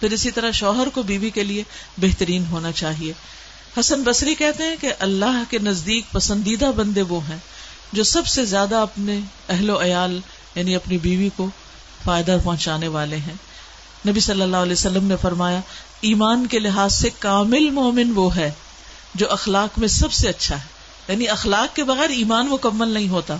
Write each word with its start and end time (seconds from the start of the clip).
پھر 0.00 0.12
اسی 0.12 0.30
طرح 0.30 0.50
شوہر 0.50 0.88
کو 0.88 1.02
بیوی 1.02 1.30
کے 1.30 1.44
لیے 1.44 1.62
بہترین 1.98 2.44
ہونا 2.50 2.72
چاہیے۔ 2.72 3.12
حسن 3.80 4.02
بصری 4.02 4.34
کہتے 4.34 4.64
ہیں 4.64 4.76
کہ 4.80 4.92
اللہ 4.98 5.42
کے 5.50 5.58
نزدیک 5.58 6.04
پسندیدہ 6.12 6.70
بندے 6.76 7.02
وہ 7.02 7.28
ہیں 7.28 7.36
جو 7.92 8.04
سب 8.04 8.26
سے 8.26 8.44
زیادہ 8.44 8.76
اپنے 8.76 9.20
اہل 9.48 9.70
و 9.70 9.82
عیال 9.82 10.20
یعنی 10.54 10.74
اپنی 10.74 10.98
بیوی 10.98 11.28
کو 11.36 11.50
فائدہ 12.04 12.36
پہنچانے 12.44 12.88
والے 12.88 13.16
ہیں۔ 13.16 13.34
نبی 14.08 14.20
صلی 14.20 14.42
اللہ 14.42 14.56
علیہ 14.56 14.72
وسلم 14.72 15.04
نے 15.04 15.16
فرمایا، 15.16 15.60
ایمان 16.00 16.46
کے 16.46 16.58
لحاظ 16.58 16.94
سے 16.94 17.10
کامل 17.18 17.70
مومن 17.70 18.12
وہ 18.14 18.36
ہے 18.36 18.50
جو 19.14 19.32
اخلاق 19.32 19.78
میں 19.78 19.88
سب 19.88 20.12
سے 20.12 20.28
اچھا 20.28 20.56
ہے۔ 20.56 20.66
یعنی 21.08 21.28
اخلاق 21.28 21.76
کے 21.76 21.84
بغیر 21.84 22.10
ایمان 22.10 22.48
مکمل 22.48 22.88
نہیں 22.88 23.08
ہوتا۔ 23.08 23.36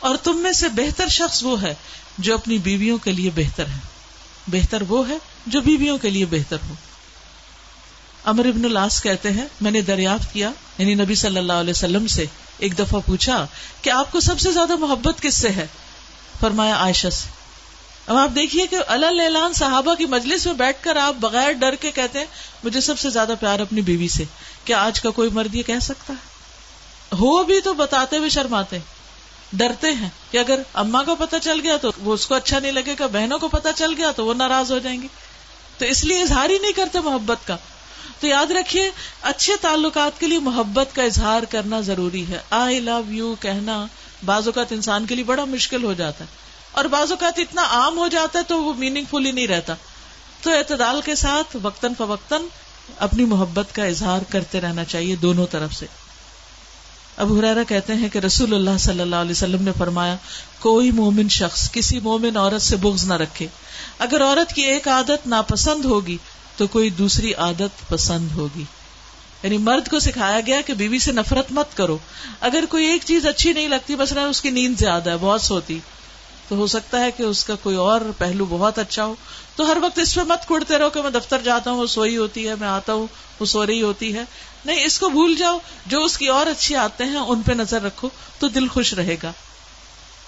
اور 0.00 0.16
تم 0.16 0.36
میں 0.36 0.52
سے 0.52 0.68
بہتر 0.68 1.08
شخص 1.08 1.42
وہ 1.42 1.62
ہے 1.62 1.74
جو 2.18 2.34
اپنی 2.34 2.58
بیویوں 2.58 2.98
کے 2.98 3.12
لیے 3.12 3.30
بہتر 3.34 3.66
ہے۔ 3.66 3.78
بہتر 4.46 4.82
وہ 4.88 5.08
ہے 5.08 5.18
جو 5.46 5.60
بیویوں 5.60 5.98
کے 5.98 6.10
لیے 6.10 6.26
بہتر 6.26 6.56
ہو۔ 6.68 6.74
امر 8.24 8.44
ابن 8.44 8.64
الاس 8.64 9.02
کہتے 9.02 9.30
ہیں، 9.30 9.46
میں 9.60 9.70
نے 9.70 9.80
دریافت 9.80 10.32
کیا 10.32 10.50
یعنی 10.78 10.94
نبی 10.94 11.14
صلی 11.14 11.36
اللہ 11.36 11.52
علیہ 11.52 11.70
وسلم 11.70 12.06
سے 12.06 12.24
ایک 12.58 12.78
دفعہ 12.78 13.00
پوچھا 13.06 13.46
کہ 13.82 13.90
آپ 13.90 14.12
کو 14.12 14.20
سب 14.20 14.40
سے 14.40 14.50
زیادہ 14.50 14.76
محبت 14.76 15.22
کس 15.22 15.34
سے 15.34 15.48
ہے؟ 15.48 15.66
فرمایا 16.40 16.76
عائشہ 16.76 17.08
سے۔ 17.08 17.28
اب 18.06 18.16
آپ 18.16 18.30
دیکھیے 18.34 18.66
کہ 18.66 18.76
اللہ 18.86 19.52
صحابہ 19.54 19.94
کی 19.94 20.06
مجلس 20.06 20.46
میں 20.46 20.54
بیٹھ 20.54 20.76
کر 20.80 20.96
آپ 20.96 21.14
بغیر 21.20 21.52
ڈر 21.52 21.74
کے 21.74 21.90
کہتے 21.90 22.18
ہیں، 22.18 22.26
مجھے 22.64 22.80
سب 22.80 22.98
سے 22.98 23.10
زیادہ 23.10 23.32
پیار 23.40 23.58
اپنی 23.58 23.80
بیوی 23.80 24.08
سے، 24.08 24.24
کیا 24.64 24.82
آج 24.82 25.00
کا 25.00 25.10
کوئی 25.10 25.30
مرد 25.30 25.54
یہ 25.54 25.62
کہہ 25.62 25.78
سکتا 25.82 26.12
ہے؟ 26.12 26.32
ہو 27.14 27.42
بھی 27.42 27.60
تو 27.60 27.74
بتاتے 27.74 28.18
ہوئے 28.18 28.28
شرماتے 28.28 28.78
ڈرتے 29.52 29.92
ہیں 29.92 30.08
کہ 30.30 30.38
اگر 30.38 30.62
اما 30.74 31.02
کو 31.02 31.14
پتا 31.14 31.38
چل 31.38 31.60
گیا 31.62 31.76
تو 31.76 31.90
وہ 31.98 32.14
اس 32.14 32.26
کو 32.26 32.34
اچھا 32.34 32.58
نہیں 32.58 32.72
لگے 32.72 32.94
گا، 32.98 33.06
بہنوں 33.06 33.38
کو 33.38 33.48
پتا 33.48 33.72
چل 33.72 33.94
گیا 33.96 34.10
تو 34.10 34.26
وہ 34.26 34.34
ناراض 34.34 34.72
ہو 34.72 34.78
جائیں 34.78 35.02
گے۔ 35.02 35.06
تو 35.82 35.88
اس 35.88 36.04
لیے 36.04 36.22
اظہار 36.22 36.50
ہی 36.50 36.58
نہیں 36.58 36.72
کرتے 36.72 37.00
محبت 37.00 37.46
کا۔ 37.46 37.56
تو 38.20 38.26
یاد 38.26 38.50
رکھیے، 38.50 38.90
اچھے 39.22 39.52
تعلقات 39.60 40.20
کے 40.20 40.26
لیے 40.26 40.38
محبت 40.38 40.94
کا 40.94 41.02
اظہار 41.02 41.42
کرنا 41.42 41.80
ضروری 41.80 42.28
ہے۔ 42.28 42.38
آئی 42.50 42.80
لو 42.80 43.00
یو 43.08 43.34
کہنا 43.40 43.86
بعض 44.24 44.46
اوقات 44.46 44.72
انسان 44.72 45.06
کے 45.06 45.14
لیے 45.14 45.24
بڑا 45.24 45.44
مشکل 45.44 45.84
ہو 45.84 45.92
جاتا 45.92 46.24
ہے۔ 46.24 46.30
اور 46.72 46.84
بعض 46.84 47.10
اوقات 47.10 47.38
اتنا 47.38 47.62
عام 47.62 47.98
ہو 47.98 48.08
جاتا 48.08 48.38
ہے 48.38 48.44
تو 48.44 48.64
وہ 48.64 48.74
میننگ 48.74 49.04
فل 49.10 49.26
ہی 49.26 49.30
نہیں 49.30 49.46
رہتا۔ 49.46 49.74
تو 50.42 50.50
اعتدال 50.50 51.00
کے 51.04 51.14
ساتھ 51.14 51.56
وقتاً 51.62 51.94
فوقتاً 51.98 52.42
اپنی 52.98 53.24
محبت 53.24 53.74
کا 53.74 53.84
اظہار 53.84 54.20
کرتے 54.28 54.60
رہنا 54.60 54.84
چاہیے 54.84 55.16
دونوں 55.16 55.46
طرف 55.46 55.72
سے۔ 55.74 55.86
اب 57.16 57.38
حرارا 57.38 57.62
کہتے 57.62 57.94
ہیں 57.94 58.08
کہ 58.08 58.18
رسول 58.18 58.54
اللہ 58.54 58.78
صلی 58.78 59.00
اللہ 59.00 59.16
علیہ 59.16 59.30
وسلم 59.30 59.62
نے 59.62 59.70
فرمایا، 59.78 60.16
کوئی 60.60 60.90
مومن 60.90 61.28
شخص 61.28 61.72
کسی 61.72 62.00
مومن 62.00 62.36
عورت 62.36 62.62
سے 62.62 62.76
بغض 62.76 63.04
نہ 63.04 63.14
رکھے۔ 63.14 63.46
اگر 63.98 64.22
عورت 64.22 64.52
کی 64.52 64.62
ایک 64.62 64.88
عادت 64.88 65.26
ناپسند 65.26 65.84
ہوگی 65.84 66.16
تو 66.56 66.66
کوئی 66.66 66.90
دوسری 66.90 67.34
عادت 67.34 67.88
پسند 67.88 68.28
ہوگی۔ 68.32 68.64
یعنی 69.42 69.58
مرد 69.58 69.88
کو 69.88 69.98
سکھایا 69.98 70.40
گیا 70.46 70.60
کہ 70.60 70.74
بیوی 70.74 70.98
سے 70.98 71.12
نفرت 71.12 71.52
مت 71.52 71.76
کرو۔ 71.76 71.98
اگر 72.40 72.64
کوئی 72.68 72.86
ایک 72.86 73.02
چیز 73.04 73.26
اچھی 73.26 73.52
نہیں 73.52 73.68
لگتی 73.68 73.96
بس 73.96 74.12
اس 74.12 74.42
کی 74.42 74.50
نیند 74.50 74.78
زیادہ 74.78 75.10
ہے، 75.10 75.16
بہت 75.20 75.40
سوتی، 75.40 75.78
تو 76.48 76.56
ہو 76.56 76.66
سکتا 76.66 77.00
ہے 77.00 77.10
کہ 77.10 77.22
اس 77.22 77.44
کا 77.44 77.54
کوئی 77.54 77.76
اور 77.76 78.00
پہلو 78.18 78.44
بہت 78.44 78.78
اچھا 78.78 79.04
ہو۔ 79.04 79.14
تو 79.56 79.72
ہر 79.72 79.76
وقت 79.82 79.98
اس 79.98 80.14
پہ 80.14 80.20
مت 80.20 80.46
کھڑتے 80.46 80.78
رہو 80.78 80.90
کہ 80.90 81.02
میں 81.02 81.10
دفتر 81.10 81.38
جاتا 81.44 81.70
ہوں، 81.70 81.78
وہ 81.78 81.86
سوئی 81.86 82.16
ہوتی 82.16 82.48
ہے، 82.48 82.54
میں 82.54 82.68
آتا 82.68 82.92
ہوں، 82.92 83.06
وہ 83.40 83.46
سو 83.46 83.66
رہی 83.66 83.82
ہوتی 83.82 84.14
ہے۔ 84.14 84.22
نہیں، 84.64 84.84
اس 84.84 84.98
کو 84.98 85.08
بھول 85.08 85.34
جاؤ، 85.34 85.58
جو 85.86 86.04
اس 86.04 86.18
کی 86.18 86.26
اور 86.26 86.46
اچھی 86.46 86.76
آتے 86.76 87.04
ہیں، 87.04 87.16
ان 87.16 87.42
پہ 87.42 87.52
نظر 87.52 87.82
رکھو 87.82 88.08
تو 88.38 88.48
دل 88.48 88.68
خوش 88.68 88.94
رہے 88.94 89.16
گا۔ 89.22 89.32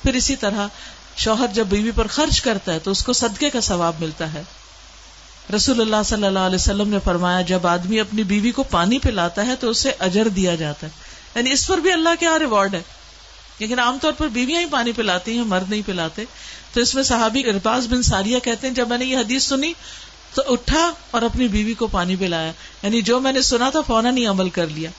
پھر 0.02 0.14
اسی 0.14 0.36
طرح 0.36 0.68
شوہر 1.16 1.46
جب 1.52 1.66
بیوی 1.66 1.90
پر 1.94 2.06
خرچ 2.06 2.40
کرتا 2.40 2.72
ہے 2.72 2.78
تو 2.78 2.90
اس 2.90 3.04
کو 3.04 3.12
صدقے 3.12 3.50
کا 3.50 3.60
ثواب 3.60 3.94
ملتا 4.00 4.32
ہے۔ 4.32 4.42
رسول 5.56 5.80
اللہ 5.80 5.96
صلی 6.04 6.26
اللہ 6.26 6.38
علیہ 6.38 6.54
وسلم 6.54 6.88
نے 6.88 6.98
فرمایا، 7.04 7.40
جب 7.40 7.66
آدمی 7.66 8.00
اپنی 8.00 8.22
بیوی 8.22 8.50
کو 8.50 8.62
پانی 8.62 8.98
پلاتا 8.98 9.46
ہے 9.46 9.56
تو 9.56 9.70
اسے 9.70 9.92
اجر 9.98 10.28
دیا 10.28 10.54
جاتا 10.54 10.86
ہے۔ 10.86 10.92
یعنی 11.34 11.52
اس 11.52 11.66
پر 11.66 11.78
بھی 11.78 11.92
اللہ 11.92 12.08
کیا 12.20 12.30
ہاں 12.30 12.38
ریوارڈ 12.38 12.74
ہے۔ 12.74 12.82
لیکن 13.58 13.78
عام 13.78 13.98
طور 14.02 14.12
پر 14.12 14.28
بیویاں 14.28 14.60
ہی 14.60 14.66
پانی 14.66 14.92
پلاتی 14.92 15.36
ہیں، 15.36 15.44
مرد 15.44 15.70
نہیں 15.70 15.82
پلاتے۔ 15.86 16.24
تو 16.72 16.80
اس 16.80 16.94
میں 16.94 17.02
صحابی 17.02 17.40
ارباز 17.40 17.86
بن 17.86 18.02
ساریہ 18.02 18.38
کہتے 18.38 18.66
ہیں، 18.66 18.74
جب 18.74 18.88
میں 18.88 18.98
نے 18.98 19.04
یہ 19.04 19.16
حدیث 19.16 19.46
سنی 19.46 19.72
تو 20.34 20.42
اٹھا 20.46 20.90
اور 21.10 21.22
اپنی 21.22 21.48
بیوی 21.48 21.74
کو 21.74 21.86
پانی 21.86 22.16
پلایا۔ 22.16 22.52
یعنی 22.82 23.02
جو 23.02 23.20
میں 23.20 23.32
نے 23.32 23.42
سنا 23.42 23.70
تھا 23.70 23.80
فوراً 23.80 24.16
ہی 24.16 24.26
عمل 24.26 24.50
کر 24.50 24.66
لیا۔ 24.66 24.90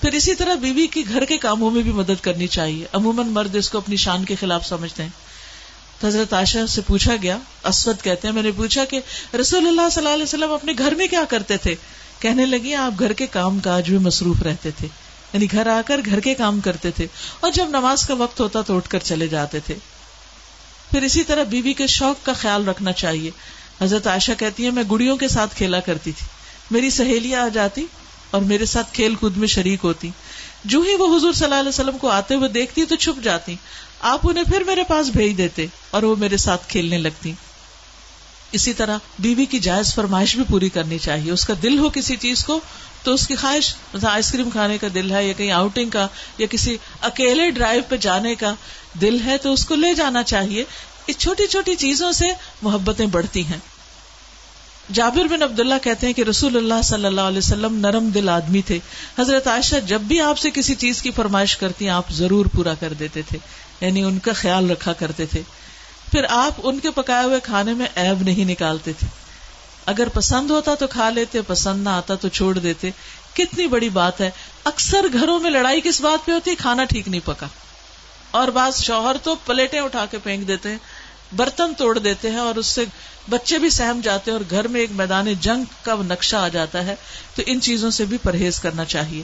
پھر 0.00 0.12
اسی 0.12 0.34
طرح 0.34 0.54
بیوی 0.54 0.86
کی 0.86 1.08
گھر 1.08 1.24
کے 1.24 1.38
کاموں 1.38 1.70
میں 1.70 1.82
بھی 1.82 1.92
مدد 1.92 2.22
کرنی 2.22 2.46
چاہیے۔ 2.46 2.86
عموماً 2.92 3.26
مرد 3.26 3.56
اس 3.56 3.70
کو 3.70 3.78
اپنی 3.78 3.96
شان 3.96 4.24
کے 4.24 4.34
خلاف 4.40 4.66
سمجھتے 4.66 5.02
ہیں۔ 5.02 5.10
تو 6.00 6.06
حضرت 6.06 6.32
عائشہ 6.32 6.66
سے 6.68 6.80
پوچھا 6.80 7.14
گیا، 7.22 7.38
اسود 7.64 8.02
کہتے 8.02 8.28
ہیں، 8.28 8.34
میں 8.34 8.42
نے 8.42 8.50
پوچھا 8.56 8.84
کہ 8.84 9.00
رسول 9.40 9.66
اللہ 9.66 9.88
صلی 9.92 10.02
اللہ 10.02 10.14
علیہ 10.14 10.22
وسلم 10.22 10.52
اپنے 10.52 10.72
گھر 10.78 10.94
میں 10.94 11.06
کیا 11.06 11.24
کرتے 11.28 11.56
تھے؟ 11.56 11.74
کہنے 12.18 12.46
لگی، 12.46 12.74
آپ 12.74 12.92
گھر 12.98 13.12
کے 13.12 13.26
کام 13.26 13.60
کاج 13.60 13.90
میں 13.90 13.98
مصروف 13.98 14.42
رہتے 14.42 14.70
تھے۔ 14.70 14.88
یعنی 15.32 15.46
گھر 15.52 15.66
آ 15.66 15.80
کر 15.86 16.00
گھر 16.04 16.20
کے 16.20 16.34
کام 16.34 16.60
کرتے 16.60 16.90
تھے۔ 16.90 17.06
اور 17.40 17.50
جب 17.50 17.68
نماز 17.68 18.06
کا 18.06 18.14
وقت 18.14 18.40
ہوتا 18.40 18.60
تو 18.60 18.76
اٹھ 18.76 18.88
کر 18.88 18.98
چلے 18.98 19.26
جاتے 19.26 19.60
تھے۔ 19.60 19.74
پھر 20.90 21.02
اسی 21.02 21.22
طرح 21.22 21.42
بیوی 21.42 21.72
کے 21.72 21.86
شوق 21.86 22.26
کا 22.26 22.32
خیال 22.32 22.68
رکھنا 22.68 22.92
چاہیے۔ 22.92 23.30
حضرت 23.82 24.06
عائشہ 24.06 24.32
کہتی 24.38 24.64
ہے 24.64 24.70
میں 24.70 24.82
گڑیوں 24.90 25.16
کے 25.16 25.28
ساتھ 25.28 25.56
کھیلا 25.56 25.80
کرتی 25.80 26.12
تھی۔ 26.12 26.26
میری 26.70 26.90
سہیلیاں 26.90 27.42
آ 27.42 27.48
جاتی 27.48 27.86
اور 28.30 28.42
میرے 28.42 28.66
ساتھ 28.66 28.94
کھیل 28.94 29.14
کود 29.14 29.36
میں 29.36 29.48
شریک 29.48 29.78
ہوتی۔ 29.84 30.10
جو 30.64 30.80
ہی 30.80 30.94
وہ 30.94 31.16
حضور 31.16 31.32
صلی 31.32 31.44
اللہ 31.44 31.54
علیہ 31.54 31.68
وسلم 31.68 31.98
کو 31.98 32.08
آتے 32.08 32.34
ہوئے 32.34 32.48
دیکھتی 32.48 32.84
تو 32.84 32.96
چھپ 32.96 33.24
جاتی۔ 33.24 33.56
آپ 34.00 34.20
انہیں 34.22 34.44
پھر 34.44 34.64
میرے 34.64 34.82
پاس 34.82 35.06
بھیج 35.06 35.38
دیتے 35.38 35.66
اور 35.90 36.02
وہ 36.02 36.16
میرے 36.16 36.36
ساتھ 36.36 36.68
کھیلنے 36.68 36.98
لگتی۔ 36.98 37.32
اسی 38.52 38.72
طرح 38.72 38.98
بیوی 39.18 39.44
کی 39.44 39.58
جائز 39.58 39.94
فرمائش 39.94 40.36
بھی 40.36 40.44
پوری 40.50 40.68
کرنی 40.68 40.98
چاہیے۔ 40.98 41.32
اس 41.32 41.44
کا 41.44 41.54
دل 41.62 41.78
ہو 41.78 41.88
کسی 41.88 42.16
چیز 42.16 42.44
کو 42.44 42.60
تو 43.02 43.14
اس 43.14 43.28
کی 43.28 43.36
خواہش 43.36 43.74
آئس 44.02 44.32
کریم 44.32 44.50
کھانے 44.50 44.78
کا 44.78 44.86
دل 44.94 45.10
ہے 45.10 45.26
یا 45.26 45.32
کہیں 45.32 45.50
آؤٹنگ 45.50 45.90
کا 45.90 46.06
یا 46.38 46.46
کسی 46.50 46.76
اکیلے 47.00 47.50
ڈرائیو 47.50 47.82
پہ 47.88 47.96
جانے 47.96 48.34
کا 48.34 48.54
دل 49.00 49.18
ہے 49.24 49.38
تو 49.38 49.52
اس 49.52 49.64
کو 49.64 49.74
لے 49.74 49.94
جانا 49.94 50.22
چاہیے۔ 50.22 50.64
اس 51.06 51.18
چھوٹی 51.18 51.46
چھوٹی 51.46 51.76
چیزوں 51.76 52.12
سے 52.12 52.26
محبتیں 52.62 53.06
بڑھتی 53.06 53.46
ہیں۔ 53.46 53.58
جابر 54.92 55.24
بن 55.24 55.42
عبداللہ 55.42 55.74
کہتے 55.82 56.06
ہیں 56.06 56.14
کہ 56.14 56.22
رسول 56.22 56.56
اللہ 56.56 56.82
صلی 56.84 57.04
اللہ 57.04 57.20
علیہ 57.20 57.38
وسلم 57.38 57.78
نرم 57.78 58.08
دل 58.08 58.28
آدمی 58.28 58.62
تھے۔ 58.62 58.78
حضرت 59.18 59.46
عائشہ 59.46 59.76
جب 59.86 60.00
بھی 60.00 60.20
آپ 60.20 60.38
سے 60.38 60.50
کسی 60.50 60.74
چیز 60.74 61.02
کی 61.02 61.10
فرمائش 61.10 61.56
کرتی 61.56 61.88
آپ 61.88 62.10
ضرور 62.10 62.46
پورا 62.46 62.74
کر 62.74 62.92
دیتے 62.92 63.22
تھے۔ 63.22 63.38
یعنی 63.80 64.02
ان 64.02 64.18
کا 64.18 64.32
خیال 64.32 64.70
رکھا 64.70 64.92
کرتے 64.92 65.26
تھے۔ 65.26 65.42
پھر 66.10 66.24
آپ 66.28 66.52
ان 66.62 66.78
کے 66.78 66.90
پکائے 66.90 67.24
ہوئے 67.24 67.40
کھانے 67.42 67.74
میں 67.74 67.86
ایب 67.94 68.22
نہیں 68.22 68.44
نکالتے 68.44 68.92
تھے۔ 68.92 69.06
اگر 69.86 70.08
پسند 70.08 70.50
ہوتا 70.50 70.74
تو 70.74 70.86
کھا 70.86 71.10
لیتے، 71.10 71.42
پسند 71.42 71.84
نہ 71.84 71.88
آتا 71.88 72.14
تو 72.14 72.28
چھوڑ 72.28 72.58
دیتے۔ 72.58 72.90
کتنی 73.34 73.66
بڑی 73.66 73.88
بات 73.88 74.20
ہے۔ 74.20 74.30
اکثر 74.64 75.06
گھروں 75.12 75.40
میں 75.40 75.50
لڑائی 75.50 75.80
کس 75.80 76.00
بات 76.00 76.26
پہ 76.26 76.32
ہوتی؟ 76.32 76.50
ہے 76.50 76.56
کھانا 76.56 76.84
ٹھیک 76.84 77.08
نہیں 77.08 77.20
پکا۔ 77.24 77.46
اور 78.30 78.48
بعض 78.48 78.80
شوہر 78.82 79.16
تو 79.22 79.34
پلیٹیں 79.34 79.80
اٹھا 79.80 80.06
کے 80.06 80.18
پھینک 80.18 80.48
دیتے 80.48 80.70
ہیں۔ 80.70 80.76
برتن 81.36 81.74
توڑ 81.74 81.98
دیتے 81.98 82.30
ہیں 82.30 82.38
اور 82.38 82.54
اس 82.54 82.66
سے 82.66 82.84
بچے 83.30 83.58
بھی 83.58 83.70
سہم 83.70 84.00
جاتے 84.04 84.30
ہیں 84.30 84.38
اور 84.38 84.44
گھر 84.50 84.68
میں 84.68 84.80
ایک 84.80 84.90
میدان 84.92 85.34
جنگ 85.40 85.64
کا 85.82 85.94
نقشہ 85.94 86.36
آ 86.36 86.48
جاتا 86.48 86.86
ہے، 86.86 86.94
تو 87.34 87.42
ان 87.46 87.60
چیزوں 87.60 87.90
سے 87.90 88.04
بھی 88.04 88.18
پرہیز 88.18 88.60
کرنا 88.60 88.84
چاہیے۔ 88.84 89.22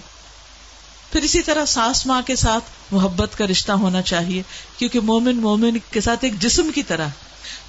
پھر 1.13 1.23
اسی 1.23 1.43
طرح 1.43 1.65
ساس 1.65 2.07
ماں 2.07 2.23
کے 2.23 2.37
ساتھ 2.37 2.65
محبت 2.91 3.39
کا 3.39 3.47
رشتہ 3.47 3.73
ہونا 3.73 4.03
چاہیے، 4.03 4.43
کیونکہ 4.79 5.01
مومن 5.01 5.37
مومن 5.37 5.79
کے 5.91 6.01
ساتھ 6.01 6.19
ایک 6.23 6.41
جسم 6.41 6.71
کی 6.75 6.83
طرح۔ 6.83 7.09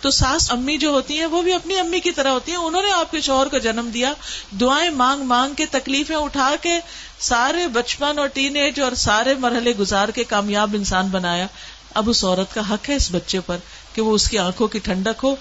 تو 0.02 0.12
ساس 0.12 0.52
امی 0.52 0.78
جو 0.78 0.90
ہوتی 0.90 1.20
ہیں، 1.20 1.26
وہ 1.26 1.42
بھی 1.42 1.54
اپنی 1.54 1.78
امی 1.78 2.00
کی 2.00 2.12
طرح 2.12 2.30
ہوتی 2.30 2.52
ہیں۔ 2.52 2.60
انہوں 2.60 2.84
نے 2.84 2.92
آپ 2.92 3.12
کے 3.12 3.22
شوہر 3.22 3.48
کو 3.48 3.58
جنم 3.58 3.90
دیا۔ 3.94 4.14
دعائیں 4.52 4.90
مانگ 4.90 5.24
مانگ 5.24 5.54
کے 5.54 5.66
تکلیفیں 5.66 6.16
اٹھا 6.16 6.56
کے 6.62 6.80
سارے 7.20 7.68
بچپن 7.68 8.20
اور 8.20 8.28
ٹین 8.28 8.56
ایج 8.56 8.80
اور 8.82 8.92
سارے 8.92 9.34
مرحلے 9.34 9.72
گزار 9.72 10.10
کے 10.10 10.24
کامیاب 10.24 10.76
انسان 10.76 11.08
بنایا۔ 11.08 11.48
اب 11.94 12.10
اس 12.10 12.24
عورت 12.24 12.54
کا 12.54 12.74
حق 12.74 12.90
ہے 12.90 12.96
اس 12.96 13.10
بچے 13.12 13.40
پر۔ 13.40 13.58
کہ 13.96 14.02
وہ 14.02 14.16
اس 14.16 14.30
کی 14.30 14.38
آنکھوں 14.38 14.68
کی 14.68 14.80
ٹھنڈک 14.80 15.24
ہو، 15.24 15.36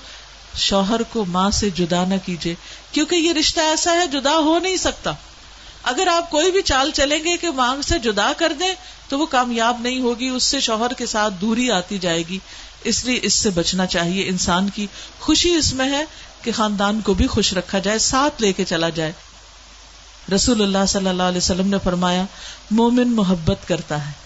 شوہر 0.56 1.02
کو 1.02 1.24
ماں 1.24 1.50
سے 1.50 1.70
جدا 1.70 2.04
نہ 2.04 2.14
کیجیے 2.24 2.54
کیونکہ 2.92 3.14
یہ 3.14 3.32
رشتہ 3.32 3.60
ایسا 3.60 3.92
ہے، 3.92 4.06
جدا 4.06 4.36
ہو 4.36 4.58
نہیں 4.58 4.76
سکتا۔ 4.76 5.12
اگر 5.82 6.06
آپ 6.06 6.30
کوئی 6.30 6.50
بھی 6.50 6.62
چال 6.62 6.90
چلیں 6.94 7.24
گے 7.24 7.36
کہ 7.36 7.50
مانگ 7.50 7.82
سے 7.82 7.98
جدا 7.98 8.32
کر 8.36 8.52
دیں، 8.60 8.74
تو 9.08 9.18
وہ 9.18 9.26
کامیاب 9.26 9.80
نہیں 9.80 10.00
ہوگی، 10.00 10.28
اس 10.28 10.44
سے 10.44 10.60
شوہر 10.60 10.92
کے 10.92 11.06
ساتھ 11.06 11.34
دوری 11.40 11.70
آتی 11.70 11.98
جائے 11.98 12.22
گی۔ 12.28 12.38
اس 12.84 13.04
لیے 13.04 13.20
اس 13.22 13.34
سے 13.34 13.50
بچنا 13.50 13.86
چاہیے 13.86 14.28
انسان 14.28 14.70
کی۔ 14.70 14.86
خوشی 15.20 15.54
اس 15.54 15.72
میں 15.72 15.92
ہے 15.92 16.04
کہ 16.42 16.52
خاندان 16.52 17.00
کو 17.00 17.14
بھی 17.14 17.26
خوش 17.26 17.52
رکھا 17.52 17.78
جائے، 17.78 17.98
ساتھ 17.98 18.42
لے 18.42 18.52
کے 18.52 18.64
چلا 18.64 18.88
جائے۔ 18.88 19.12
رسول 20.34 20.62
اللہ 20.62 20.86
صلی 20.88 21.08
اللہ 21.08 21.22
علیہ 21.22 21.38
وسلم 21.38 21.68
نے 21.68 21.76
فرمایا، 21.84 22.22
مومن 22.70 23.12
محبت 23.12 23.68
کرتا 23.68 24.06
ہے۔ 24.06 24.23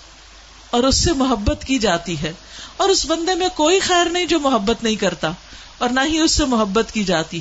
اور 0.71 0.83
اس 0.83 0.97
سے 0.97 1.13
محبت 1.13 1.65
کی 1.65 1.79
جاتی 1.79 2.23
ہے 2.23 2.33
اور 2.77 2.89
اس 2.89 3.07
بندے 3.07 3.35
میں 3.35 3.49
کوئی 3.49 3.81
خیر 3.81 4.09
نہیں 4.09 4.25
جو 4.25 4.41
محبت 4.41 4.83
نہیں 4.83 4.97
کرتا 4.97 5.31
اور 5.79 5.89
نہ 5.89 6.01
ہی 6.07 6.19
اس 6.19 6.33
سے 6.33 6.45
محبت 6.45 6.93
کی 6.93 7.05
جاتی 7.05 7.41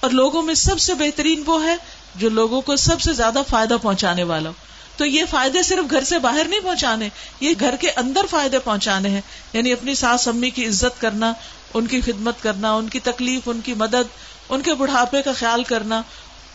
اور 0.00 0.10
لوگوں 0.10 0.42
میں 0.42 0.54
سب 0.54 0.80
سے 0.80 0.94
بہترین 0.94 1.42
وہ 1.46 1.64
ہے 1.64 1.76
جو 2.14 2.28
لوگوں 2.28 2.60
کو 2.60 2.76
سب 2.76 3.00
سے 3.00 3.12
زیادہ 3.12 3.42
فائدہ 3.48 3.76
پہنچانے 3.82 4.22
والا 4.22 4.50
تو 4.96 5.04
یہ 5.04 5.24
فائدے 5.30 5.62
صرف 5.62 5.90
گھر 5.90 6.04
سے 6.04 6.18
باہر 6.18 6.44
نہیں 6.48 6.60
پہنچانے، 6.60 7.08
یہ 7.40 7.54
گھر 7.60 7.76
کے 7.80 7.90
اندر 7.90 8.20
فائدے 8.30 8.58
پہنچانے 8.58 9.08
ہیں۔ 9.08 9.20
یعنی 9.52 9.72
اپنی 9.72 9.94
ساس 9.94 10.28
امی 10.28 10.50
کی 10.50 10.66
عزت 10.66 11.00
کرنا، 11.00 11.32
ان 11.74 11.86
کی 11.86 12.00
خدمت 12.00 12.42
کرنا، 12.42 12.72
ان 12.72 12.88
کی 12.88 13.00
تکلیف، 13.00 13.40
ان 13.46 13.60
کی 13.60 13.74
مدد، 13.74 14.18
ان 14.48 14.62
کے 14.62 14.74
بڑھاپے 14.74 15.22
کا 15.22 15.32
خیال 15.32 15.64
کرنا، 15.64 16.02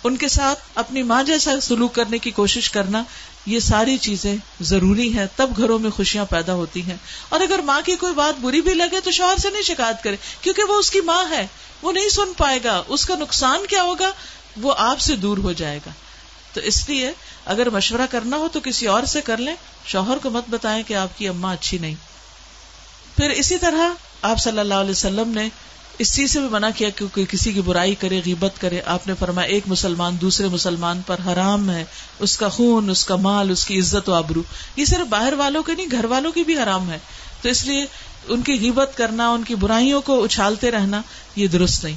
ان 0.04 0.18
کے 0.18 0.28
ساتھ 0.28 0.60
اپنی 0.76 1.04
ماں 1.04 1.24
جیسا 1.24 1.60
سلوک 1.60 1.96
کرنے 1.96 2.18
کی 2.18 2.32
کوشش 2.32 2.70
کرنا 2.72 3.04
یہ 3.46 3.60
ساری 3.60 3.98
چیزیں 3.98 4.36
ضروری 4.62 5.14
ہیں، 5.14 5.26
تب 5.36 5.50
گھروں 5.58 5.80
میں 5.80 5.90
خوشیاں 5.90 6.26
پیدا 6.26 6.54
ہوتی 6.54 6.82
ہیں۔ 6.82 6.98
اور 7.30 7.40
اگر 7.40 7.60
ماں 7.60 7.82
کی 7.86 7.96
کوئی 7.96 8.14
بات 8.14 8.40
بری 8.40 8.62
بھی 8.62 8.74
لگے 8.74 9.00
تو 9.04 9.12
شوہر 9.12 9.38
سے 9.38 9.50
نہیں 9.50 9.62
شکایت 9.62 10.04
کرے، 10.04 10.16
کیونکہ 10.42 10.64
وہ 10.64 10.76
اس 10.76 10.92
کی 10.92 11.02
ماں 11.02 11.26
ہے، 11.30 11.48
وہ 11.82 11.92
نہیں 11.92 12.10
سن 12.10 12.34
پائے 12.38 12.60
گا۔ 12.64 12.84
اس 12.88 13.06
کا 13.06 13.16
نقصان 13.16 13.60
کیا 13.70 13.84
ہوگا؟ 13.84 14.12
وہ 14.62 14.74
آپ 14.78 15.00
سے 15.00 15.16
دور 15.16 15.38
ہو 15.38 15.52
جائے 15.52 15.78
گا۔ 15.78 15.92
تو 16.54 16.62
اس 16.62 16.90
لیے 16.90 17.12
اگر 17.46 17.70
مشورہ 17.70 18.06
کرنا 18.12 18.38
ہو 18.38 18.48
تو 18.52 18.60
کسی 18.60 18.88
اور 18.88 19.04
سے 19.04 19.22
کر 19.22 19.38
لیں۔ 19.38 19.56
شوہر 19.86 20.18
کو 20.18 20.30
مت 20.30 20.44
بتائیں 20.50 20.84
کہ 20.84 20.94
آپ 20.94 21.18
کی 21.18 21.28
اما 21.28 21.54
اچھی 21.54 21.78
نہیں۔ 21.78 21.96
پھر 23.16 23.30
اسی 23.30 23.58
طرح 23.58 23.90
آپ 24.22 24.40
صلی 24.40 24.60
اللہ 24.60 24.74
علیہ 24.74 24.92
وسلم 24.92 25.30
نے 25.30 25.50
اس 26.00 26.16
چیز 26.16 26.32
سے 26.32 26.40
بھی 26.40 26.48
منع 26.50 26.70
کیا 26.76 26.90
کہ 26.90 27.06
کوئی 27.14 27.26
کسی 27.30 27.52
کی 27.52 27.62
برائی 27.62 27.96
کرے، 27.96 28.22
غیبت 28.26 28.62
کرے۔ 28.62 28.82
آپ 28.86 29.08
نے 29.08 29.14
فرمایا، 29.20 29.48
ایک 29.48 29.64
مسلمان 29.68 30.18
دوسرے 30.22 30.48
مسلمان 30.48 31.02
پر 31.06 31.16
حرام 31.28 31.70
ہے۔ 31.70 31.86
اس 32.20 32.38
کا 32.38 32.50
خون، 32.50 32.90
اس 32.90 33.06
کا 33.06 33.16
مال، 33.16 33.52
اس 33.52 33.66
کی 33.66 33.80
عزت 33.80 34.10
و 34.10 34.14
آبرو۔ 34.14 34.42
یہ 34.76 34.86
صرف 34.86 35.08
باہر 35.08 35.34
والوں 35.34 35.64
کے 35.64 35.76
نہیں، 35.76 35.88
گھر 35.92 36.06
والوں 36.06 36.32
کی 36.32 36.44
بھی 36.44 36.58
حرام 36.58 36.92
ہے۔ 36.92 37.00
تو 37.42 37.50
اس 37.50 37.66
لیے 37.66 37.86
ان 38.28 38.42
کی 38.42 38.60
غیبت 38.60 38.92
کرنا، 38.96 39.30
ان 39.30 39.44
کی 39.44 39.56
برائیوں 39.56 40.02
کو 40.02 40.24
اچھالتے 40.24 40.72
رہنا، 40.72 41.02
یہ 41.36 41.48
درست 41.48 41.84
نہیں۔ 41.84 41.96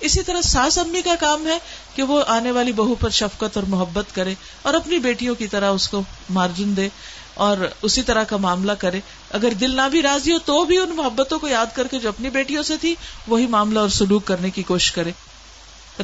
اسی 0.00 0.22
طرح 0.22 0.40
ساس 0.40 0.78
امی 0.78 1.02
کا 1.02 1.14
کام 1.20 1.46
ہے 1.46 1.58
کہ 1.94 2.02
وہ 2.02 2.22
آنے 2.28 2.50
والی 2.50 2.72
بہو 2.72 2.94
پر 2.94 3.10
شفقت 3.10 3.56
اور 3.56 3.64
محبت 3.68 4.14
کرے 4.14 4.34
اور 4.62 4.74
اپنی 4.74 4.98
بیٹیوں 4.98 5.34
کی 5.34 5.46
طرح 5.46 5.70
اس 5.70 5.88
کو 5.88 6.02
مارجن 6.30 6.76
دے۔ 6.76 6.88
اور 7.34 7.56
اسی 7.82 8.02
طرح 8.02 8.24
کا 8.24 8.36
معاملہ 8.36 8.72
کرے۔ 8.72 9.00
اگر 9.30 9.50
دل 9.50 9.76
نہ 9.76 9.88
بھی 9.90 10.02
راضی 10.02 10.32
ہو 10.32 10.38
تو 10.38 10.64
بھی 10.64 10.78
ان 10.78 10.90
محبتوں 10.90 11.38
کو 11.38 11.48
یاد 11.48 11.66
کر 11.74 11.86
کے 11.86 11.98
جو 11.98 12.08
اپنی 12.08 12.30
بیٹیوں 12.30 12.62
سے 12.62 12.76
تھی، 12.76 12.94
وہی 13.26 13.46
معاملہ 13.46 13.78
اور 13.78 13.88
سلوک 13.88 14.24
کرنے 14.24 14.50
کی 14.50 14.62
کوشش 14.62 14.92
کرے۔ 14.92 15.10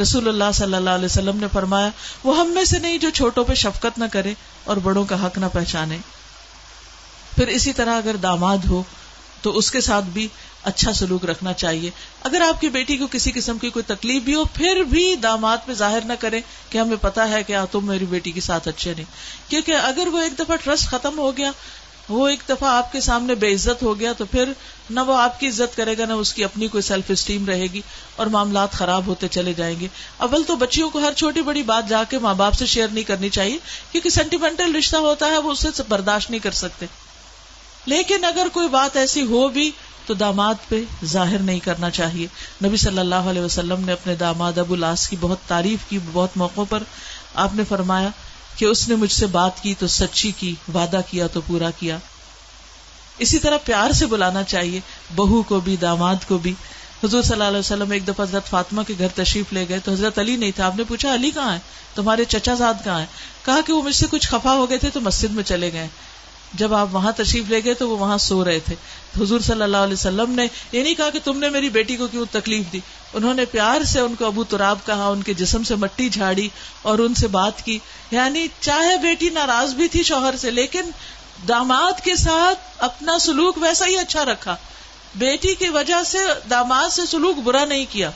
رسول 0.02 0.28
اللہ 0.28 0.52
صلی 0.54 0.74
اللہ 0.74 0.90
علیہ 0.90 1.04
وسلم 1.04 1.36
نے 1.36 1.46
فرمایا، 1.52 1.88
وہ 2.24 2.38
ہم 2.38 2.46
میں 2.46 2.64
سے 2.64 2.78
نہیں 2.78 2.98
جو 2.98 3.10
چھوٹوں 3.10 3.44
پہ 3.44 3.54
شفقت 3.54 3.98
نہ 3.98 4.04
کرے 4.12 4.34
اور 4.64 4.76
بڑوں 4.76 5.04
کا 5.04 5.26
حق 5.26 5.38
نہ 5.38 5.46
پہچانے۔ 5.52 5.98
پھر 7.36 7.46
اسی 7.48 7.72
طرح 7.72 7.96
اگر 7.96 8.16
داماد 8.16 8.58
ہو، 8.70 8.82
تو 9.42 9.58
اس 9.58 9.70
کے 9.70 9.80
ساتھ 9.80 10.04
بھی 10.04 10.28
اچھا 10.66 10.92
سلوک 10.92 11.24
رکھنا 11.24 11.52
چاہیے۔ 11.52 11.90
اگر 12.22 12.40
آپ 12.40 12.60
کی 12.60 12.68
بیٹی 12.68 12.96
کو 12.96 13.06
کسی 13.06 13.32
قسم 13.34 13.58
کی 13.58 13.70
کوئی 13.70 13.82
تکلیف 13.82 14.22
بھی 14.22 14.34
ہو، 14.34 14.44
پھر 14.44 14.82
بھی 14.82 15.16
داماد 15.16 15.56
پہ 15.66 15.74
ظاہر 15.74 16.00
نہ 16.04 16.12
کرے 16.18 16.40
کہ 16.70 16.78
ہمیں 16.78 16.96
پتا 17.00 17.28
ہے 17.28 17.42
کہ 17.42 17.56
تم 17.70 17.86
میری 17.86 18.04
بیٹی 18.04 18.30
کے 18.30 18.40
ساتھ 18.40 18.68
اچھے 18.68 18.94
نہیں۔ 18.94 19.04
کیونکہ 19.48 19.72
اگر 19.72 20.06
وہ 20.06 20.18
ایک 20.18 20.38
دفعہ 20.38 20.56
ٹرسٹ 20.56 20.88
ختم 20.88 21.18
ہو 21.18 21.36
گیا، 21.36 21.50
وہ 22.08 22.28
ایک 22.28 22.40
دفعہ 22.48 22.74
آپ 22.74 22.92
کے 22.92 23.00
سامنے 23.00 23.34
بے 23.34 23.54
عزت 23.54 23.82
ہو 23.82 24.00
گیا، 24.00 24.12
تو 24.12 24.24
پھر 24.24 24.52
نہ 24.90 25.00
وہ 25.00 25.16
آپ 25.16 25.40
کی 25.40 25.48
عزت 25.48 25.76
کرے 25.76 25.98
گا، 25.98 26.06
نہ 26.06 26.12
اس 26.12 26.34
کی 26.34 26.44
اپنی 26.44 26.68
کوئی 26.68 26.82
سیلف 26.82 27.04
اسٹیم 27.08 27.46
رہے 27.46 27.66
گی 27.66 27.80
اور 28.16 28.26
معاملات 28.26 28.72
خراب 28.72 29.06
ہوتے 29.06 29.28
چلے 29.28 29.52
جائیں 29.52 29.80
گے۔ 29.80 29.88
اول 30.16 30.44
تو 30.44 30.56
بچیوں 30.56 30.90
کو 30.90 30.98
ہر 30.98 31.12
چھوٹی 31.12 31.42
بڑی 31.42 31.62
بات 31.62 31.88
جا 31.88 32.04
کے 32.04 32.18
ماں 32.18 32.34
باپ 32.34 32.54
سے 32.54 32.66
شیئر 32.66 32.88
نہیں 32.88 33.04
کرنی 33.04 33.28
چاہیے، 33.28 33.58
کیونکہ 33.92 34.10
سینٹیمنٹل 34.10 34.74
رشتہ 34.74 34.96
ہوتا 34.96 35.26
ہے، 35.26 35.38
وہ 35.38 35.52
اسے 35.52 35.82
برداشت 35.88 36.30
نہیں 36.30 36.40
کر 36.40 36.50
سکتے۔ 36.50 36.86
لیکن 37.86 38.24
اگر 38.24 38.46
کوئی 38.52 38.68
بات 38.68 38.96
ایسی 38.96 39.22
ہو 39.22 39.48
بھی 39.48 39.70
تو 40.06 40.14
داماد 40.14 40.54
پہ 40.68 40.82
ظاہر 41.04 41.38
نہیں 41.38 41.58
کرنا 41.58 41.90
چاہیے۔ 41.90 42.26
نبی 42.64 42.76
صلی 42.76 42.98
اللہ 42.98 43.14
علیہ 43.14 43.42
وسلم 43.42 43.84
نے 43.84 43.92
اپنے 43.92 44.14
داماد 44.14 44.58
ابو 44.58 44.76
لاس 44.76 45.08
کی 45.08 45.16
بہت 45.20 45.38
تعریف 45.46 45.78
کی، 45.88 45.98
بہت 46.12 46.36
موقع 46.36 46.60
پر 46.68 46.82
آپ 47.34 47.54
نے 47.54 47.62
فرمایا 47.68 48.08
کہ 48.56 48.64
اس 48.64 48.88
نے 48.88 48.94
مجھ 48.94 49.12
سے 49.12 49.26
بات 49.26 49.62
کی 49.62 49.74
تو 49.78 49.86
سچی 49.86 50.32
کی، 50.32 50.54
وعدہ 50.74 51.00
کیا 51.10 51.26
تو 51.26 51.40
پورا 51.40 51.70
کیا۔ 51.70 51.98
اسی 53.18 53.38
طرح 53.38 53.56
پیار 53.56 53.92
سے 53.92 54.06
بلانا 54.06 54.42
چاہیے، 54.42 54.80
بہو 55.14 55.42
کو 55.42 55.60
بھی، 55.60 55.76
داماد 55.76 56.16
کو 56.28 56.38
بھی۔ 56.38 56.54
حضور 57.04 57.22
صلی 57.22 57.32
اللہ 57.32 57.44
علیہ 57.44 57.58
وسلم 57.58 57.90
ایک 57.90 58.08
دفعہ 58.08 58.26
حضرت 58.26 58.46
فاطمہ 58.46 58.82
کے 58.82 58.94
گھر 58.98 59.08
تشریف 59.14 59.52
لے 59.52 59.68
گئے 59.68 59.78
تو 59.78 59.92
حضرت 59.92 60.18
علی 60.18 60.36
نہیں 60.36 60.50
تھا 60.50 60.66
آپ 60.66 60.76
نے 60.76 60.84
پوچھا، 60.84 61.14
علی 61.14 61.30
کہاں 61.30 61.54
ہے؟ 61.54 61.58
تمہارے 61.94 62.24
چچا 62.24 62.54
زاد 62.54 62.74
کہاں 62.84 63.00
ہے 63.00 63.06
کہا 63.44 63.60
کہ 63.66 63.72
وہ 63.72 63.82
مجھ 63.82 63.94
سے 63.94 64.06
کچھ 64.10 64.28
خفا 64.28 64.52
ہو 64.52 64.70
گئے 64.70 64.78
تھے 64.78 64.90
تو 64.90 65.00
مسجد 65.00 65.30
میں 65.30 65.44
چلے 65.44 65.72
گئے۔ 65.72 65.88
جب 66.54 66.74
آپ 66.74 66.88
وہاں 66.92 67.12
تشریف 67.12 67.44
لے 67.48 67.64
گئے 67.64 67.74
تو 67.74 67.88
وہ 67.88 67.98
وہاں 67.98 68.18
سو 68.18 68.44
رہے 68.44 68.60
تھے۔ 68.60 68.74
حضور 69.20 69.40
صلی 69.40 69.62
اللہ 69.62 69.76
علیہ 69.76 69.94
وسلم 69.94 70.30
نے 70.30 70.46
یہ 70.72 70.82
نہیں 70.82 70.94
کہا 70.94 71.10
کہ 71.10 71.18
تم 71.24 71.38
نے 71.38 71.48
میری 71.48 71.68
بیٹی 71.68 71.96
کو 71.96 72.06
کیوں 72.06 72.24
تکلیف 72.30 72.72
دی؟ 72.72 72.80
انہوں 73.12 73.34
نے 73.34 73.44
پیار 73.44 73.84
سے 73.84 74.00
ان 74.00 74.14
کو 74.14 74.26
ابو 74.26 74.44
تراب 74.44 74.78
کہا، 74.86 75.06
ان 75.06 75.22
کے 75.22 75.34
جسم 75.34 75.62
سے 75.62 75.74
مٹی 75.74 76.08
جھاڑی 76.08 76.48
اور 76.82 76.98
ان 76.98 77.14
سے 77.14 77.26
بات 77.26 77.64
کی۔ 77.64 77.78
یعنی 78.10 78.46
چاہے 78.60 78.96
بیٹی 78.96 79.28
ناراض 79.28 79.74
بھی 79.74 79.88
تھی 79.88 80.02
شوہر 80.02 80.36
سے، 80.36 80.50
لیکن 80.50 80.90
داماد 81.48 82.00
کے 82.04 82.16
ساتھ 82.16 82.58
اپنا 82.78 83.18
سلوک 83.18 83.58
ویسا 83.58 83.86
ہی 83.86 83.96
اچھا 83.96 84.24
رکھا۔ 84.24 84.56
بیٹی 85.14 85.54
کی 85.54 85.68
وجہ 85.68 86.02
سے 86.06 86.18
داماد 86.50 86.88
سے 86.88 87.02
سلوک 87.06 87.36
برا 87.36 87.64
نہیں 87.64 87.86
کیا۔ 87.90 88.10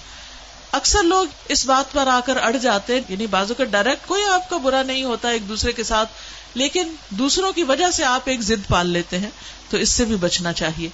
اکثر 0.73 1.03
لوگ 1.03 1.27
اس 1.49 1.67
بات 1.67 1.93
پر 1.93 2.07
آ 2.07 2.21
کر 2.27 2.37
اڑ 2.37 2.57
جاتے 2.57 2.95
ہیں 2.95 3.01
یعنی 3.09 3.27
بازو 3.27 3.55
کا 3.55 3.65
ڈائریکٹ 3.65 4.09
کوئی 4.09 4.23
آپ 4.25 4.51
کا 4.51 4.57
برا 4.57 4.83
نہیں 4.83 5.05
ہوتا 5.05 5.29
ایک 5.29 5.49
دوسرے 5.49 5.73
کے 5.73 5.83
ساتھ۔ 5.83 6.09
لیکن 6.55 6.95
دوسروں 7.11 7.53
کی 7.53 7.63
وجہ 7.63 7.91
سے 7.91 8.05
آپ 8.05 8.21
ایک 8.25 8.41
ضد 8.41 8.69
پال 8.69 8.87
لیتے 8.87 9.19
ہیں، 9.19 9.31
تو 9.71 9.77
اس 9.77 9.89
سے 9.89 10.05
بھی 10.05 10.17
بچنا 10.17 10.53
چاہیے۔ 10.53 10.89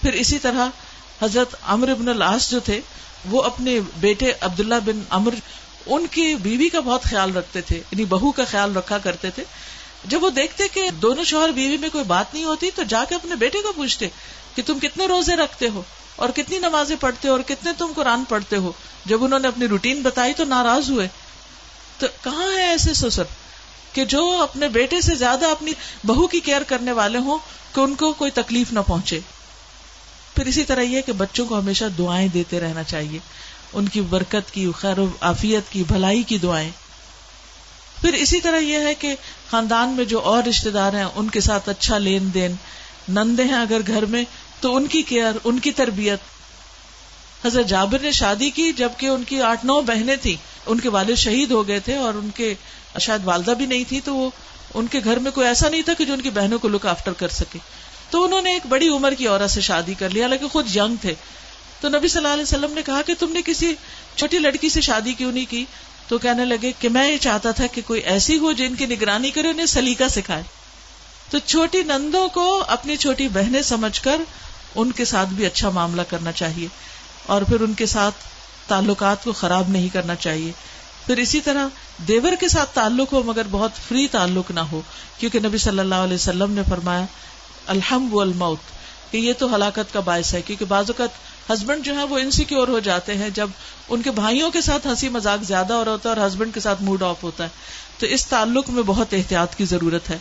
پھر 0.00 0.12
اسی 0.12 0.38
طرح 0.38 0.68
حضرت 1.22 1.54
امر 1.66 1.88
ابن 1.88 2.08
العاص 2.08 2.50
جو 2.50 2.60
تھے، 2.60 2.80
وہ 3.24 3.42
اپنے 3.42 3.80
بیٹے 3.96 4.32
عبداللہ 4.40 4.74
بن 4.84 5.00
امر 5.10 5.34
ان 5.86 6.06
کی 6.06 6.34
بیوی 6.34 6.68
کا 6.68 6.80
بہت 6.80 7.02
خیال 7.02 7.36
رکھتے 7.36 7.60
تھے 7.60 7.76
یعنی 7.76 8.04
بہو 8.04 8.32
کا 8.32 8.44
خیال 8.44 8.76
رکھا 8.76 8.98
کرتے 8.98 9.30
تھے۔ 9.30 9.44
جب 10.04 10.24
وہ 10.24 10.30
دیکھتے 10.30 10.68
کہ 10.68 10.90
دونوں 10.90 11.24
شوہر 11.24 11.48
بیوی 11.48 11.76
میں 11.76 11.88
کوئی 11.88 12.04
بات 12.04 12.34
نہیں 12.34 12.44
ہوتی، 12.44 12.70
تو 12.70 12.82
جا 12.82 13.04
کے 13.08 13.14
اپنے 13.14 13.34
بیٹے 13.34 13.58
کو 13.58 13.72
پوچھتے 13.72 14.08
کہ 14.54 14.62
تم 14.66 14.78
کتنے 14.78 15.06
روزے 15.06 15.36
رکھتے 15.36 15.68
ہو، 15.68 15.82
اور 16.16 16.28
کتنی 16.28 16.58
نمازیں 16.58 16.96
پڑھتے 17.00 17.28
ہو، 17.28 17.32
اور 17.32 17.40
کتنے 17.40 17.70
تم 17.78 17.92
قرآن 17.96 18.24
پڑھتے 18.24 18.56
ہو۔ 18.56 18.72
جب 19.06 19.24
انہوں 19.24 19.38
نے 19.38 19.48
اپنی 19.48 19.66
روٹین 19.66 20.02
بتائی 20.02 20.34
تو 20.34 20.44
ناراض 20.44 20.90
ہوئے۔ 20.90 21.08
تو 21.98 22.06
کہاں 22.22 22.50
ہے 22.56 22.68
ایسے 22.68 22.94
سسر؟ 22.94 23.24
کہ 23.92 24.04
جو 24.04 24.42
اپنے 24.42 24.68
بیٹے 24.68 25.00
سے 25.00 25.14
زیادہ 25.14 25.46
اپنی 25.46 25.72
بہو 26.06 26.26
کی 26.26 26.40
کیئر 26.40 26.62
کرنے 26.62 26.92
والے 26.92 27.18
ہوں، 27.18 27.38
کہ 27.74 27.80
ان 27.80 27.94
کو 27.94 28.12
کوئی 28.12 28.30
تکلیف 28.30 28.72
نہ 28.72 28.80
پہنچے۔ 28.86 29.20
پھر 30.34 30.46
اسی 30.46 30.64
طرح 30.64 30.80
یہ 30.80 31.00
کہ 31.00 31.12
بچوں 31.12 31.46
کو 31.46 31.58
ہمیشہ 31.58 31.84
دعائیں 31.98 32.28
دیتے 32.28 32.60
رہنا 32.60 32.82
چاہیے۔ 32.82 33.18
ان 33.72 33.88
کی 33.88 34.00
برکت 34.00 34.54
کی، 34.54 34.70
خیر 34.76 34.98
و 34.98 35.06
عافیت 35.20 35.72
کی، 35.72 35.84
بھلائی 35.84 36.22
کی 36.22 36.38
دعائیں۔ 36.38 36.70
پھر 38.00 38.12
اسی 38.12 38.40
طرح 38.40 38.58
یہ 38.58 38.78
ہے 38.78 38.94
کہ 38.94 39.16
خاندان 39.50 39.88
میں 39.88 40.04
جو 40.04 40.20
اور 40.20 40.42
رشتے 40.42 40.70
دار 40.70 40.92
ہیں، 40.92 41.06
ان 41.14 41.30
کے 41.30 41.40
ساتھ 41.40 41.68
اچھا 41.68 41.98
لین 41.98 42.34
دین، 42.34 42.54
نندے 43.08 43.44
ہیں 43.44 43.54
اگر 43.54 43.80
گھر 43.86 44.04
میں، 44.04 44.24
تو 44.60 44.76
ان 44.76 44.86
کی 44.86 45.02
کیئر، 45.02 45.32
ان 45.44 45.58
کی 45.58 45.72
تربیت۔ 45.72 46.18
حضرت 47.46 47.66
جابر 47.66 47.98
نے 47.98 48.12
شادی 48.12 48.50
کی 48.50 48.72
جبکہ 48.72 49.06
ان 49.06 49.24
کی 49.24 49.42
آٹھ 49.42 49.66
نو 49.66 49.80
بہنیں 49.80 50.16
تھیں۔ 50.16 50.36
ان 50.66 50.80
کے 50.80 50.88
والد 50.88 51.16
شہید 51.16 51.50
ہو 51.50 51.68
گئے 51.68 51.80
تھے 51.80 51.96
اور 51.96 52.14
ان 52.14 52.30
کے 52.34 52.54
شاید 52.98 53.20
والدہ 53.24 53.50
بھی 53.50 53.66
نہیں 53.66 53.84
تھی 53.88 54.00
تو 54.04 54.16
وہ 54.16 54.30
ان 54.74 54.86
کے 54.86 55.00
گھر 55.04 55.16
میں 55.16 55.30
کوئی 55.30 55.46
ایسا 55.46 55.68
نہیں 55.68 55.82
تھا 55.82 55.94
کہ 55.94 56.04
جو 56.04 56.12
ان 56.12 56.20
کی 56.20 56.30
بہنوں 56.30 56.58
کو 56.58 56.68
لک 56.68 56.86
آفٹر 56.86 57.12
کر 57.12 57.28
سکے۔ 57.28 57.58
تو 58.10 58.24
انہوں 58.24 58.42
نے 58.42 58.52
ایک 58.52 58.66
بڑی 58.66 58.88
عمر 58.88 59.14
کی 59.14 59.26
عورت 59.26 59.50
سے 59.50 59.60
شادی 59.60 59.94
کر 59.94 60.10
لیا 60.10 60.22
حالانکہ 60.24 60.48
خود 60.48 60.76
ینگ 60.76 60.96
تھے۔ 61.00 61.14
تو 61.80 61.88
نبی 61.88 62.08
صلی 62.08 62.18
اللہ 62.18 62.32
علیہ 62.32 62.42
وسلم 62.42 62.72
نے 62.72 62.82
کہا 62.82 63.02
کہ 63.02 63.14
تم 63.18 63.32
نے 63.32 63.40
کسی 63.44 63.74
چھوٹی 64.16 64.38
لڑکی 64.38 64.68
سے 64.68 64.80
شادی 64.80 65.12
کیوں 65.12 65.32
نہیں 65.32 65.50
کی؟ 65.50 65.64
تو 66.08 66.18
کہنے 66.18 66.44
لگے 66.44 66.72
کہ 66.78 66.88
میں 66.88 67.12
یہ 67.12 67.16
چاہتا 67.16 67.50
تھا 67.50 67.66
کہ 67.66 67.82
کوئی 67.86 68.00
ایسی 68.00 68.38
ہو 68.38 68.52
جن 68.52 68.74
کی 68.74 68.86
نگرانی 68.86 69.30
کرے، 69.30 69.48
انہیں 69.48 69.66
سلیقہ 69.66 70.08
سکھائے۔ 70.10 70.42
تو 71.30 71.38
چھوٹی 71.38 71.82
نندوں 71.82 72.28
کو 72.28 72.64
اپنی 72.68 72.96
چھوٹی 72.96 73.28
بہنیں 73.28 73.62
سمجھ 73.62 74.00
کر 74.00 74.16
ان 74.74 74.92
کے 74.92 75.04
ساتھ 75.04 75.28
بھی 75.28 75.46
اچھا 75.46 75.70
معاملہ 75.70 76.02
کرنا 76.02 76.32
چاہیے۔ 76.32 76.68
اور 77.26 77.42
پھر 77.42 77.60
ان 77.60 77.74
کے 77.74 77.86
ساتھ 77.86 78.14
تعلقات 78.66 79.24
کو 79.24 79.32
خراب 79.32 79.68
نہیں 79.68 79.88
کرنا 79.88 80.14
چاہیے۔ 80.14 80.52
پھر 81.08 81.16
اسی 81.16 81.40
طرح 81.40 81.68
دیور 82.08 82.32
کے 82.40 82.48
ساتھ 82.48 82.74
تعلق 82.74 83.12
ہو 83.12 83.22
مگر 83.22 83.46
بہت 83.50 83.70
فری 83.88 84.06
تعلق 84.08 84.50
نہ 84.50 84.60
ہو، 84.60 84.80
کیونکہ 85.18 85.40
نبی 85.40 85.58
صلی 85.58 85.78
اللہ 85.78 85.94
علیہ 85.94 86.14
وسلم 86.14 86.52
نے 86.52 86.62
فرمایا 86.68 87.04
الحم 87.66 88.14
و 88.14 88.20
الموت 88.20 89.12
کہ 89.12 89.18
یہ 89.18 89.32
تو 89.38 89.54
ہلاکت 89.54 89.92
کا 89.92 90.00
باعث 90.00 90.34
ہے، 90.34 90.42
کیونکہ 90.42 90.64
بعض 90.64 90.90
اوقات 90.90 91.52
ہسبینڈ 91.52 91.84
جو 91.84 91.94
ہے 91.94 92.02
وہ 92.04 92.18
انسیکیور 92.18 92.68
ہو 92.68 92.78
جاتے 92.78 93.14
ہیں، 93.14 93.30
جب 93.30 93.48
ان 93.88 94.02
کے 94.02 94.10
بھائیوں 94.10 94.50
کے 94.50 94.60
ساتھ 94.60 94.86
ہنسی 94.86 95.08
مزاق 95.08 95.44
زیادہ 95.44 95.72
ہو 95.72 95.84
رہا 95.84 95.92
ہوتا 95.92 96.10
ہے 96.10 96.14
اور 96.14 96.26
ہسبینڈ 96.26 96.54
کے 96.54 96.60
ساتھ 96.60 96.82
موڈ 96.82 97.02
آف 97.02 97.22
ہوتا 97.22 97.44
ہے، 97.44 97.48
تو 97.98 98.06
اس 98.06 98.26
تعلق 98.26 98.70
میں 98.70 98.82
بہت 98.82 99.14
احتیاط 99.14 99.54
کی 99.54 99.64
ضرورت 99.64 100.10
ہے۔ 100.10 100.18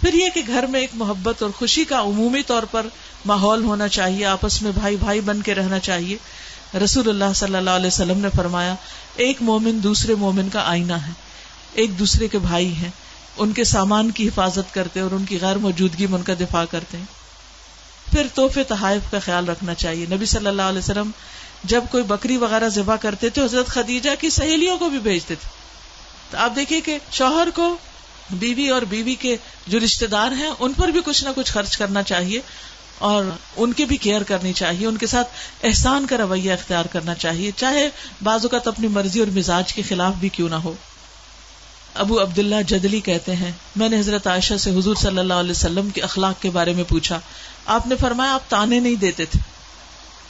پھر 0.00 0.14
یہ 0.14 0.28
کہ 0.34 0.42
گھر 0.46 0.66
میں 0.66 0.80
ایک 0.80 0.90
محبت 0.94 1.42
اور 1.42 1.50
خوشی 1.58 1.84
کا 1.84 2.00
عمومی 2.00 2.42
طور 2.42 2.62
پر 2.62 2.86
ماحول 3.26 3.64
ہونا 3.64 3.88
چاہیے، 3.88 4.24
آپس 4.24 4.62
میں 4.62 4.72
بھائی 4.72 4.96
بھائی 4.96 5.20
بن 5.20 5.42
کے 5.42 5.54
رہنا 5.54 5.78
چاہیے۔ 5.78 6.16
رسول 6.84 7.08
اللہ 7.08 7.32
صلی 7.34 7.56
اللہ 7.56 7.70
علیہ 7.70 7.86
وسلم 7.86 8.18
نے 8.18 8.28
فرمایا، 8.36 8.74
ایک 9.16 9.42
مومن 9.42 9.82
دوسرے 9.82 10.14
مومن 10.14 10.48
کا 10.48 10.60
آئینہ 10.60 10.92
ہے، 10.92 11.12
ایک 11.74 11.98
دوسرے 11.98 12.28
کے 12.28 12.38
بھائی 12.38 12.72
ہیں، 12.72 12.90
ان 13.36 13.52
کے 13.52 13.64
سامان 13.64 14.10
کی 14.10 14.28
حفاظت 14.28 14.74
کرتے 14.74 15.00
اور 15.00 15.10
ان 15.10 15.24
کی 15.24 15.38
غیر 15.40 15.56
موجودگی 15.56 16.06
میں 16.06 16.18
ان 16.18 16.24
کا 16.24 16.34
دفاع 16.40 16.64
کرتے 16.70 16.96
ہیں۔ 16.96 17.04
پھر 18.10 18.26
توحفے 18.34 18.64
تحائف 18.64 19.10
کا 19.10 19.18
خیال 19.18 19.48
رکھنا 19.48 19.74
چاہیے۔ 19.74 20.06
نبی 20.10 20.26
صلی 20.26 20.46
اللہ 20.46 20.62
علیہ 20.62 20.78
وسلم 20.78 21.10
جب 21.64 21.84
کوئی 21.90 22.04
بکری 22.04 22.36
وغیرہ 22.36 22.68
ذبح 22.68 22.96
کرتے 22.96 23.30
تھے، 23.30 23.44
حضرت 23.44 23.66
خدیجہ 23.66 24.10
کی 24.20 24.30
سہیلیوں 24.30 24.78
کو 24.78 24.88
بھی 24.88 24.98
بھیجتے 24.98 25.34
تھے۔ 25.34 25.48
تو 26.30 26.38
آپ 26.38 26.56
دیکھیے 26.56 26.80
کہ 26.80 26.98
شوہر 27.12 27.48
کو، 27.54 27.76
بیوی 28.30 28.68
اور 28.68 28.82
بیوی 28.82 29.14
کے 29.14 29.36
جو 29.66 29.80
رشتے 29.80 30.06
دار 30.06 30.32
ہیں، 30.32 30.50
ان 30.58 30.72
پر 30.72 30.88
بھی 30.88 31.00
کچھ 31.04 31.24
نہ 31.24 31.28
کچھ 31.36 31.52
خرچ 31.52 31.76
کرنا 31.76 32.02
چاہیے۔ 32.02 32.40
اور 32.98 33.24
ان 33.56 33.72
کی 33.72 33.84
بھی 33.84 33.96
کیئر 33.96 34.22
کرنی 34.22 34.52
چاہیے، 34.52 34.86
ان 34.86 34.96
کے 34.96 35.06
ساتھ 35.06 35.28
احسان 35.62 36.06
کا 36.06 36.16
رویہ 36.16 36.52
اختیار 36.52 36.84
کرنا 36.84 37.14
چاہیے، 37.14 37.50
چاہے 37.56 37.90
بعض 38.22 38.40
اوقات 38.42 38.68
اپنی 38.68 38.88
مرضی 38.88 39.20
اور 39.20 39.28
مزاج 39.28 39.74
کے 39.74 39.82
خلاف 39.82 40.14
بھی 40.14 40.28
کیوں 40.28 40.48
نہ 40.48 40.54
ہو۔ 40.54 40.74
ابو 41.94 42.22
عبداللہ 42.22 42.62
جدلی 42.66 43.00
کہتے 43.00 43.36
ہیں، 43.36 43.52
میں 43.76 43.88
نے 43.88 44.00
حضرت 44.00 44.26
عائشہ 44.26 44.54
سے 44.56 44.70
حضور 44.70 44.94
صلی 44.94 45.18
اللہ 45.18 45.34
علیہ 45.34 45.50
وسلم 45.50 45.90
کے 45.90 46.02
اخلاق 46.02 46.42
کے 46.42 46.50
بارے 46.50 46.72
میں 46.72 46.84
پوچھا، 46.84 47.20
آپ 47.66 47.86
نے 47.86 47.96
فرمایا 47.96 48.34
آپ 48.34 48.50
تانے 48.50 48.80
نہیں 48.80 48.94
دیتے 48.94 49.24
تھے۔ 49.24 49.40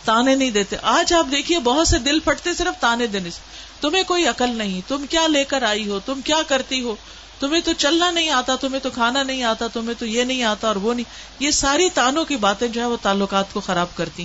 تانے 0.04 0.34
نہیں 0.34 0.50
دیتے۔ 0.50 0.76
آج 0.82 1.12
آپ 1.12 1.26
دیکھیے، 1.30 1.58
بہت 1.58 1.88
سے 1.88 1.98
دل 1.98 2.20
پھٹتے 2.20 2.50
صرف 2.58 2.80
تانے 2.80 3.06
دینے 3.06 3.30
سے 3.30 3.40
تمہیں 3.80 4.02
کوئی 4.02 4.26
عقل 4.26 4.48
نہیں، 4.48 4.80
تم 4.88 5.04
کیا 5.10 5.26
لے 5.26 5.44
کر 5.44 5.62
آئی 5.62 5.88
ہو، 5.88 6.00
تم 6.06 6.20
کیا 6.24 6.42
کرتی 6.48 6.80
ہو؟ 6.80 6.96
تمہیں 7.40 7.60
تو 7.60 7.72
چلنا 7.72 8.10
نہیں 8.10 8.30
آتا، 8.30 8.56
تمہیں 8.56 8.80
تو 8.80 8.90
کھانا 8.90 9.22
نہیں 9.22 9.42
آتا، 9.42 9.66
تمہیں 9.66 9.94
تو 9.98 10.06
یہ 10.06 10.24
نہیں 10.24 10.42
آتا 10.42 10.68
اور 10.68 10.76
وہ 10.76 10.94
نہیں۔ 10.94 11.04
یہ 11.38 11.50
ساری 11.50 11.90
تانوں 11.90 12.24
کی 12.24 12.36
باتیں 12.36 12.68
جو 12.68 12.80
ہے 12.80 12.86
وہ 12.86 12.96
تعلقات 13.02 13.52
کو 13.52 13.60
خراب 13.60 13.86
کرتی۔ 13.94 14.24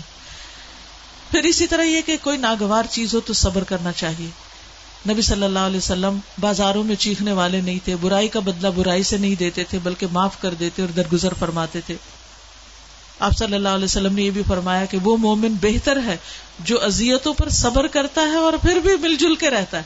پھر 1.32 1.44
اسی 1.44 1.68
طرح 1.68 1.84
یہ 1.84 2.02
کہ 2.02 2.18
کوئی 2.22 2.38
ناگوار 2.38 2.84
چیز 2.90 3.16
ہو 3.16 3.20
تو 3.20 3.34
صبر 3.34 3.64
کرنا 3.64 3.92
چاہیے۔ 3.92 4.30
نبی 5.10 5.22
صلی 5.22 5.44
اللہ 5.44 5.60
علیہ 5.60 5.78
وسلم 5.78 6.20
بازاروں 6.40 6.84
میں 6.84 6.96
چیخنے 6.96 7.32
والے 7.32 7.62
نہیں 7.62 7.80
تھے، 7.86 7.96
برائی 7.96 8.28
کا 8.28 8.40
بدلہ 8.40 8.68
برائی 8.68 9.04
سے 9.04 9.18
نہیں 9.18 9.36
دیتے 9.36 9.64
تھے، 9.64 9.80
بلکہ 9.84 10.08
معاف 10.12 10.42
کر 10.42 10.54
دیتے 10.54 10.82
اور 10.82 10.90
درگزر 10.90 11.34
فرماتے 11.40 11.82
تھے۔ 11.82 11.96
آپ 13.20 13.38
صلی 13.38 13.56
اللہ 13.56 13.70
علیہ 13.70 13.86
وسلم 13.86 14.16
نے 14.16 14.22
یہ 14.22 14.32
بھی 14.32 14.42
فرمایا 14.48 14.86
کہ 14.86 14.98
وہ 15.04 15.18
مومن 15.18 15.54
بہتر 15.62 16.00
ہے 16.06 16.18
جو 16.60 16.84
اذیتوں 16.84 17.34
پر 17.34 17.50
صبر 17.50 17.88
کرتا 17.88 18.22
ہے 18.22 18.36
اور 18.36 18.54
پھر 18.54 18.76
بھی 18.76 18.98
مل 18.98 19.16
جل 19.16 19.36
کے 19.36 19.50
رہتا 19.50 19.78
ہے۔ 19.78 19.84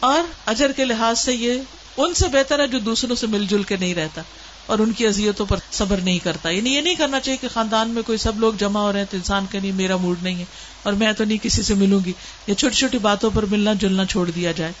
اور 0.00 0.20
اجر 0.46 0.72
کے 0.72 0.84
لحاظ 0.84 1.20
سے 1.20 1.34
یہ 1.34 1.60
ان 2.02 2.14
سے 2.14 2.28
بہتر 2.28 2.58
ہے 2.58 2.66
جو 2.66 2.78
دوسروں 2.78 3.16
سے 3.16 3.26
مل 3.26 3.46
جل 3.46 3.62
کے 3.62 3.76
نہیں 3.76 3.94
رہتا 3.94 4.22
اور 4.66 4.78
ان 4.78 4.92
کی 4.92 5.06
اذیتوں 5.06 5.46
پر 5.46 5.56
صبر 5.70 5.96
نہیں 5.96 6.18
کرتا۔ 6.18 6.50
یعنی 6.50 6.74
یہ 6.74 6.80
نہیں 6.80 6.94
کرنا 6.94 7.20
چاہیے 7.20 7.36
کہ 7.36 7.48
خاندان 7.52 7.88
میں 7.90 8.02
کوئی 8.02 8.18
سب 8.18 8.40
لوگ 8.40 8.52
جمع 8.58 8.80
ہو 8.80 8.92
رہے 8.92 8.98
ہیں 8.98 9.06
تو 9.10 9.16
انسان 9.16 9.46
کا 9.52 9.58
نہیں 9.62 9.72
میرا 9.72 9.96
موڈ 9.96 10.22
نہیں 10.22 10.34
ہے 10.34 10.44
اور 10.82 10.92
میں 10.92 11.12
تو 11.12 11.24
نہیں 11.24 11.38
کسی 11.42 11.62
سے 11.62 11.74
ملوں 11.74 12.00
گی۔ 12.04 12.12
یا 12.46 12.54
چھوٹی 12.54 12.74
چھوٹی 12.74 12.98
باتوں 12.98 13.30
پر 13.34 13.42
ملنا 13.42 13.72
جلنا 13.72 14.04
چھوڑ 14.04 14.30
دیا 14.30 14.52
جائے۔ 14.52 14.72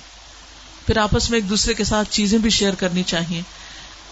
پھر 0.86 0.96
آپس 0.96 1.30
میں 1.30 1.38
ایک 1.38 1.50
دوسرے 1.50 1.74
کے 1.74 1.84
ساتھ 1.84 2.08
چیزیں 2.10 2.38
بھی 2.38 2.50
شیئر 2.50 2.74
کرنی 2.74 3.02
چاہیے 3.02 3.42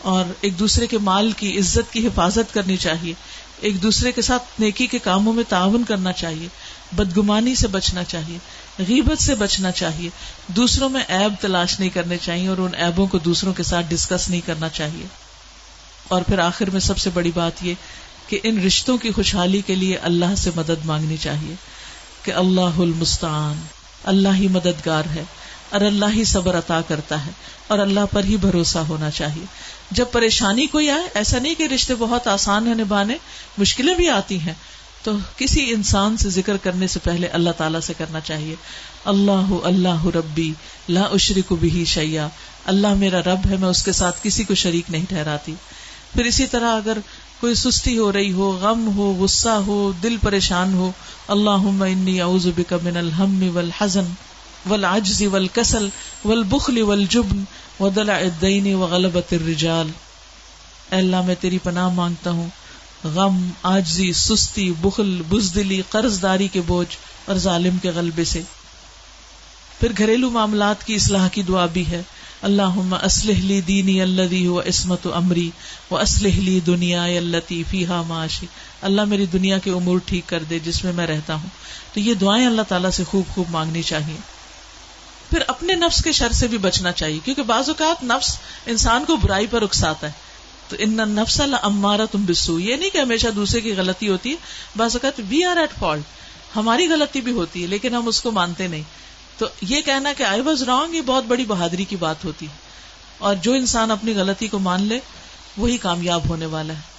اور 0.02 0.24
ایک 0.40 0.58
دوسرے 0.58 0.86
کے 0.86 0.98
مال 0.98 1.32
کی 1.32 1.58
عزت 1.58 1.92
کی 1.92 2.06
حفاظت 2.06 2.54
کرنی 2.54 2.76
چاہیے۔ 2.76 3.12
ایک 3.60 3.82
دوسرے 3.82 4.12
کے 4.12 4.22
ساتھ 4.22 4.60
نیکی 4.60 4.86
کے 4.86 4.98
کاموں 4.98 5.32
میں 5.32 5.44
تعاون 5.48 5.84
کرنا 5.84 6.12
چاہیے، 6.12 6.48
بدگمانی 6.92 7.54
سے 7.54 7.66
بچنا 7.66 8.04
چاہیے، 8.04 8.38
غیبت 8.88 9.22
سے 9.22 9.34
بچنا 9.34 9.70
چاہیے، 9.70 10.10
دوسروں 10.46 10.88
میں 10.88 11.02
ایب 11.08 11.32
تلاش 11.40 11.80
نہیں 11.80 11.90
کرنے 11.90 12.16
چاہیے 12.16 12.48
اور 12.48 12.58
ان 12.58 12.74
ایبوں 12.74 13.06
کو 13.06 13.18
دوسروں 13.18 13.54
کے 13.54 13.62
ساتھ 13.62 13.86
ڈسکس 13.88 14.30
نہیں 14.30 14.40
کرنا 14.46 14.68
چاہیے۔ 14.68 15.06
اور 16.08 16.22
پھر 16.22 16.38
آخر 16.38 16.70
میں 16.70 16.80
سب 16.80 16.98
سے 16.98 17.10
بڑی 17.14 17.30
بات 17.34 17.52
یہ 17.62 17.74
کہ 18.28 18.38
ان 18.42 18.62
رشتوں 18.62 18.98
کی 18.98 19.10
خوشحالی 19.10 19.60
کے 19.66 19.74
لیے 19.74 19.96
اللہ 19.96 20.34
سے 20.36 20.50
مدد 20.56 20.84
مانگنی 20.84 21.16
چاہیے 21.16 21.54
کہ 22.22 22.32
اللہ 22.32 22.78
المستعان، 22.78 23.60
اللہ 24.04 24.28
ہی 24.34 24.48
مددگار 24.48 25.02
ہے۔ 25.14 25.24
اور 25.70 25.80
اللہ 25.80 26.04
ہی 26.16 26.24
صبر 26.24 26.58
عطا 26.58 26.80
کرتا 26.88 27.26
ہے 27.26 27.30
اور 27.66 27.78
اللہ 27.78 28.00
پر 28.12 28.24
ہی 28.24 28.36
بھروسہ 28.36 28.78
ہونا 28.78 29.10
چاہیے۔ 29.10 29.44
جب 29.90 30.04
پریشانی 30.12 30.66
کوئی 30.66 30.90
آئے، 30.90 31.02
ایسا 31.14 31.38
نہیں 31.38 31.54
کہ 31.54 31.62
رشتے 31.62 31.94
بہت 31.94 32.28
آسان 32.28 32.66
ہے 32.66 32.74
نبھانے، 32.74 33.16
مشکلیں 33.58 33.94
بھی 33.94 34.08
آتی 34.08 34.40
ہیں، 34.40 34.54
تو 35.02 35.12
کسی 35.36 35.72
انسان 35.72 36.16
سے 36.16 36.30
ذکر 36.30 36.56
کرنے 36.56 36.86
سے 36.86 36.98
پہلے 37.04 37.26
اللہ 37.26 37.50
تعالیٰ 37.50 37.80
سے 37.80 37.92
کرنا 37.98 38.20
چاہیے۔ 38.20 38.54
اللہ 39.04 39.52
اللہ 39.64 40.06
ربی، 40.06 40.52
لا 40.88 41.02
اشری 41.02 41.42
کو 41.42 41.56
بھی 41.56 41.84
شیا 41.84 42.28
اللہ 42.64 42.94
میرا 42.94 43.20
رب 43.20 43.46
ہے، 43.50 43.56
میں 43.56 43.68
اس 43.68 43.82
کے 43.82 43.92
ساتھ 43.92 44.16
کسی 44.22 44.44
کو 44.44 44.54
شریک 44.54 44.90
نہیں 44.90 45.04
ٹھہراتی۔ 45.08 45.54
پھر 46.12 46.24
اسی 46.24 46.46
طرح 46.46 46.76
اگر 46.76 46.98
کوئی 47.40 47.54
سستی 47.54 47.98
ہو 47.98 48.12
رہی 48.12 48.32
ہو، 48.32 48.58
غم 48.62 48.96
ہو، 48.96 49.14
غصہ 49.18 49.48
ہو، 49.48 49.92
دل 50.02 50.16
پریشان 50.22 50.74
ہو 50.74 50.90
اللہ 51.28 52.20
اعوذ 52.20 52.46
بک 52.56 52.72
من 52.82 52.96
الحم 52.96 53.56
والحزن۔ 53.56 54.04
والعجز 54.66 55.22
والکسل 55.22 55.88
والبخل 56.24 56.82
والجبن 56.82 57.44
ودلع 57.80 58.16
الدین 58.16 58.74
وغلبت 58.74 59.32
الرجال۔ 59.32 59.90
اے 60.92 60.98
اللہ، 60.98 61.22
میں 61.22 61.34
تیری 61.40 61.58
پناہ 61.58 61.88
مانگتا 61.88 62.30
ہوں۔ 62.30 62.48
غم 63.04 63.48
آجزی 63.62 64.12
سستی، 64.12 64.72
بخل، 64.80 65.22
بزدلی 65.28 65.82
قرض 65.88 66.22
داری 66.22 66.48
کے 66.48 66.60
بوجھ 66.66 66.96
اور 67.24 67.36
ظالم 67.36 67.76
کے 67.82 67.90
غلبے 67.90 68.24
سے۔ 68.24 68.42
پھر 69.80 69.92
گھریلو 69.98 70.30
معاملات 70.30 70.86
کی 70.86 70.94
اصلاح 70.94 71.28
کی 71.28 71.42
دعا 71.42 71.66
بھی 71.66 71.86
ہے۔ 71.86 72.02
اللہ 72.42 72.94
اسلح 73.02 73.38
لی 73.38 73.60
دینی 73.60 74.02
اللہ 74.02 74.48
و 74.48 74.60
عصمت 74.60 75.06
و 75.06 75.14
امری 75.14 75.50
و 75.90 75.96
اسلح 75.96 76.40
لی 76.40 76.60
دنیا 76.60 77.04
اللہ 77.04 77.52
فیحا 77.70 78.02
معاشی۔ 78.02 78.46
اللہ 78.82 79.04
میری 79.04 79.26
دنیا 79.26 79.58
کے 79.58 79.70
امور 79.70 79.98
ٹھیک 80.04 80.28
کر 80.28 80.42
دے 80.42 80.58
جس 80.58 80.84
میں 80.84 80.92
میں 80.92 81.06
رہتا 81.06 81.34
ہوں۔ 81.34 81.48
تو 81.94 82.00
یہ 82.00 82.14
دعائیں 82.14 82.46
اللہ 82.46 82.62
تعالیٰ 82.62 82.90
سے 82.90 83.04
خوب 83.04 83.34
خوب 83.34 83.46
مانگنی 83.50 83.82
چاہیے۔ 83.82 84.37
پھر 85.30 85.42
اپنے 85.46 85.74
نفس 85.74 86.04
کے 86.04 86.12
شر 86.12 86.32
سے 86.32 86.46
بھی 86.46 86.58
بچنا 86.58 86.92
چاہیے، 86.92 87.18
کیونکہ 87.24 87.42
بعض 87.42 87.68
اوقات 87.68 88.04
نفس 88.04 88.38
انسان 88.66 89.04
کو 89.04 89.16
برائی 89.16 89.46
پر 89.50 89.62
اکساتا 89.62 90.06
ہے۔ 90.06 90.12
تو 90.68 90.76
ان 90.78 90.96
نفس 90.96 91.40
امارا 91.62 92.04
تم 92.04 92.24
بسو 92.24 92.60
یہ 92.60 92.76
نہیں 92.76 92.90
کہ 92.90 92.98
ہمیشہ 92.98 93.28
دوسرے 93.28 93.60
کی 93.60 93.72
غلطی 93.76 94.08
ہوتی 94.08 94.30
ہے، 94.30 94.36
بعض 94.76 94.96
اوقات 94.96 95.20
وی 95.28 95.44
آر 95.44 95.56
ایٹ 95.56 95.70
فالٹ 95.78 96.02
ہماری 96.56 96.88
غلطی 96.88 97.20
بھی 97.20 97.32
ہوتی 97.32 97.62
ہے، 97.62 97.66
لیکن 97.66 97.94
ہم 97.94 98.08
اس 98.08 98.20
کو 98.20 98.30
مانتے 98.30 98.66
نہیں۔ 98.66 98.82
تو 99.38 99.46
یہ 99.60 99.80
کہنا 99.80 100.12
کہ 100.12 100.22
آئی 100.22 100.40
واز 100.40 100.62
رانگ 100.62 100.94
یہ 100.94 101.00
بہت 101.00 101.24
بڑی 101.24 101.44
بہادری 101.44 101.84
کی 101.84 101.96
بات 101.96 102.24
ہوتی 102.24 102.46
ہے۔ 102.46 102.56
اور 103.18 103.34
جو 103.34 103.52
انسان 103.52 103.90
اپنی 103.90 104.14
غلطی 104.14 104.48
کو 104.48 104.58
مان 104.58 104.82
لے، 104.82 105.00
وہی 105.56 105.76
کامیاب 105.76 106.28
ہونے 106.28 106.46
والا 106.46 106.74
ہے۔ 106.74 106.97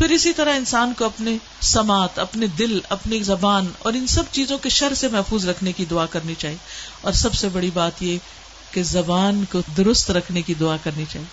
پھر 0.00 0.10
اسی 0.10 0.32
طرح 0.32 0.56
انسان 0.56 0.92
کو 0.98 1.04
اپنے 1.04 1.36
سماعت، 1.60 2.18
اپنے 2.18 2.46
دل، 2.46 2.80
اپنی 2.88 3.22
زبان 3.22 3.66
اور 3.78 3.92
ان 3.92 4.06
سب 4.06 4.22
چیزوں 4.30 4.58
کے 4.58 4.68
شر 4.68 4.94
سے 4.94 5.08
محفوظ 5.08 5.48
رکھنے 5.48 5.72
کی 5.72 5.84
دعا 5.84 6.06
کرنی 6.06 6.34
چاہیے۔ 6.38 6.56
اور 7.00 7.12
سب 7.12 7.34
سے 7.34 7.48
بڑی 7.48 7.70
بات 7.74 8.02
یہ 8.02 8.18
کہ 8.70 8.82
زبان 8.82 9.44
کو 9.52 9.60
درست 9.76 10.10
رکھنے 10.10 10.42
کی 10.42 10.54
دعا 10.54 10.76
کرنی 10.84 11.04
چاہیے۔ 11.12 11.26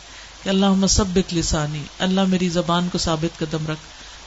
کہ 0.44 0.50
اللہ 0.50 0.70
مسبک 0.70 1.34
لسانی، 1.34 1.84
اللہ 2.00 2.24
میری 2.24 2.50
زبان 2.50 2.90
کو 2.92 2.98
ثابت 2.98 3.40
قدم 3.40 3.68
رکھ، 3.68 3.80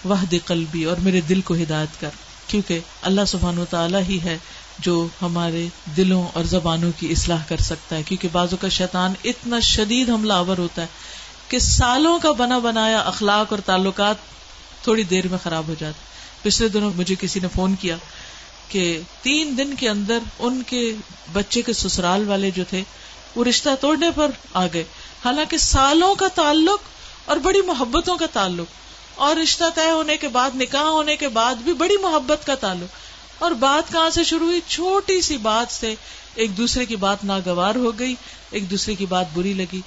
وحد 0.06 0.35
قلبی 0.47 0.85
اور 0.85 0.97
میرے 0.97 1.20
دل 1.20 1.40
کو 1.40 1.54
ہدایت 1.54 2.00
کر۔ 2.00 2.11
کیونکہ 2.47 2.80
اللہ 3.02 3.20
سبحان 3.26 3.59
و 3.59 3.64
تعالیٰ 3.70 4.02
ہی 4.09 4.18
ہے 4.25 4.38
جو 4.78 5.06
ہمارے 5.23 5.66
دلوں 5.97 6.25
اور 6.35 6.44
زبانوں 6.44 6.92
کی 6.99 7.11
اصلاح 7.11 7.42
کر 7.49 7.56
سکتا 7.56 7.97
ہے۔ 7.97 8.02
کیونکہ 8.02 8.28
بازو 8.32 8.56
کا 8.56 8.68
شیطان 8.68 9.12
اتنا 9.25 9.61
شدید 9.61 10.11
حملہ 10.11 10.32
آور 10.32 10.59
ہوتا 10.59 10.82
ہے 10.82 10.87
کہ 11.50 11.59
سالوں 11.59 12.19
کا 12.19 12.33
بنا 12.33 12.59
بنایا 12.59 12.99
اخلاق 12.99 13.47
اور 13.50 13.59
تعلقات 13.59 14.14
تھوڑی 14.83 15.02
دیر 15.02 15.28
میں 15.28 15.38
خراب 15.42 15.69
ہو 15.69 15.75
جاتے 15.78 16.11
پچھلے 16.42 16.69
دنوں 16.69 16.90
مجھے 16.97 17.14
کسی 17.21 17.40
نے 17.40 17.49
فون 17.54 17.75
کیا 17.75 17.97
کہ 18.69 19.00
تین 19.23 19.59
دن 19.59 19.75
کے 19.75 19.88
اندر 19.88 20.19
ان 20.38 20.62
کے 20.66 20.95
بچے 21.33 21.62
کے 21.62 21.73
سسرال 21.73 22.28
والے 22.28 22.50
جو 22.50 22.64
تھے 22.71 22.83
وہ 23.37 23.45
رشتہ 23.45 23.69
توڑنے 23.80 24.11
پر 24.14 24.30
آ 24.54 24.66
گئے۔ 24.66 24.85
حالانکہ 25.25 25.57
سالوں 25.57 26.14
کا 26.14 26.28
تعلق 26.35 26.80
اور 27.25 27.37
بڑی 27.37 27.62
محبتوں 27.62 28.16
کا 28.16 28.26
تعلق 28.33 28.66
اور 29.14 29.37
رشتہ 29.37 29.64
طے 29.75 29.90
ہونے 29.90 30.16
کے 30.16 30.28
بعد، 30.28 30.50
نکاح 30.54 30.83
ہونے 30.83 31.16
کے 31.16 31.28
بعد 31.28 31.54
بھی 31.54 31.73
بڑی 31.73 31.97
محبت 31.97 32.47
کا 32.47 32.54
تعلق۔ 32.54 33.11
اور 33.42 33.50
بات 33.50 33.92
کہاں 33.92 34.11
سے 34.11 34.25
شروع 34.25 34.47
ہوئی؟ 34.47 34.61
چھوٹی 34.66 35.21
سی 35.21 35.37
بات 35.37 35.73
سے۔ 35.73 35.95
ایک 36.35 36.57
دوسرے 36.57 36.87
کی 36.87 36.97
بات 36.97 37.25
ناگوار 37.25 37.75
ہو 37.75 37.99
گئی، 37.99 38.14
ایک 38.50 38.71
دوسرے 38.71 38.95
کی 38.95 39.07
بات 39.07 39.26
بری 39.35 39.52
لگی۔ 39.52 39.80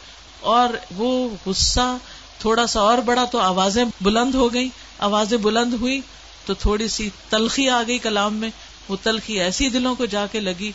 اور 0.43 0.69
وہ 0.95 1.29
غصہ 1.45 1.97
تھوڑا 2.39 2.67
سا 2.67 2.79
اور 2.79 2.97
بڑا 2.97 3.25
تو 3.25 3.39
آوازیں 3.39 3.85
بلند 4.01 4.35
ہو 4.35 4.53
گئی 4.53 4.69
آوازیں 4.99 5.37
بلند 5.37 5.73
ہوئی 5.73 6.01
تو 6.45 6.53
تھوڑی 6.53 6.87
سی 6.87 7.09
تلخی 7.29 7.69
آ 7.69 7.83
گئی 7.87 7.97
کلام 7.97 8.33
میں۔ 8.33 8.49
وہ 8.89 8.95
تلخی 9.03 9.39
ایسی 9.39 9.69
دلوں 9.69 9.95
کو 9.95 10.05
جا 10.05 10.25
کے 10.27 10.39
لگی 10.39 10.71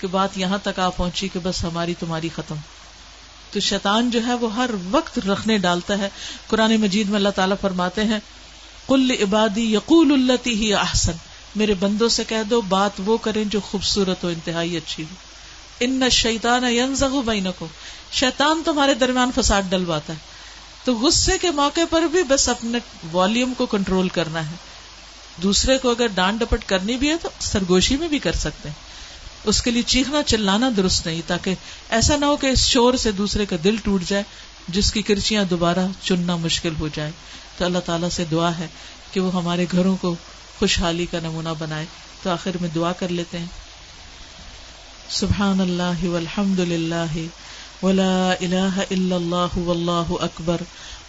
کہ 0.00 0.06
بات 0.06 0.38
یہاں 0.38 0.58
تک 0.62 0.78
آ 0.78 0.88
پہنچی 0.88 1.28
کہ 1.28 1.40
بس 1.42 1.64
ہماری 1.64 1.94
تمہاری 2.00 2.28
ختم۔ 2.36 2.54
تو 3.52 3.60
شیطان 3.60 4.10
جو 4.10 4.26
ہے 4.26 4.34
وہ 4.34 4.54
ہر 4.54 4.70
وقت 4.90 5.18
رکھنے 5.18 5.58
ڈالتا 5.58 5.98
ہے۔ 5.98 6.08
قرآن 6.46 6.76
مجید 6.76 7.08
میں 7.08 7.16
اللہ 7.16 7.28
تعالیٰ 7.28 7.56
فرماتے 7.60 8.04
ہیں 8.04 8.18
کل 8.86 9.10
عبادی 9.10 9.74
یقول 9.74 10.12
التی 10.12 10.54
ہی 10.54 10.74
احسن۔ 10.74 11.12
میرے 11.56 11.74
بندوں 11.74 12.08
سے 12.08 12.24
کہہ 12.24 12.42
دو، 12.50 12.60
بات 12.60 12.90
وہ 12.98 13.16
کریں 13.16 13.44
جو 13.44 13.60
خوبصورت 13.60 14.24
ہو 14.24 14.28
انتہائی 14.28 14.76
اچھی 14.76 15.02
ہو۔ 15.02 15.33
ان 15.80 16.10
شیطان 16.10 16.62
بینکم، 17.26 17.66
شیطان 18.12 18.62
تمہارے 18.64 18.94
درمیان 18.94 19.30
فساد 19.34 19.62
ڈلواتا 19.68 20.12
ہے۔ 20.12 20.18
تو 20.84 20.94
غصے 20.94 21.38
کے 21.40 21.50
موقع 21.50 21.80
پر 21.90 22.02
بھی 22.02 22.22
بس 22.22 22.48
اپنے 22.48 22.78
والیوم 23.12 23.54
کو 23.54 23.66
کنٹرول 23.66 24.08
کرنا 24.08 24.50
ہے۔ 24.50 24.56
دوسرے 25.42 25.78
کو 25.78 25.90
اگر 25.90 26.06
ڈانٹ 26.06 26.40
ڈپٹ 26.40 26.64
کرنی 26.66 26.96
بھی 26.96 27.08
ہے 27.08 27.16
تو 27.22 27.28
سرگوشی 27.40 27.96
میں 27.96 28.08
بھی 28.08 28.18
کر 28.18 28.32
سکتے 28.32 28.68
ہیں۔ 28.68 28.76
اس 29.44 29.62
کے 29.62 29.70
لیے 29.70 29.82
چیخنا 29.82 30.22
چلانا 30.22 30.70
درست 30.76 31.06
نہیں، 31.06 31.22
تاکہ 31.26 31.54
ایسا 31.90 32.16
نہ 32.16 32.24
ہو 32.24 32.36
کہ 32.36 32.46
اس 32.46 32.66
شور 32.66 32.94
سے 32.94 33.12
دوسرے 33.12 33.46
کا 33.46 33.56
دل 33.64 33.76
ٹوٹ 33.84 34.02
جائے، 34.06 34.22
جس 34.68 34.92
کی 34.92 35.02
کرچیاں 35.02 35.44
دوبارہ 35.44 35.86
چننا 36.02 36.36
مشکل 36.36 36.72
ہو 36.80 36.88
جائے۔ 36.94 37.10
تو 37.58 37.64
اللہ 37.64 37.78
تعالیٰ 37.78 38.08
سے 38.08 38.24
دعا 38.30 38.58
ہے 38.58 38.66
کہ 39.12 39.20
وہ 39.20 39.32
ہمارے 39.32 39.66
گھروں 39.72 39.96
کو 39.96 40.14
خوشحالی 40.58 41.06
کا 41.06 41.18
نمونہ 41.22 41.48
بنائے۔ 41.58 41.86
تو 42.22 42.30
آخر 42.30 42.50
میں 42.60 42.68
دعا 42.74 42.92
کر 42.92 43.08
لیتے 43.08 43.38
ہیں۔ 43.38 43.46
سبحان 45.10 45.60
اللہ 45.60 46.04
والحمد 46.04 46.58
للہ 46.58 47.26
ولا 47.82 48.40
إله 48.40 48.84
إلا 48.90 49.16
الله 49.16 49.50
والله 49.56 50.18
أكبر 50.20 50.60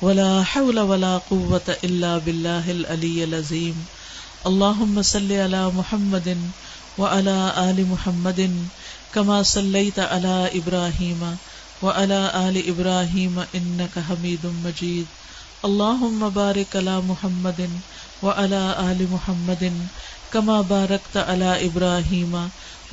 ولا 0.02 0.44
حول 0.44 0.80
ولا 0.80 1.18
قوة 1.18 1.76
إلا 1.84 2.18
بالله 2.18 2.72
العلي 2.72 3.24
العظيم 3.24 3.86
اللهم 4.46 5.02
صل 5.02 5.32
على 5.32 5.70
محمد 5.70 6.38
وعلى 6.98 7.54
آل 7.70 7.88
محمد 7.88 8.68
كما 9.14 9.44
صليت 9.44 10.00
على 10.00 10.50
إبراهيم 10.56 11.38
وعلى 11.82 12.50
آل 12.50 12.70
إبراهيم 12.70 13.44
إنك 13.56 14.00
حميد 14.10 14.46
مجيد 14.66 15.06
اللهم 15.66 16.30
بارك 16.30 16.76
على 16.76 17.02
محمد 17.02 17.70
وعلى 18.24 18.76
آل 18.92 19.08
محمد 19.12 19.88
كما 20.34 20.62
باركت 20.62 21.18
على 21.18 21.66
إبراهيم 21.66 22.34
وعلى 22.34 22.75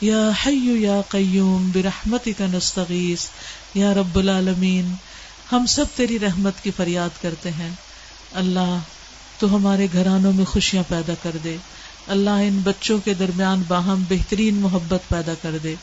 یا 0.00 0.30
حی 0.46 0.82
یا 0.82 1.00
قیوم 1.08 1.70
برحمتک 1.74 2.40
نستغیث، 2.40 3.26
یا 3.74 3.94
رب 3.94 4.18
العالمین، 4.18 4.94
ہم 5.52 5.66
سب 5.66 5.84
تیری 5.96 6.18
رحمت 6.18 6.52
کی 6.62 6.70
فریاد 6.76 7.22
کرتے 7.22 7.50
ہیں۔ 7.50 7.70
اللہ، 8.32 8.78
تو 9.38 9.56
ہمارے 9.56 9.86
گھرانوں 9.92 10.32
میں 10.32 10.44
خوشیاں 10.44 10.82
پیدا 10.88 11.12
کر 11.22 11.30
دے۔ 11.44 11.56
اللہ، 12.06 12.30
ان 12.30 12.60
بچوں 12.64 12.98
کے 13.04 13.14
درمیان 13.14 13.62
باہم 13.68 14.02
بہترین 14.08 14.54
محبت 14.54 15.08
پیدا 15.08 15.32
کر 15.42 15.58
دے۔ 15.62 15.74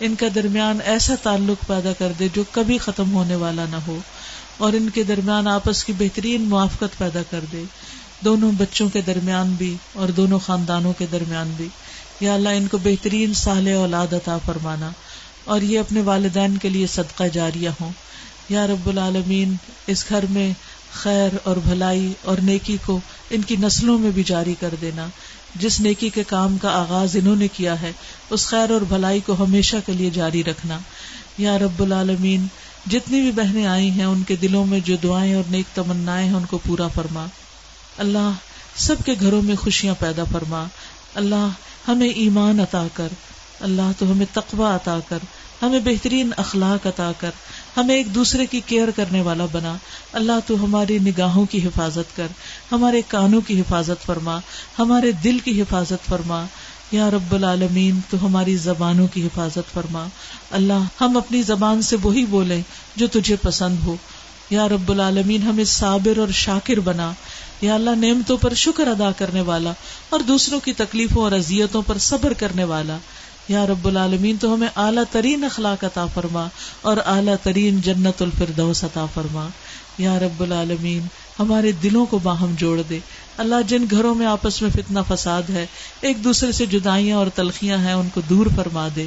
ان 0.00 0.14
کا 0.14 0.26
درمیان 0.34 0.78
ایسا 0.84 1.14
تعلق 1.22 1.66
پیدا 1.66 1.92
کر 1.92 2.12
دے 2.18 2.28
جو 2.34 2.44
کبھی 2.52 2.78
ختم 2.78 3.12
ہونے 3.12 3.36
والا 3.36 3.64
نہ 3.70 3.76
ہو۔ 3.86 3.98
اور 4.58 4.72
ان 4.72 4.90
کے 4.90 5.02
درمیان 5.02 5.48
آپس 5.48 5.84
کی 5.84 5.92
بہترین 5.98 6.42
موافقت 6.42 6.98
پیدا 6.98 7.22
کر 7.30 7.40
دے۔ 7.52 7.62
دونوں 8.24 8.52
بچوں 8.58 8.88
کے 8.88 9.00
درمیان 9.00 9.54
بھی 9.58 9.76
اور 9.92 10.08
دونوں 10.08 10.38
خاندانوں 10.38 10.92
کے 10.98 11.06
درمیان 11.12 11.52
بھی۔ 11.56 11.68
یا 12.20 12.34
اللہ 12.34 12.48
ان 12.48 12.66
کو 12.66 12.78
بہترین 12.78 13.34
سال 13.34 13.68
اولاد 13.68 14.12
عطا 14.12 14.38
فرمانا 14.38 14.90
اور 15.44 15.60
یہ 15.60 15.78
اپنے 15.78 16.00
والدین 16.00 16.56
کے 16.56 16.68
لیے 16.68 16.86
صدقہ 16.86 17.24
جاریہ 17.32 17.68
ہوں۔ 17.80 17.90
یا 18.48 18.66
رب 18.66 18.88
العالمین، 18.88 19.54
اس 19.86 20.04
گھر 20.08 20.24
میں 20.30 20.52
خیر 20.92 21.28
اور 21.44 21.56
بھلائی 21.56 22.12
اور 22.24 22.36
نیکی 22.42 22.76
کو 22.86 23.00
ان 23.30 23.42
کی 23.42 23.56
نسلوں 23.56 23.98
میں 23.98 24.10
بھی 24.10 24.22
جاری 24.22 24.54
کر 24.60 24.74
دینا۔ 24.80 25.06
جس 25.54 25.80
نیکی 25.80 26.08
کے 26.08 26.22
کام 26.24 26.58
کا 26.58 26.68
آغاز 26.68 27.16
انہوں 27.16 27.36
نے 27.36 27.48
کیا 27.48 27.82
ہے، 27.82 27.92
اس 28.30 28.46
خیر 28.46 28.70
اور 28.70 28.80
بھلائی 28.80 29.20
کو 29.20 29.44
ہمیشہ 29.44 29.76
کے 29.86 29.92
لیے 29.92 30.10
جاری 30.10 30.44
رکھنا۔ 30.44 30.78
یا 31.38 31.58
رب 31.58 31.82
العالمین، 31.82 32.46
جتنی 32.90 33.20
بھی 33.20 33.32
بہنیں 33.32 33.66
آئی 33.66 33.90
ہیں، 33.90 34.04
ان 34.04 34.22
کے 34.22 34.36
دلوں 34.36 34.66
میں 34.66 34.80
جو 34.80 34.96
دعائیں 34.96 35.34
اور 35.34 35.50
نیک 35.50 35.76
تمنا 35.76 36.20
ہیں، 36.20 36.32
ان 36.32 36.44
کو 36.44 36.58
پورا 36.58 36.88
فرما۔ 36.88 37.26
اللہ، 37.98 38.30
سب 38.76 38.96
کے 39.04 39.14
گھروں 39.20 39.42
میں 39.42 39.56
خوشیاں 39.56 39.94
پیدا 39.98 40.24
فرما۔ 40.32 40.64
اللہ 41.14 41.48
ہمیں 41.90 42.08
ایمان 42.08 42.60
عطا 42.60 42.86
کر۔ 42.94 43.08
اللہ 43.60 43.92
تو 43.98 44.12
ہمیں 44.12 44.26
تقوی 44.32 44.74
عطا 44.74 44.98
کر۔ 45.08 45.18
ہمیں 45.62 45.80
بہترین 45.84 46.30
اخلاق 46.36 46.86
عطا 46.86 47.12
کر۔ 47.18 47.30
ہمیں 47.76 47.94
ایک 47.94 48.14
دوسرے 48.14 48.46
کی 48.46 48.60
کیئر 48.66 48.88
کرنے 48.96 49.20
والا 49.20 49.46
بنا۔ 49.52 49.76
اللہ 50.12 50.32
تو 50.46 50.64
ہماری 50.64 50.98
نگاہوں 50.98 51.46
کی 51.46 51.66
حفاظت 51.66 52.16
کر۔ 52.16 52.26
ہمارے 52.72 53.02
کانوں 53.08 53.40
کی 53.40 53.60
حفاظت 53.60 54.06
فرما۔ 54.06 54.38
ہمارے 54.78 55.12
دل 55.12 55.38
کی 55.38 55.62
حفاظت 55.62 56.06
فرما۔ 56.06 56.44
یا 56.92 57.10
رب 57.10 57.34
العالمین، 57.34 58.00
تو 58.10 58.26
ہماری 58.26 58.56
زبانوں 58.56 59.06
کی 59.14 59.26
حفاظت 59.26 59.74
فرما۔ 59.74 60.06
اللہ، 60.50 60.82
ہم 61.00 61.16
اپنی 61.16 61.42
زبان 61.42 61.82
سے 61.82 61.96
وہی 62.02 62.26
بولیں 62.26 62.62
جو 62.96 63.06
تجھے 63.12 63.36
پسند 63.36 63.76
ہو۔ 63.84 63.96
یا 64.50 64.68
رب 64.68 64.90
العالمین، 64.90 65.42
ہمیں 65.42 65.64
صابر 65.64 66.18
اور 66.18 66.28
شاکر 66.28 66.80
بنا۔ 66.80 67.12
یا 67.60 67.74
اللہ 67.74 67.90
نعمتوں 67.90 68.36
پر 68.36 68.54
شکر 68.54 68.86
ادا 68.86 69.10
کرنے 69.12 69.40
والا 69.40 69.72
اور 70.10 70.20
دوسروں 70.20 70.60
کی 70.60 70.72
تکلیفوں 70.72 71.22
اور 71.22 71.32
اذیتوں 71.32 71.82
پر 71.86 71.98
صبر 71.98 72.32
کرنے 72.32 72.64
والا۔ 72.64 72.96
یا 73.48 73.66
رب 73.66 73.86
العالمین، 73.86 74.36
تو 74.36 74.54
ہمیں 74.54 74.68
اعلیٰ 74.76 75.02
ترین 75.10 75.44
اخلاق 75.44 75.84
عطا 75.84 76.06
فرما 76.06 76.48
اور 76.82 76.96
اعلیٰ 77.06 77.34
ترین 77.42 77.80
جنت 77.80 78.22
الفردوس 78.22 78.84
عطا 78.84 79.06
فرما۔ 79.14 79.48
یا 79.98 80.18
رب 80.18 80.42
العالمین، 80.42 81.06
ہمارے 81.38 81.72
دلوں 81.72 82.06
کو 82.06 82.18
باہم 82.18 82.54
جوڑ 82.58 82.82
دے۔ 82.90 82.98
اللہ، 83.36 83.54
جن 83.68 83.84
گھروں 83.90 84.14
میں 84.14 84.26
آپس 84.26 84.62
میں 84.62 84.70
فتنا 84.70 85.02
فساد 85.02 85.50
ہے، 85.50 85.66
ایک 86.00 86.24
دوسرے 86.24 86.52
سے 86.52 86.66
جدائیاں 86.66 87.16
اور 87.16 87.26
تلخیاں 87.34 87.78
ہیں، 87.78 87.92
ان 87.92 88.08
کو 88.14 88.20
دور 88.28 88.46
فرما 88.56 88.88
دے۔ 88.96 89.06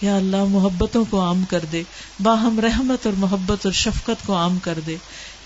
یا 0.00 0.16
اللہ، 0.16 0.44
محبتوں 0.44 1.04
کو 1.10 1.20
عام 1.20 1.44
کر 1.50 1.64
دے۔ 1.72 1.82
باہم 2.22 2.60
رحمت 2.60 3.06
اور 3.06 3.14
محبت 3.18 3.66
اور 3.66 3.72
شفقت 3.72 4.26
کو 4.26 4.36
عام 4.36 4.58
کر 4.58 4.78
دے۔ 4.86 4.96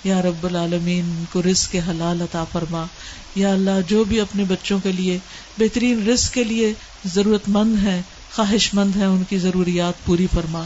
یا 0.05 0.23
رب 0.23 0.47
العالمین 0.47 1.25
کو 1.33 1.43
رزق 1.43 1.73
کے 1.73 1.81
حلال 1.89 2.23
عطا 2.23 2.45
فرما۔ 2.45 2.85
یا 3.35 3.53
اللہ، 3.53 3.71
جو 3.89 4.05
بھی 4.05 4.21
اپنے 4.21 4.45
بچوں 4.45 4.79
کے 4.83 4.93
لیے 4.93 5.19
بہترین 5.59 6.09
رزق 6.09 6.33
کے 6.33 6.45
لیے 6.45 6.73
ضرورت 7.05 7.49
مند 7.49 7.85
ہے 7.85 8.03
خواہش 8.35 8.75
مند 8.75 8.97
ہے 8.97 9.05
ان 9.05 9.23
کی 9.29 9.39
ضروریات 9.39 10.05
پوری 10.05 10.27
فرما۔ 10.35 10.65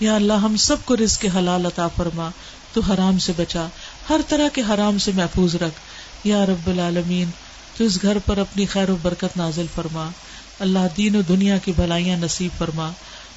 یا 0.00 0.14
اللہ، 0.14 0.32
ہم 0.32 0.56
سب 0.56 0.76
کو 0.84 0.96
رزق 0.96 1.20
کے 1.20 1.28
حلال 1.34 1.66
عطا 1.66 1.88
فرما۔ 1.88 2.30
تو 2.72 2.80
حرام 2.80 3.18
سے 3.18 3.32
بچا، 3.36 3.66
ہر 4.10 4.20
طرح 4.28 4.48
کے 4.52 4.62
حرام 4.68 4.98
سے 4.98 5.10
محفوظ 5.14 5.54
رکھ۔ 5.54 5.74
یا 6.24 6.46
رب 6.46 6.66
العالمین، 6.66 7.30
تو 7.76 7.84
اس 7.84 8.02
گھر 8.02 8.18
پر 8.18 8.38
اپنی 8.38 8.66
خیر 8.66 8.90
و 8.90 8.96
برکت 9.02 9.36
نازل 9.36 9.66
فرما۔ 9.74 10.10
اللہ 10.60 10.78
دین 10.96 11.16
و 11.16 11.20
دنیا 11.20 11.58
کی 11.58 11.72
بھلائیاں 11.76 12.18
نصیب 12.18 12.58
فرما۔ 12.58 12.90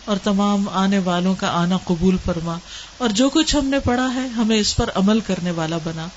اور 0.08 0.18
تمام 0.24 0.70
آنے 0.70 1.00
والوں 1.00 1.36
کا 1.36 1.48
آنا 1.48 1.78
قبول 1.78 2.18
فرما۔ 2.26 2.58
اور 2.98 3.10
جو 3.10 3.30
کچھ 3.30 3.56
ہم 3.56 3.66
نے 3.66 3.80
پڑھا 3.80 4.14
ہے، 4.14 4.28
ہمیں 4.28 4.58
اس 4.58 4.76
پر 4.76 4.90
عمل 4.96 5.20
کرنے 5.20 5.52
والا 5.52 5.78
بنا۔ 5.84 6.08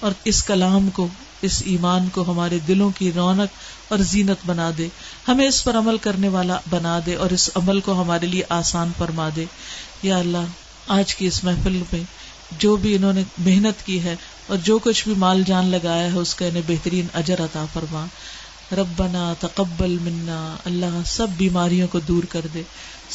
اور 0.00 0.12
اس 0.24 0.44
کلام 0.44 0.90
کو، 0.90 1.08
اس 1.42 1.62
ایمان 1.66 2.08
کو 2.12 2.24
ہمارے 2.28 2.58
دلوں 2.68 2.90
کی 2.98 3.12
رونق 3.12 3.48
اور 3.88 3.98
زینت 3.98 4.36
بنا 4.46 4.70
دے۔ 4.78 4.88
ہمیں 5.28 5.48
اس 5.48 5.64
پر 5.64 5.76
عمل 5.76 5.98
کرنے 5.98 6.28
والا 6.28 6.58
بنا 6.70 7.00
دے 7.06 7.14
اور 7.14 7.30
اس 7.30 7.50
عمل 7.54 7.80
کو 7.80 8.02
ہمارے 8.02 8.26
لیے 8.26 8.42
آسان 8.48 8.90
فرما 8.98 9.28
دے۔ 9.36 9.44
یا 10.02 10.16
اللہ، 10.16 10.44
آج 10.88 11.14
کی 11.14 11.26
اس 11.26 11.44
محفل 11.44 11.82
میں 11.92 12.02
جو 12.58 12.76
بھی 12.76 12.96
انہوں 12.96 13.12
نے 13.12 13.22
محنت 13.38 13.86
کی 13.86 14.02
ہے 14.02 14.16
اور 14.46 14.56
جو 14.56 14.78
کچھ 14.78 15.08
بھی 15.08 15.14
مال 15.14 15.42
جان 15.42 15.66
لگایا 15.66 16.12
ہے، 16.12 16.18
اس 16.18 16.34
کا 16.34 16.46
انہیں 16.46 16.62
بہترین 16.66 17.06
اجر 17.14 17.40
عطا 17.40 17.64
فرما۔ 17.72 18.06
ربنا 18.72 19.34
تقبل 19.40 19.96
منا، 20.02 20.56
اللہ 20.64 21.00
سب 21.06 21.26
بیماریوں 21.36 21.88
کو 21.88 22.00
دور 22.00 22.24
کر 22.24 22.40
دے۔ 22.54 22.62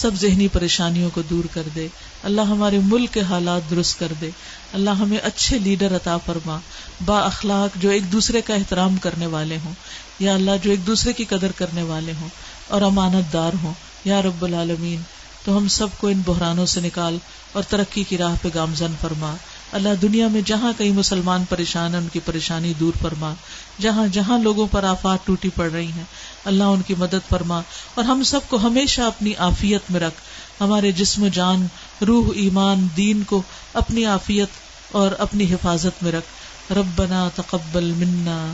سب 0.01 0.12
ذہنی 0.15 0.47
پریشانیوں 0.47 1.09
کو 1.13 1.21
دور 1.21 1.43
کر 1.53 1.62
دے۔ 1.75 1.88
اللہ 2.23 2.41
ہمارے 2.41 2.79
ملک 2.83 3.13
کے 3.13 3.21
حالات 3.21 3.69
درست 3.69 3.99
کر 3.99 4.07
دے۔ 4.21 4.29
اللہ 4.73 4.89
ہمیں 4.89 5.17
اچھے 5.23 5.59
لیڈر 5.59 5.95
عطا 5.95 6.17
فرما۔ 6.17 6.59
با 7.05 7.19
اخلاق 7.19 7.81
جو 7.81 7.89
ایک 7.89 8.12
دوسرے 8.12 8.41
کا 8.41 8.53
احترام 8.53 8.97
کرنے 8.97 9.25
والے 9.25 9.57
ہوں۔ 9.65 9.73
یا 10.19 10.33
اللہ 10.33 10.51
جو 10.63 10.71
ایک 10.71 10.88
دوسرے 10.88 11.13
کی 11.13 11.25
قدر 11.25 11.51
کرنے 11.51 11.83
والے 11.83 12.12
ہوں 12.21 12.27
اور 12.67 12.81
امانت 12.81 13.33
دار 13.33 13.51
ہوں۔ 13.63 13.73
یا 14.05 14.21
رب 14.21 14.45
العالمین، 14.45 15.01
تو 15.45 15.57
ہم 15.57 15.67
سب 15.67 15.88
کو 15.97 16.07
ان 16.07 16.21
بحرانوں 16.25 16.65
سے 16.65 16.81
نکال 16.81 17.17
اور 17.51 17.63
ترقی 17.63 18.03
کی 18.03 18.17
راہ 18.17 18.35
پہ 18.41 18.49
گامزن 18.55 18.93
فرما۔ 19.01 19.35
اللہ 19.71 19.89
دنیا 20.01 20.27
میں 20.27 20.41
جہاں 20.41 20.73
کئی 20.77 20.91
مسلمان 20.91 21.45
پریشان 21.49 21.93
ہیں، 21.93 22.01
ان 22.01 22.08
کی 22.08 22.19
پریشانی 22.25 22.73
دور 22.79 22.93
فرما۔ 23.01 23.34
جہاں 23.79 24.08
جہاں 24.08 24.39
لوگوں 24.39 24.67
پر 24.71 24.84
آفات 24.84 25.25
ٹوٹی 25.25 25.49
پڑ 25.49 25.71
رہی 25.71 25.91
ہیں، 25.91 26.03
اللہ 26.45 26.63
ان 26.63 26.82
کی 26.82 26.95
مدد 26.97 27.29
فرما۔ 27.29 27.62
اور 27.95 28.03
ہم 28.03 28.23
سب 28.23 28.39
کو 28.49 28.58
ہمیشہ 28.58 29.01
اپنی 29.01 29.34
آفیت 29.38 29.91
میں 29.91 29.99
رکھ۔ 29.99 30.15
ہمارے 30.62 30.91
جسم 30.91 31.27
جان، 31.27 31.67
روح، 32.08 32.29
ایمان، 32.36 32.88
دین 32.97 33.23
کو 33.23 33.41
اپنی 33.73 34.05
آفیت 34.05 34.49
اور 34.91 35.12
اپنی 35.19 35.53
حفاظت 35.53 36.03
میں 36.03 36.12
رکھ۔ 36.12 36.39
ربنا 36.71 37.29
تقبل 37.36 37.93
منا۔ 37.97 38.53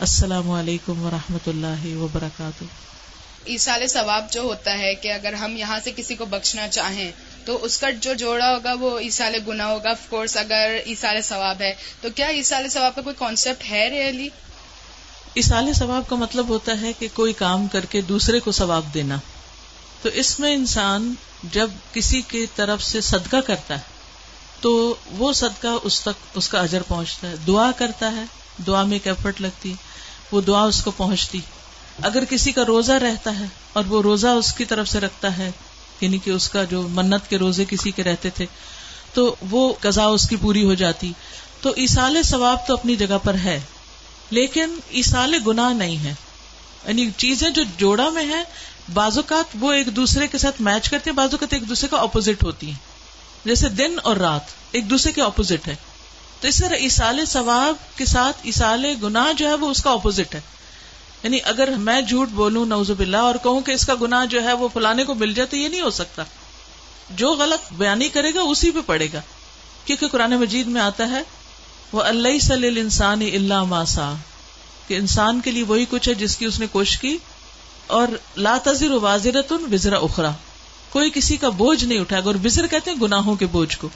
السلام 0.00 0.50
علیکم 0.50 1.02
و 1.02 1.10
رحمۃ 1.10 1.46
اللہ 1.46 1.96
وبرکاتہ۔ 1.96 2.64
ایسال 3.44 3.86
ثواب 3.86 4.32
جو 4.32 4.40
ہوتا 4.40 4.78
ہے 4.78 4.94
کہ 4.94 5.12
اگر 5.12 5.32
ہم 5.32 5.56
یہاں 5.56 5.78
سے 5.84 5.92
کسی 5.96 6.14
کو 6.14 6.24
بخشنا 6.24 6.68
چاہیں 6.68 7.12
تو 7.44 7.64
اس 7.64 7.78
کا 7.78 7.90
جو 7.90 8.14
جوڑا 8.14 8.54
ہوگا 8.54 8.72
وہ 8.80 8.98
عیسال 8.98 9.34
گنا 9.48 9.66
ہوگا۔ 9.66 9.90
آف 9.90 10.08
کورس 10.08 10.36
اگر 10.36 10.76
عیسال 10.86 11.22
ثواب 11.22 11.60
ہے 11.60 11.72
تو 12.00 12.08
کیا 12.14 12.30
عیسال 12.30 12.68
ثواب 12.68 12.94
کا 12.94 13.02
کوئی 13.02 13.16
کانسیپٹ 13.18 13.70
ہے 13.70 13.90
ریئلی 13.90 14.28
عیسال 15.36 15.72
ثواب 15.72 16.08
کا 16.08 16.16
مطلب 16.16 16.48
ہوتا 16.48 16.80
ہے 16.80 16.92
کہ 16.92 17.08
کوئی 17.14 17.32
کام 17.32 17.68
کر 17.68 17.84
کے 17.84 18.00
دوسرے 18.00 18.40
کو 18.40 18.52
ثواب 18.52 18.94
دینا۔ 18.94 19.16
تو 20.02 20.08
اس 20.08 20.40
میں 20.40 20.54
انسان 20.54 21.14
جب 21.52 21.70
کسی 21.92 22.20
کی 22.20 22.46
طرف 22.56 22.82
سے 22.82 23.00
صدقہ 23.00 23.36
کرتا 23.36 23.74
ہے 23.74 23.82
تو 24.60 24.94
وہ 25.10 25.32
صدقہ 25.32 25.68
اس 25.82 26.00
تک 26.00 26.36
اس 26.36 26.48
کا 26.48 26.60
اجر 26.60 26.82
پہنچتا 26.82 27.28
ہے۔ 27.28 27.34
دعا 27.46 27.70
کرتا 27.76 28.12
ہے۔ 28.12 28.45
دعا 28.66 28.82
میں 28.82 28.92
ایک 28.92 29.06
ایفرٹ 29.06 29.40
لگتی، 29.40 29.74
وہ 30.32 30.40
دعا 30.40 30.64
اس 30.64 30.84
کو 30.84 30.90
پہنچتی۔ 30.90 31.40
اگر 32.02 32.24
کسی 32.24 32.52
کا 32.52 32.62
روزہ 32.66 32.92
رہتا 32.92 33.38
ہے 33.38 33.44
اور 33.72 33.84
وہ 33.84 34.02
روزہ 34.02 34.26
اس 34.26 34.52
کی 34.52 34.64
طرف 34.64 34.88
سے 34.88 35.00
رکھتا 35.00 35.38
ہے 35.38 35.50
یعنی 36.00 36.18
کہ 36.18 36.30
اس 36.30 36.48
کا 36.48 36.64
جو 36.64 36.88
منت 36.90 37.30
کے 37.30 37.38
روزے 37.38 37.64
کسی 37.68 37.90
کے 37.90 38.04
رہتے 38.04 38.30
تھے، 38.30 38.46
تو 39.14 39.34
وہ 39.50 39.72
قزا 39.80 40.06
اس 40.06 40.28
کی 40.28 40.36
پوری 40.36 40.64
ہو 40.64 40.74
جاتی۔ 40.74 41.12
تو 41.60 41.72
ایسال 41.76 42.22
ثواب 42.22 42.66
تو 42.66 42.74
اپنی 42.74 42.96
جگہ 42.96 43.18
پر 43.22 43.34
ہے، 43.34 43.60
لیکن 44.30 44.76
ایسال 44.88 45.34
گنا 45.46 45.72
نہیں 45.72 45.96
ہے۔ 45.96 46.14
یعنی 46.86 47.10
چیزیں 47.16 47.50
جو 47.50 47.62
جوڑا 47.78 48.10
میں 48.10 48.28
ہے 48.28 48.42
بعض 48.94 49.16
اوقات 49.16 49.44
وہ 49.60 49.72
ایک 49.72 49.96
دوسرے 49.96 50.28
کے 50.28 50.38
ساتھ 50.38 50.62
میچ 50.62 50.90
کرتے 50.90 51.10
ہیں، 51.10 51.16
بعض 51.16 51.28
اوقات 51.30 51.52
ایک 51.52 51.68
دوسرے 51.68 51.88
کا 51.88 51.96
اپوزٹ 51.96 52.42
ہوتی 52.42 52.66
ہیں۔ 52.66 52.96
جیسے 53.44 53.68
دن 53.68 53.96
اور 54.02 54.16
رات، 54.16 54.40
ایک 54.72 54.90
دوسرے 54.90 55.12
کے 55.12 55.22
اپوزٹ 55.22 55.68
ہے۔ 55.68 55.74
تو 56.40 56.48
اس 56.48 56.58
طرح 56.58 56.74
ایسال 56.74 57.24
ثواب 57.26 57.98
کے 57.98 58.04
ساتھ 58.04 58.36
ایسال 58.42 58.86
گنا 59.02 59.32
جو 59.36 59.48
ہے 59.48 59.54
وہ 59.54 59.70
اس 59.70 59.82
کا 59.82 59.90
اپوزٹ 59.90 60.34
ہے۔ 60.34 60.40
یعنی 61.22 61.38
اگر 61.44 61.68
میں 61.68 62.00
جھوٹ 62.00 62.28
بولوں 62.28 62.66
نوز 62.66 62.90
باللہ، 62.90 63.16
اور 63.16 63.34
کہوں 63.42 63.60
کہ 63.60 63.72
اس 63.72 63.86
کا 63.86 63.94
گنا 64.00 64.24
جو 64.24 64.42
ہے 64.42 64.52
وہ 64.52 64.68
فلانے 64.74 65.04
کو 65.04 65.14
مل 65.14 65.34
جائے 65.34 65.46
تو 65.46 65.56
یہ 65.56 65.68
نہیں 65.68 65.80
ہو 65.80 65.90
سکتا۔ 65.90 66.22
جو 67.10 67.34
غلط 67.34 67.72
بیانی 67.72 68.08
کرے 68.08 68.34
گا، 68.34 68.40
اسی 68.40 68.70
پہ 68.70 68.78
پڑے 68.86 69.08
گا۔ 69.12 69.20
کیونکہ 69.84 70.08
قرآن 70.08 70.30
مجید 70.30 70.66
میں 70.66 70.80
آتا 70.80 71.10
ہے 71.10 71.22
وہ 71.92 72.02
اللہ 72.02 72.38
صلی 72.42 72.80
انسان 72.80 73.22
اللہ 73.22 73.64
ماسا 73.64 74.14
کہ 74.88 74.94
انسان 74.94 75.40
کے 75.40 75.50
لیے 75.50 75.62
وہی 75.62 75.84
کچھ 75.90 76.08
ہے 76.08 76.14
جس 76.14 76.36
کی 76.36 76.44
اس 76.44 76.60
نے 76.60 76.66
کوشش 76.72 76.98
کی۔ 76.98 77.18
اور 77.86 78.08
لا 78.36 78.58
تذر 78.62 78.90
واضرت 78.90 79.52
وزرا 79.72 79.98
اخرا 79.98 80.30
کوئی 80.90 81.10
کسی 81.14 81.36
کا 81.36 81.48
بوجھ 81.48 81.84
نہیں 81.84 81.98
اٹھائے 81.98 82.22
گا 82.22 82.26
اور 82.26 82.34
وزر 82.44 82.66
کہتے 82.66 82.90
ہیں، 82.90 82.98
گناہوں 82.98 83.34
کے 83.34 83.46
بوجھ 83.46 83.78
کو۔ 83.78 83.88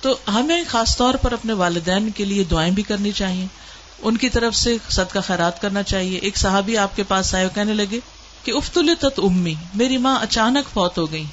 تو 0.00 0.16
ہمیں 0.28 0.64
خاص 0.68 0.96
طور 0.96 1.14
پر 1.14 1.32
اپنے 1.32 1.52
والدین 1.52 2.10
کے 2.10 2.24
لیے 2.24 2.44
دعائیں 2.44 2.72
بھی 2.72 2.82
کرنی 2.82 3.12
چاہیے۔ 3.12 3.46
ان 4.02 4.16
کی 4.16 4.28
طرف 4.28 4.54
سے 4.54 4.76
صدقہ 4.88 5.18
خیرات 5.26 5.62
کرنا 5.62 5.82
چاہیے۔ 5.82 6.18
ایک 6.18 6.36
صحابی 6.36 6.76
آپ 6.76 6.96
کے 6.96 7.02
پاس 7.02 7.34
آئے 7.34 7.48
کہنے 7.54 7.74
لگے 7.74 8.00
کہ 8.44 8.50
افتل 8.50 8.94
تت 9.00 9.20
امی، 9.22 9.54
میری 9.74 9.96
ماں 9.96 10.18
اچانک 10.20 10.74
فوت 10.74 10.98
ہو 10.98 11.12
گئی۔ 11.12 11.24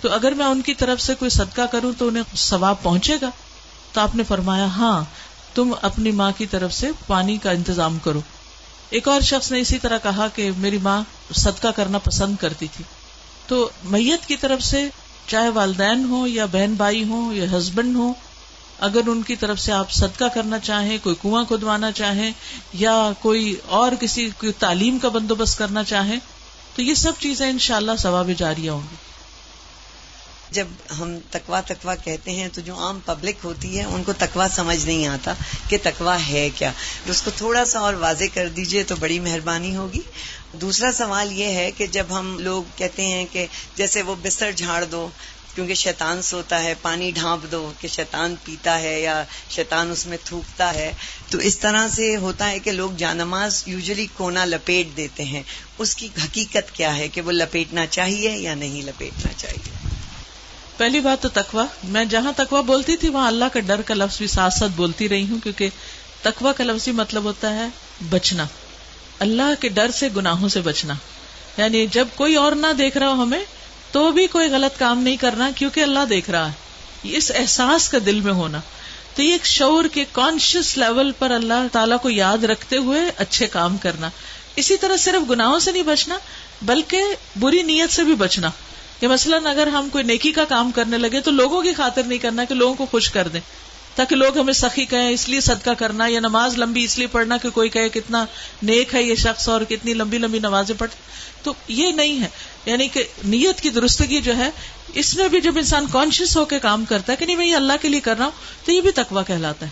تو 0.00 0.12
اگر 0.12 0.32
میں 0.32 0.46
ان 0.46 0.62
کی 0.62 0.74
طرف 0.74 1.00
سے 1.00 1.14
کوئی 1.14 1.28
صدقہ 1.28 1.62
کروں 1.62 1.92
تو 1.98 2.08
انہیں 2.08 2.36
ثواب 2.36 2.82
پہنچے 2.82 3.16
گا؟ 3.22 3.30
تو 3.92 4.00
آپ 4.00 4.16
نے 4.16 4.22
فرمایا 4.22 4.64
ہاں 4.64 5.04
تم 5.54 5.74
اپنی 5.82 6.10
ماں 6.10 6.32
کی 6.38 6.46
طرف 6.46 6.72
سے 6.72 6.88
پانی 7.06 7.36
کا 7.36 7.50
انتظام 7.50 7.98
کرو۔ 7.98 8.20
ایک 8.90 9.08
اور 9.08 9.20
شخص 9.20 9.52
نے 9.52 9.60
اسی 9.60 9.78
طرح 9.78 9.98
کہا 10.02 10.28
کہ 10.34 10.50
میری 10.56 10.78
ماں 10.78 11.02
صدقہ 11.34 11.68
کرنا 11.68 11.98
پسند 11.98 12.36
کرتی 12.40 12.66
تھی۔ 12.76 12.84
تو 13.46 13.70
میت 13.84 14.26
کی 14.26 14.36
طرف 14.36 14.62
سے 14.62 14.88
چاہے 15.26 15.48
والدین 15.48 16.04
ہوں 16.04 16.28
یا 16.28 16.46
بہن 16.46 16.74
بھائی 16.74 17.04
ہوں 17.04 17.34
یا 17.34 17.58
ہسبینڈ 17.58 17.96
ہوں، 17.96 18.14
اگر 18.78 19.00
ان 19.06 19.22
کی 19.22 19.36
طرف 19.36 19.60
سے 19.60 19.72
آپ 19.72 19.92
صدقہ 19.92 20.24
کرنا 20.34 20.58
چاہیں، 20.58 20.98
کوئی 21.02 21.16
کنواں 21.22 21.44
کھدوانا 21.44 21.92
چاہیں، 21.92 22.32
یا 22.72 23.10
کوئی 23.20 23.56
اور 23.66 23.92
کسی 24.00 24.30
کی 24.40 24.52
تعلیم 24.52 24.98
کا 24.98 25.08
بندوبست 25.08 25.58
کرنا 25.58 25.84
چاہیں، 25.84 26.18
تو 26.74 26.82
یہ 26.82 26.94
سب 26.94 27.12
چیزیں 27.18 27.50
ان 27.50 27.58
شاء 27.58 27.76
اللہ 27.76 27.92
ثواب 27.98 28.30
جاریہ 28.38 28.70
ہوں 28.70 28.82
گی۔ 28.90 29.09
جب 30.50 30.66
ہم 30.98 31.18
تکوا 31.30 31.60
تکوا 31.60 31.94
کہتے 31.94 32.30
ہیں 32.30 32.48
تو 32.52 32.60
جو 32.60 32.74
عام 32.74 32.98
پبلک 33.04 33.44
ہوتی 33.44 33.78
ہے، 33.78 33.84
ان 33.84 34.02
کو 34.02 34.12
تکوا 34.18 34.46
سمجھ 34.54 34.86
نہیں 34.86 35.06
آتا 35.06 35.34
کہ 35.68 35.78
تکوا 35.82 36.16
ہے 36.28 36.48
کیا۔ 36.58 36.72
اس 37.06 37.22
کو 37.22 37.30
تھوڑا 37.36 37.64
سا 37.64 37.78
اور 37.78 37.94
واضح 37.94 38.24
کر 38.34 38.48
دیجیے 38.48 38.82
تو 38.82 38.96
بڑی 38.96 39.20
مہربانی 39.20 39.76
ہوگی۔ 39.76 40.00
دوسرا 40.52 40.92
سوال 40.92 41.32
یہ 41.32 41.46
ہے 41.46 41.70
کہ 41.70 41.86
جب 41.86 42.06
ہم 42.10 42.38
لوگ 42.38 42.62
کہتے 42.76 43.06
ہیں 43.06 43.26
کہ 43.32 43.46
جیسے 43.76 44.02
وہ 44.02 44.14
بستر 44.22 44.50
جھاڑ 44.52 44.84
دو، 44.84 45.08
کیونکہ 45.54 45.74
شیطان 45.74 46.22
سوتا 46.22 46.62
ہے، 46.62 46.74
پانی 46.82 47.10
ڈھانپ 47.10 47.52
دو 47.52 47.72
کہ 47.80 47.88
شیطان 47.88 48.34
پیتا 48.44 48.78
ہے 48.78 49.00
یا 49.00 49.24
شیطان 49.50 49.90
اس 49.90 50.06
میں 50.06 50.18
تھوکتا 50.24 50.74
ہے، 50.74 50.92
تو 51.30 51.38
اس 51.38 51.58
طرح 51.58 51.88
سے 51.88 52.16
ہوتا 52.16 52.50
ہے 52.50 52.58
کہ 52.58 52.72
لوگ 52.72 52.90
جانماز 52.96 53.62
یوزلی 53.66 54.06
کونا 54.16 54.44
لپیٹ 54.44 54.96
دیتے 54.96 55.24
ہیں۔ 55.24 55.42
اس 55.78 55.94
کی 55.94 56.08
حقیقت 56.24 56.74
کیا 56.74 56.96
ہے 56.96 57.08
کہ 57.08 57.20
وہ 57.20 57.32
لپیٹنا 57.32 57.86
چاہیے 57.86 58.36
یا 58.36 58.54
نہیں 58.54 58.82
لپیٹنا 58.82 59.32
چاہیے؟ 59.36 59.79
پہلی 60.80 61.00
بات 61.00 61.22
تو 61.22 61.28
تکوا 61.28 61.66
میں 61.84 62.04
جہاں 62.04 62.32
تکوا 62.36 62.60
بولتی 62.60 62.96
تھی 62.96 63.08
وہاں 63.08 63.26
اللہ 63.26 63.44
کا 63.52 63.60
ڈر 63.60 63.82
کا 63.82 63.94
لفظ 63.94 64.18
بھی 64.18 64.26
ساتھ 64.26 64.54
ساتھ 64.54 64.72
بولتی 64.76 65.08
رہی 65.08 65.28
ہوں، 65.30 65.38
کیونکہ 65.38 65.68
تکوا 66.22 66.52
کا 66.52 66.64
لفظ 66.64 66.88
مطلب 66.88 67.24
ہوتا 67.24 67.54
ہے 67.54 67.66
بچنا۔ 68.10 68.46
اللہ 69.18 69.52
کے 69.60 69.68
ڈر 69.68 69.90
سے 69.90 70.08
گناہوں 70.16 70.48
سے 70.48 70.60
بچنا۔ 70.60 70.94
یعنی 71.56 71.86
جب 71.86 72.08
کوئی 72.14 72.34
اور 72.34 72.52
نہ 72.52 72.66
دیکھ 72.78 72.98
رہا 72.98 73.08
ہو 73.08 73.22
ہمیں، 73.22 73.44
تو 73.92 74.12
بھی 74.12 74.26
کوئی 74.26 74.48
غلط 74.48 74.78
کام 74.78 75.02
نہیں 75.02 75.16
کرنا، 75.16 75.50
کیونکہ 75.56 75.80
اللہ 75.80 75.98
دیکھ 76.10 76.30
رہا 76.30 76.46
ہے۔ 76.46 76.52
اس 77.02 77.32
احساس 77.34 77.88
کا 77.88 77.98
دل 78.06 78.20
میں 78.20 78.32
ہونا۔ 78.32 78.60
تو 79.14 79.22
یہ 79.22 79.32
ایک 79.32 79.46
شعور 79.46 79.84
کے 79.84 80.04
کانشیس 80.12 80.78
لیول 80.78 81.12
پر 81.12 81.30
اللہ 81.30 81.66
تعالیٰ 81.72 81.98
کو 82.02 82.10
یاد 82.10 82.44
رکھتے 82.44 82.76
ہوئے 82.76 83.00
اچھے 83.16 83.46
کام 83.46 83.76
کرنا۔ 83.76 84.10
اسی 84.56 84.76
طرح 84.76 84.96
صرف 84.96 85.30
گناہوں 85.30 85.58
سے 85.58 85.72
نہیں 85.72 85.82
بچنا، 85.82 86.18
بلکہ 86.62 87.02
بری 87.36 87.62
نیت 87.62 87.92
سے 87.92 88.02
بھی 88.02 88.14
بچنا۔ 88.14 88.50
کہ 89.00 89.08
مثلاً 89.08 89.46
اگر 89.46 89.66
ہم 89.66 89.88
کوئی 89.92 90.04
نیکی 90.04 90.32
کا 90.32 90.44
کام 90.44 90.70
کرنے 90.70 90.98
لگے 90.98 91.20
تو 91.20 91.30
لوگوں 91.30 91.62
کی 91.62 91.72
خاطر 91.72 92.02
نہیں 92.02 92.18
کرنا 92.18 92.44
کہ 92.44 92.54
لوگوں 92.54 92.74
کو 92.74 92.86
خوش 92.86 93.10
کر 93.10 93.28
دیں، 93.28 93.40
تاکہ 93.94 94.16
لوگ 94.16 94.38
ہمیں 94.38 94.52
سخی 94.52 94.84
کہیں، 94.84 95.08
اس 95.10 95.28
لیے 95.28 95.40
صدقہ 95.40 95.70
کرنا 95.70 96.06
یا 96.06 96.20
نماز 96.20 96.58
لمبی 96.58 96.84
اس 96.84 96.98
لیے 96.98 97.06
پڑھنا 97.06 97.36
کہ 97.36 97.50
کوئی 97.50 97.68
کہے 97.68 97.88
کتنا 97.88 98.26
نیک 98.62 98.94
ہے 98.94 99.02
یہ 99.02 99.14
شخص 99.14 99.48
اور 99.48 99.60
کتنی 99.60 99.94
لمبی 99.94 100.18
لمبی 100.18 100.38
نمازیں 100.38 100.74
پڑھ، 100.78 100.90
تو 101.42 101.54
یہ 101.68 101.92
نہیں 101.92 102.20
ہے۔ 102.20 102.28
یعنی 102.66 102.88
کہ 102.88 103.04
نیت 103.24 103.60
کی 103.60 103.70
درستگی 103.70 104.20
جو 104.20 104.36
ہے، 104.36 104.50
اس 104.94 105.16
میں 105.16 105.28
بھی 105.28 105.40
جب 105.40 105.52
انسان 105.56 105.86
کانشیس 105.92 106.36
ہو 106.36 106.44
کے 106.44 106.58
کام 106.58 106.84
کرتا 106.84 107.12
ہے 107.12 107.16
کہ 107.16 107.26
نہیں 107.26 107.36
میں 107.36 107.46
یہ 107.46 107.56
اللہ 107.56 107.72
کے 107.82 107.88
لیے 107.88 108.00
کر 108.00 108.16
رہا 108.16 108.24
ہوں، 108.24 108.66
تو 108.66 108.72
یہ 108.72 108.80
بھی 108.80 108.90
تکوا 108.90 109.22
کہلاتا 109.22 109.66
ہے۔ 109.66 109.70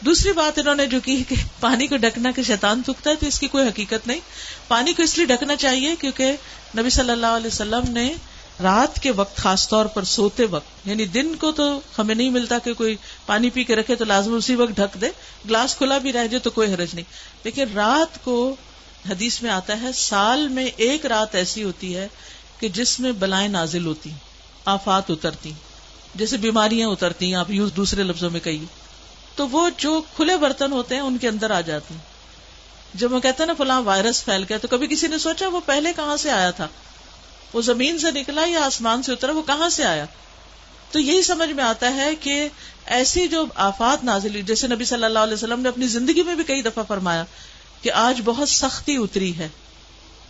دوسری 0.00 0.32
بات 0.32 0.58
انہوں 0.58 0.74
نے 0.74 0.86
جو 0.86 1.00
کی 1.00 1.24
کہ 1.28 1.36
پانی 1.60 1.86
کو 1.86 1.96
ڈھکنا 1.96 2.30
کے 2.30 2.42
شیطان 2.42 2.82
تھکتا 2.82 3.10
ہے، 3.10 3.14
تو 3.14 3.26
اس 3.26 3.40
کی 3.40 3.48
کوئی 3.48 3.68
حقیقت 3.68 4.06
نہیں۔ 4.06 4.20
پانی 4.68 4.92
کو 4.92 5.02
اس 5.02 5.16
لیے 5.16 5.26
ڈھکنا 5.26 5.56
چاہیے 5.56 5.94
کیونکہ 6.00 6.32
نبی 6.78 6.90
صلی 6.90 7.10
اللہ 7.10 7.26
علیہ 7.26 7.46
وسلم 7.46 7.82
نے 7.88 8.14
رات 8.62 9.02
کے 9.02 9.10
وقت، 9.10 9.36
خاص 9.36 9.68
طور 9.68 9.86
پر 9.86 10.04
سوتے 10.04 10.44
وقت 10.44 10.88
یعنی 10.88 11.06
دن 11.06 11.34
کو 11.34 11.52
تو 11.52 11.80
ہمیں 11.98 12.14
نہیں 12.14 12.30
ملتا 12.30 12.58
کہ 12.58 12.74
کوئی 12.74 12.96
پانی 13.26 13.50
پی 13.50 13.64
کے 13.64 13.76
رکھے 13.76 13.94
تو 13.94 14.04
لازم 14.04 14.34
اسی 14.34 14.54
وقت 14.54 14.70
ڈھک 14.70 15.00
دے، 15.00 15.06
گلاس 15.48 15.76
کھلا 15.76 15.98
بھی 15.98 16.12
رہ 16.12 16.26
جائے 16.26 16.38
تو 16.38 16.50
کوئی 16.50 16.74
حرج 16.74 16.94
نہیں۔ 16.94 17.04
لیکن 17.44 17.64
رات 17.74 18.24
کو 18.24 18.56
حدیث 19.10 19.42
میں 19.42 19.50
آتا 19.50 19.82
ہے، 19.82 19.92
سال 19.92 20.48
میں 20.48 20.66
ایک 20.76 21.06
رات 21.06 21.34
ایسی 21.34 21.64
ہوتی 21.64 21.96
ہے 21.96 22.08
کہ 22.58 22.68
جس 22.68 23.00
میں 23.00 23.12
بلائیں 23.12 23.48
نازل 23.48 23.86
ہوتی، 23.86 24.10
آفات 24.64 25.10
اترتی، 25.10 25.52
جیسے 26.14 26.36
بیماریاں 26.36 26.88
اترتی 26.88 27.26
ہیں 27.26 27.34
آپ 27.34 27.50
یوز 27.50 27.70
دوسرے 27.76 28.02
لفظوں 28.02 28.30
میں 28.30 28.40
کہیے۔ 28.40 28.64
تو 29.36 29.48
وہ 29.48 29.70
جو 29.76 30.02
کھلے 30.16 30.36
برتن 30.36 30.72
ہوتے 30.72 30.94
ہیں، 30.94 31.02
ان 31.02 31.18
کے 31.18 31.28
اندر 31.28 31.50
آ 31.50 31.60
جاتی۔ 31.60 31.94
جب 32.94 33.12
وہ 33.12 33.20
کہتے 33.20 33.42
ہیں 33.42 33.46
نا، 33.46 33.54
فلاں 33.58 33.82
وائرس 33.82 34.24
پھیل 34.24 34.44
گیا 34.48 34.58
تو 34.58 34.68
کبھی 34.68 34.86
کسی 34.86 35.06
نے 35.06 35.18
سوچا 35.18 35.48
وہ 35.48 35.60
پہلے 35.66 35.92
کہاں 35.96 36.16
سے 36.16 36.30
آیا 36.30 36.50
تھا؟ 36.50 36.68
وہ 37.54 37.62
زمین 37.62 37.98
سے 37.98 38.10
نکلا 38.10 38.44
یا 38.46 38.66
آسمان 38.66 39.02
سے 39.02 39.12
اترا، 39.12 39.32
وہ 39.32 39.42
کہاں 39.42 39.68
سے 39.68 39.84
آیا؟ 39.84 40.04
تو 40.90 40.98
یہی 40.98 41.22
سمجھ 41.22 41.50
میں 41.50 41.64
آتا 41.64 41.94
ہے 41.94 42.14
کہ 42.14 42.48
ایسی 42.86 43.28
جو 43.28 43.44
آفات 43.54 44.04
نازلی 44.04 44.42
جیسے 44.42 44.66
نبی 44.66 44.84
صلی 44.84 45.04
اللہ 45.04 45.18
علیہ 45.18 45.34
وسلم 45.34 45.60
نے 45.60 45.68
اپنی 45.68 45.86
زندگی 45.86 46.22
میں 46.22 46.34
بھی 46.34 46.44
کئی 46.44 46.62
دفعہ 46.62 46.82
فرمایا 46.88 47.24
کہ 47.82 47.92
آج 47.92 48.20
بہت 48.24 48.48
سختی 48.48 48.96
اتری 48.96 49.38
ہے۔ 49.38 49.48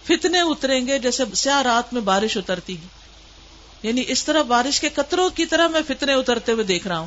فتنے 0.04 0.40
اتریں 0.40 0.86
گے، 0.86 0.98
جیسے 0.98 1.24
سیاہ 1.34 1.62
رات 1.62 1.92
میں 1.92 2.00
بارش 2.00 2.36
اترتی 2.36 2.76
ہے۔ 2.76 2.86
یعنی 3.82 4.04
اس 4.08 4.24
طرح 4.24 4.42
بارش 4.42 4.80
کے 4.80 4.88
قطروں 4.88 5.30
کی 5.30 5.46
طرح 5.46 5.68
میں 5.68 5.80
فتنے 5.86 6.12
اترتے 6.12 6.52
ہوئے 6.52 6.64
دیکھ 6.64 6.86
رہا 6.86 6.98
ہوں۔ 6.98 7.06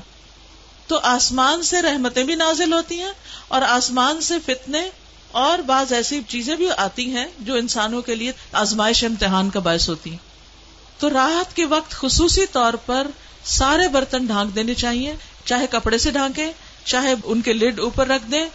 تو 0.88 0.99
آسمان 1.03 1.63
سے 1.63 1.82
رحمتیں 1.82 2.23
بھی 2.23 2.36
نازل 2.36 2.73
ہوتی 2.73 2.99
ہیں 2.99 3.12
اور 3.47 3.62
آسمان 3.62 4.21
سے 4.21 4.34
فتنے 4.45 4.89
اور 5.31 5.59
بعض 5.59 5.93
ایسی 5.93 6.21
چیزیں 6.27 6.55
بھی 6.55 6.69
آتی 6.77 7.09
ہیں 7.09 7.25
جو 7.39 7.55
انسانوں 7.55 8.01
کے 8.01 8.15
لیے 8.15 8.31
آزمائش 8.51 9.03
امتحان 9.03 9.49
کا 9.49 9.59
باعث 9.59 9.89
ہوتی 9.89 10.09
ہیں۔ 10.09 10.17
تو 10.99 11.09
راحت 11.09 11.55
کے 11.55 11.65
وقت 11.65 11.91
خصوصی 11.91 12.45
طور 12.45 12.73
پر 12.73 13.07
سارے 13.43 13.87
برتن 13.87 14.25
ڈھانک 14.25 14.55
دینے 14.55 14.73
چاہیے، 14.73 15.13
چاہے 15.45 15.67
کپڑے 15.67 15.97
سے 15.97 16.11
ڈھانکے 16.11 16.51
چاہے 16.85 17.13
ان 17.23 17.41
کے 17.41 17.53
لڈ 17.53 17.79
اوپر 17.79 18.07
رکھ 18.07 18.31
دیں۔ 18.31 18.45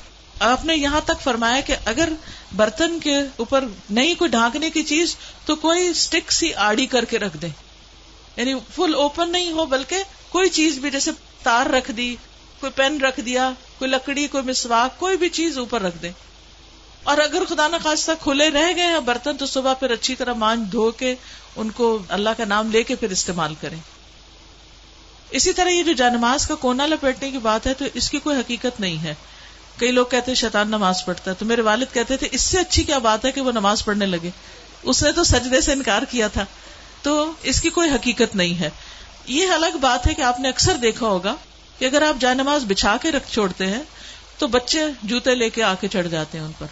آپ 0.40 0.64
نے 0.64 0.76
یہاں 0.76 1.00
تک 1.04 1.20
فرمایا 1.22 1.60
کہ 1.60 1.76
اگر 1.84 2.08
برتن 2.56 3.00
کے 3.00 3.16
اوپر 3.36 3.64
نہیں 3.90 4.14
کوئی 4.14 4.30
ڈھانکنے 4.30 4.70
کی 4.70 4.82
چیز، 4.82 5.16
تو 5.46 5.56
کوئی 5.56 5.88
اسٹک 5.88 6.32
سی 6.32 6.54
آڑی 6.54 6.86
کر 6.86 7.04
کے 7.04 7.18
رکھ 7.18 7.36
دیں۔ 7.36 7.48
یعنی 8.36 8.54
فل 8.74 8.94
اوپن 8.94 9.32
نہیں 9.32 9.52
ہو، 9.52 9.66
بلکہ 9.66 9.96
کوئی 10.28 10.48
چیز 10.48 10.78
بھی 10.78 10.90
جیسے 10.90 11.10
تار 11.42 11.66
رکھ 11.66 11.90
دی، 11.90 12.16
کوئی 12.60 12.72
پین 12.72 13.00
رکھ 13.00 13.20
دیا، 13.20 13.50
کوئی 13.78 13.90
لکڑی، 13.90 14.26
کوئی 14.26 14.44
مسواک، 14.44 14.98
کوئی 14.98 15.16
بھی 15.16 15.28
چیز 15.28 15.58
اوپر 15.58 15.82
رکھ 15.82 15.96
دیں۔ 16.02 16.12
اور 17.04 17.18
اگر 17.18 17.42
خدا 17.48 17.68
نخواستہ 17.68 18.12
کھلے 18.20 18.50
رہ 18.50 18.72
گئے 18.76 18.86
ہیں 18.86 18.98
برتن، 18.98 19.36
تو 19.36 19.46
صبح 19.46 19.74
پھر 19.74 19.90
اچھی 19.90 20.14
طرح 20.14 20.32
مان 20.32 20.64
دھو 20.72 20.90
کے 20.90 21.14
ان 21.56 21.70
کو 21.70 21.98
اللہ 22.08 22.30
کا 22.36 22.44
نام 22.44 22.70
لے 22.70 22.82
کے 22.82 22.94
پھر 22.94 23.10
استعمال 23.10 23.54
کریں۔ 23.60 23.78
اسی 25.30 25.52
طرح 25.52 25.68
یہ 25.68 25.82
جو 25.82 25.92
جانماز 25.92 26.46
کا 26.46 26.54
کونا 26.54 26.86
لپیٹنے 26.86 27.30
کی 27.30 27.38
بات 27.38 27.66
ہے، 27.66 27.74
تو 27.74 27.84
اس 27.94 28.10
کی 28.10 28.18
کوئی 28.18 28.38
حقیقت 28.38 28.80
نہیں 28.80 29.02
ہے۔ 29.02 29.14
کئی 29.76 29.92
لوگ 29.92 30.06
کہتے 30.06 30.30
ہیں 30.30 30.36
شیطان 30.36 30.68
نماز 30.68 31.04
پڑھتا 31.04 31.30
ہے، 31.30 31.36
تو 31.38 31.44
میرے 31.44 31.62
والد 31.62 31.84
کہتے 31.92 32.16
تھے، 32.16 32.28
اس 32.32 32.40
سے 32.40 32.58
اچھی 32.58 32.82
کیا 32.82 32.98
بات 32.98 33.24
ہے 33.24 33.32
کہ 33.32 33.40
وہ 33.40 33.52
نماز 33.52 33.84
پڑھنے 33.84 34.06
لگے؟ 34.06 34.30
اس 34.82 35.02
نے 35.02 35.12
تو 35.12 35.24
سجدے 35.24 35.60
سے 35.60 35.72
انکار 35.72 36.02
کیا 36.02 36.28
تھا۔ 36.28 36.44
تو 37.02 37.32
اس 37.42 37.60
کی 37.60 37.70
کوئی 37.70 37.90
حقیقت 37.90 38.36
نہیں 38.36 38.60
ہے۔ 38.60 38.70
یہ 39.26 39.48
الگ 39.48 39.76
بات 39.80 40.06
ہے 40.06 40.14
کہ 40.14 40.22
آپ 40.22 40.40
نے 40.40 40.48
اکثر 40.48 40.76
دیکھا 40.76 41.06
ہوگا 41.06 41.34
کہ 41.78 41.84
اگر 41.84 42.02
آپ 42.02 42.20
جائے 42.20 42.34
نماز 42.34 42.64
بچھا 42.64 42.96
کے 43.02 43.12
رکھ 43.12 43.32
چھوڑتے 43.32 43.66
ہیں، 43.66 43.82
تو 44.38 44.46
بچے 44.46 44.84
جوتے 45.02 45.34
لے 45.34 45.50
کے 45.50 45.62
آ 45.62 45.74
کے 45.74 45.88
چڑھ 45.88 46.08
جاتے 46.08 46.38
ہیں 46.38 46.44
ان 46.44 46.52
پر۔ 46.58 46.66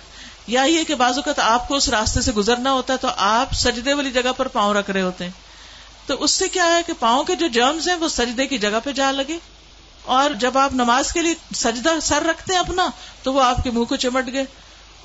یا 0.46 0.62
یہ 0.62 0.84
کہ 0.84 0.94
بعض 0.94 1.14
اوقات 1.16 1.38
آپ 1.38 1.68
کو 1.68 1.74
اس 1.74 1.88
راستے 1.88 2.20
سے 2.20 2.32
گزرنا 2.32 2.72
ہوتا 2.72 2.92
ہے 2.92 2.98
تو 2.98 3.08
آپ 3.16 3.52
سجدے 3.52 3.94
والی 3.94 4.10
جگہ 4.10 4.32
پر 4.36 4.48
پاؤں 4.48 4.74
رکھ 4.74 4.90
رہے 4.90 5.02
ہوتے 5.02 5.24
ہیں۔ 5.24 5.30
تو 6.06 6.22
اس 6.22 6.30
سے 6.30 6.48
کیا 6.48 6.76
ہے 6.76 6.82
کہ 6.86 6.92
پاؤں 6.98 7.24
کے 7.24 7.34
جو 7.34 7.46
جرمز 7.46 7.88
ہیں 7.88 7.96
وہ 7.96 8.08
سجدے 8.08 8.46
کی 8.46 8.58
جگہ 8.58 8.78
پہ 8.84 8.92
جا 8.92 9.12
لگے۔ 9.12 9.38
اور 10.04 10.30
جب 10.30 10.58
آپ 10.58 10.72
نماز 10.72 11.12
کے 11.12 11.22
لیے 11.22 11.34
سجدہ 11.54 11.90
سر 12.02 12.22
رکھتے 12.22 12.52
ہیں 12.52 12.60
اپنا، 12.60 12.88
تو 13.22 13.32
وہ 13.32 13.42
آپ 13.42 13.56
کے 13.64 13.70
منہ 13.70 13.84
کو 13.84 13.96
چمٹ 13.96 14.32
گئے 14.32 14.44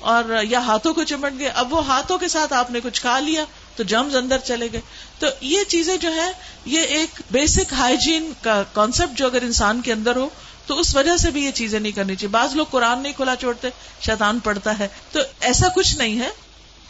اور 0.00 0.42
یا 0.42 0.58
ہاتھوں 0.58 0.94
کو 0.94 1.04
چمٹ 1.04 1.38
گئے۔ 1.38 1.48
اب 1.48 1.74
وہ 1.74 1.86
ہاتھوں 1.86 2.18
کے 2.18 2.28
ساتھ 2.28 2.52
آپ 2.52 2.70
نے 2.70 2.80
کچھ 2.80 3.00
کھا 3.00 3.20
لیا 3.20 3.44
تو 3.76 3.82
جمز 3.82 4.16
اندر 4.16 4.38
چلے 4.38 4.68
گئے۔ 4.72 4.80
تو 5.18 5.26
یہ 5.40 5.64
چیزیں 5.68 5.96
جو 5.96 6.14
ہے 6.14 6.30
یہ 6.64 6.80
ایک 6.80 7.22
بیسک 7.30 7.72
ہائیجین 7.72 8.32
کا 8.42 8.62
کانسیپٹ 8.72 9.18
جو 9.18 9.26
اگر 9.26 9.42
انسان 9.42 9.80
کے 9.80 9.92
اندر 9.92 10.16
ہو 10.16 10.28
تو 10.66 10.80
اس 10.80 10.96
وجہ 10.96 11.16
سے 11.16 11.30
بھی 11.30 11.44
یہ 11.44 11.50
چیزیں 11.50 11.80
نہیں 11.80 11.92
کرنی 11.92 12.16
چاہیے۔ 12.16 12.28
بعض 12.28 12.56
لوگ 12.56 12.66
قرآن 12.70 13.02
نہیں 13.02 13.12
کھلا 13.12 13.36
چھوڑتے، 13.36 13.68
شیطان 14.00 14.38
پڑھتا 14.38 14.78
ہے۔ 14.78 14.88
تو 15.12 15.20
ایسا 15.40 15.68
کچھ 15.68 15.98
نہیں 15.98 16.20
ہے۔ 16.20 16.28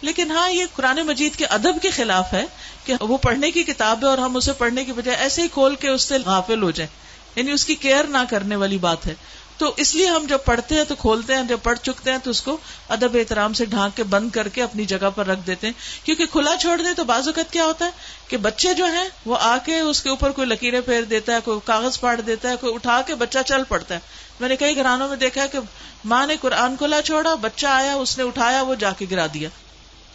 لیکن 0.03 0.31
ہاں 0.31 0.51
یہ 0.51 0.65
قرآن 0.77 0.97
مجید 0.97 1.37
کے 1.37 1.47
ادب 1.47 1.83
کے 1.83 1.91
خلاف 1.91 2.33
ہے 2.33 2.45
کہ 2.85 2.95
وہ 3.01 3.19
پڑھنے 3.19 3.51
کی 3.51 3.63
کتاب 3.63 3.99
ہے 4.03 4.09
اور 4.09 4.19
ہم 4.19 4.37
اسے 4.37 4.53
پڑھنے 4.53 4.85
کی 4.85 4.93
بجائے 4.93 5.17
ایسے 5.17 5.43
ہی 5.43 5.49
کھول 5.49 5.75
کے 5.75 5.89
اس 5.89 6.03
سے 6.03 6.19
غافل 6.27 6.63
ہو 6.63 6.71
جائیں۔ 6.71 7.07
یعنی 7.37 7.53
اس 7.53 7.65
کی 7.67 7.75
کیئر 7.75 8.05
نہ 8.05 8.19
کرنے 8.31 8.57
والی 8.57 8.79
بات 8.79 9.07
ہے۔ 9.07 9.15
تو 9.59 9.75
اس 9.77 9.95
لیے 9.95 10.07
ہم 10.07 10.27
جب 10.29 10.39
پڑھتے 10.45 10.75
ہیں 10.75 10.85
تو 10.85 10.95
کھولتے 10.95 11.35
ہیں، 11.35 11.43
جب 11.43 11.59
پڑھ 11.63 11.79
چکتے 11.79 12.11
ہیں 12.11 12.19
تو 12.19 12.31
اس 12.31 12.43
کو 12.43 12.57
ادب 12.89 13.15
احترام 13.15 13.53
سے 13.53 13.65
ڈھانک 13.65 13.97
کے 13.97 14.03
بند 14.03 14.31
کر 14.31 14.49
کے 14.49 14.63
اپنی 14.63 14.85
جگہ 14.85 15.11
پر 15.15 15.27
رکھ 15.27 15.41
دیتے 15.47 15.67
ہیں۔ 15.67 16.07
کیونکہ 16.07 16.27
کھلا 16.27 16.57
چھوڑ 16.57 16.83
دیں 16.83 16.93
تو 16.93 17.05
بعض 17.05 17.29
اوقات 17.29 17.53
کیا 17.53 17.65
ہوتا 17.65 17.85
ہے 17.85 17.91
کہ 18.29 18.37
بچے 18.37 18.75
جو 18.75 18.87
ہیں 18.87 19.09
وہ 19.27 19.37
آ 19.41 19.57
کے 19.65 19.81
اس 19.81 20.03
کے 20.03 20.09
اوپر 20.09 20.31
کوئی 20.31 20.49
لکیریں 20.49 20.81
پھیر 20.81 21.03
دیتا 21.03 21.33
ہے، 21.33 21.39
کوئی 21.45 21.61
کاغذ 21.65 22.01
پاٹ 22.01 22.21
دیتا 22.27 22.51
ہے، 22.51 22.57
کوئی 22.61 22.75
اٹھا 22.75 23.03
کے 23.07 23.15
بچہ 23.15 23.39
چل 23.47 23.63
پڑتا 23.69 23.95
ہے۔ 23.95 24.01
میں 24.41 24.49
نے 24.49 24.57
کئی 24.57 24.77
گھرانوں 24.77 25.09
میں 25.09 25.17
دیکھا 25.17 25.47
کہ 25.47 25.59
ماں 26.05 26.27
نے 26.27 26.37
قرآن 26.41 26.77
کھلا 26.77 27.03
چھوڑا، 27.03 27.35
بچہ 27.35 27.67
آیا، 27.67 27.95
اس 27.95 28.19
نے 28.19 28.25
اٹھایا، 28.25 28.63
وہ 28.63 28.75
جا 28.75 28.93
کے 28.93 29.07
گرا 29.11 29.27
دیا۔ 29.35 29.49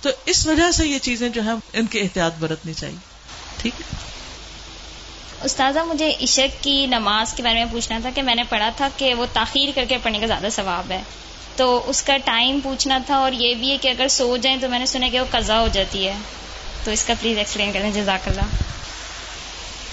تو 0.02 0.10
اس 0.26 0.48
وجہ 0.48 0.72
سے 0.72 0.88
یہ 0.88 1.00
چیزیں 1.00 1.30
جو 1.30 1.42
ہیں 1.42 1.54
ان 1.74 1.86
کی 1.86 2.00
احتیاط 2.00 2.34
برتنی 2.40 2.74
چاہیے۔ 2.74 2.98
ٹھیک 3.58 3.74
ہے؟ 3.82 4.11
استاذہ، 5.44 5.80
مجھے 5.80 6.14
عشق 6.22 6.64
کی 6.64 6.86
نماز 6.86 7.34
کے 7.34 7.44
بارے 7.44 7.56
میں 7.56 7.72
پوچھنا 7.72 8.00
تھا 8.02 8.10
کہ 8.16 8.22
میں 8.22 8.36
نے 8.36 8.44
پڑھا 8.50 8.70
تھا 8.78 8.90
کہ 8.98 9.14
وہ 9.14 9.26
تاخیر 9.34 9.70
کر 9.76 9.86
کے 9.90 9.98
پڑھنے 10.04 10.20
کا 10.20 10.26
زیادہ 10.26 10.48
ثواب 10.52 10.92
ہے۔ 10.92 11.02
تو 11.56 11.84
اس 11.90 12.02
کا 12.02 12.18
ٹائم 12.18 12.60
پوچھنا 12.64 13.00
تھا 13.06 13.16
اور 13.16 13.32
یہ 13.32 13.56
بھی 13.56 13.72
ہے 13.72 13.78
کہ 13.78 13.88
اگر 13.88 14.08
سو 14.08 14.38
جائیں 14.38 14.58
تو 14.62 14.70
میں 14.70 14.80
نے 14.80 14.86
سنا 14.86 15.08
کہ 15.12 15.20
وہ 15.20 15.26
قضا 15.32 15.60
ہو 15.60 15.68
جاتی 15.74 16.08
ہے۔ 16.08 16.14
تو 16.84 16.92
اس 16.92 17.06
کا 17.06 17.14
پلیز 17.22 17.38
ایکسپلین 17.38 17.72
کریں، 17.72 17.92
جزاک 17.92 18.28
اللہ۔ 18.28 18.42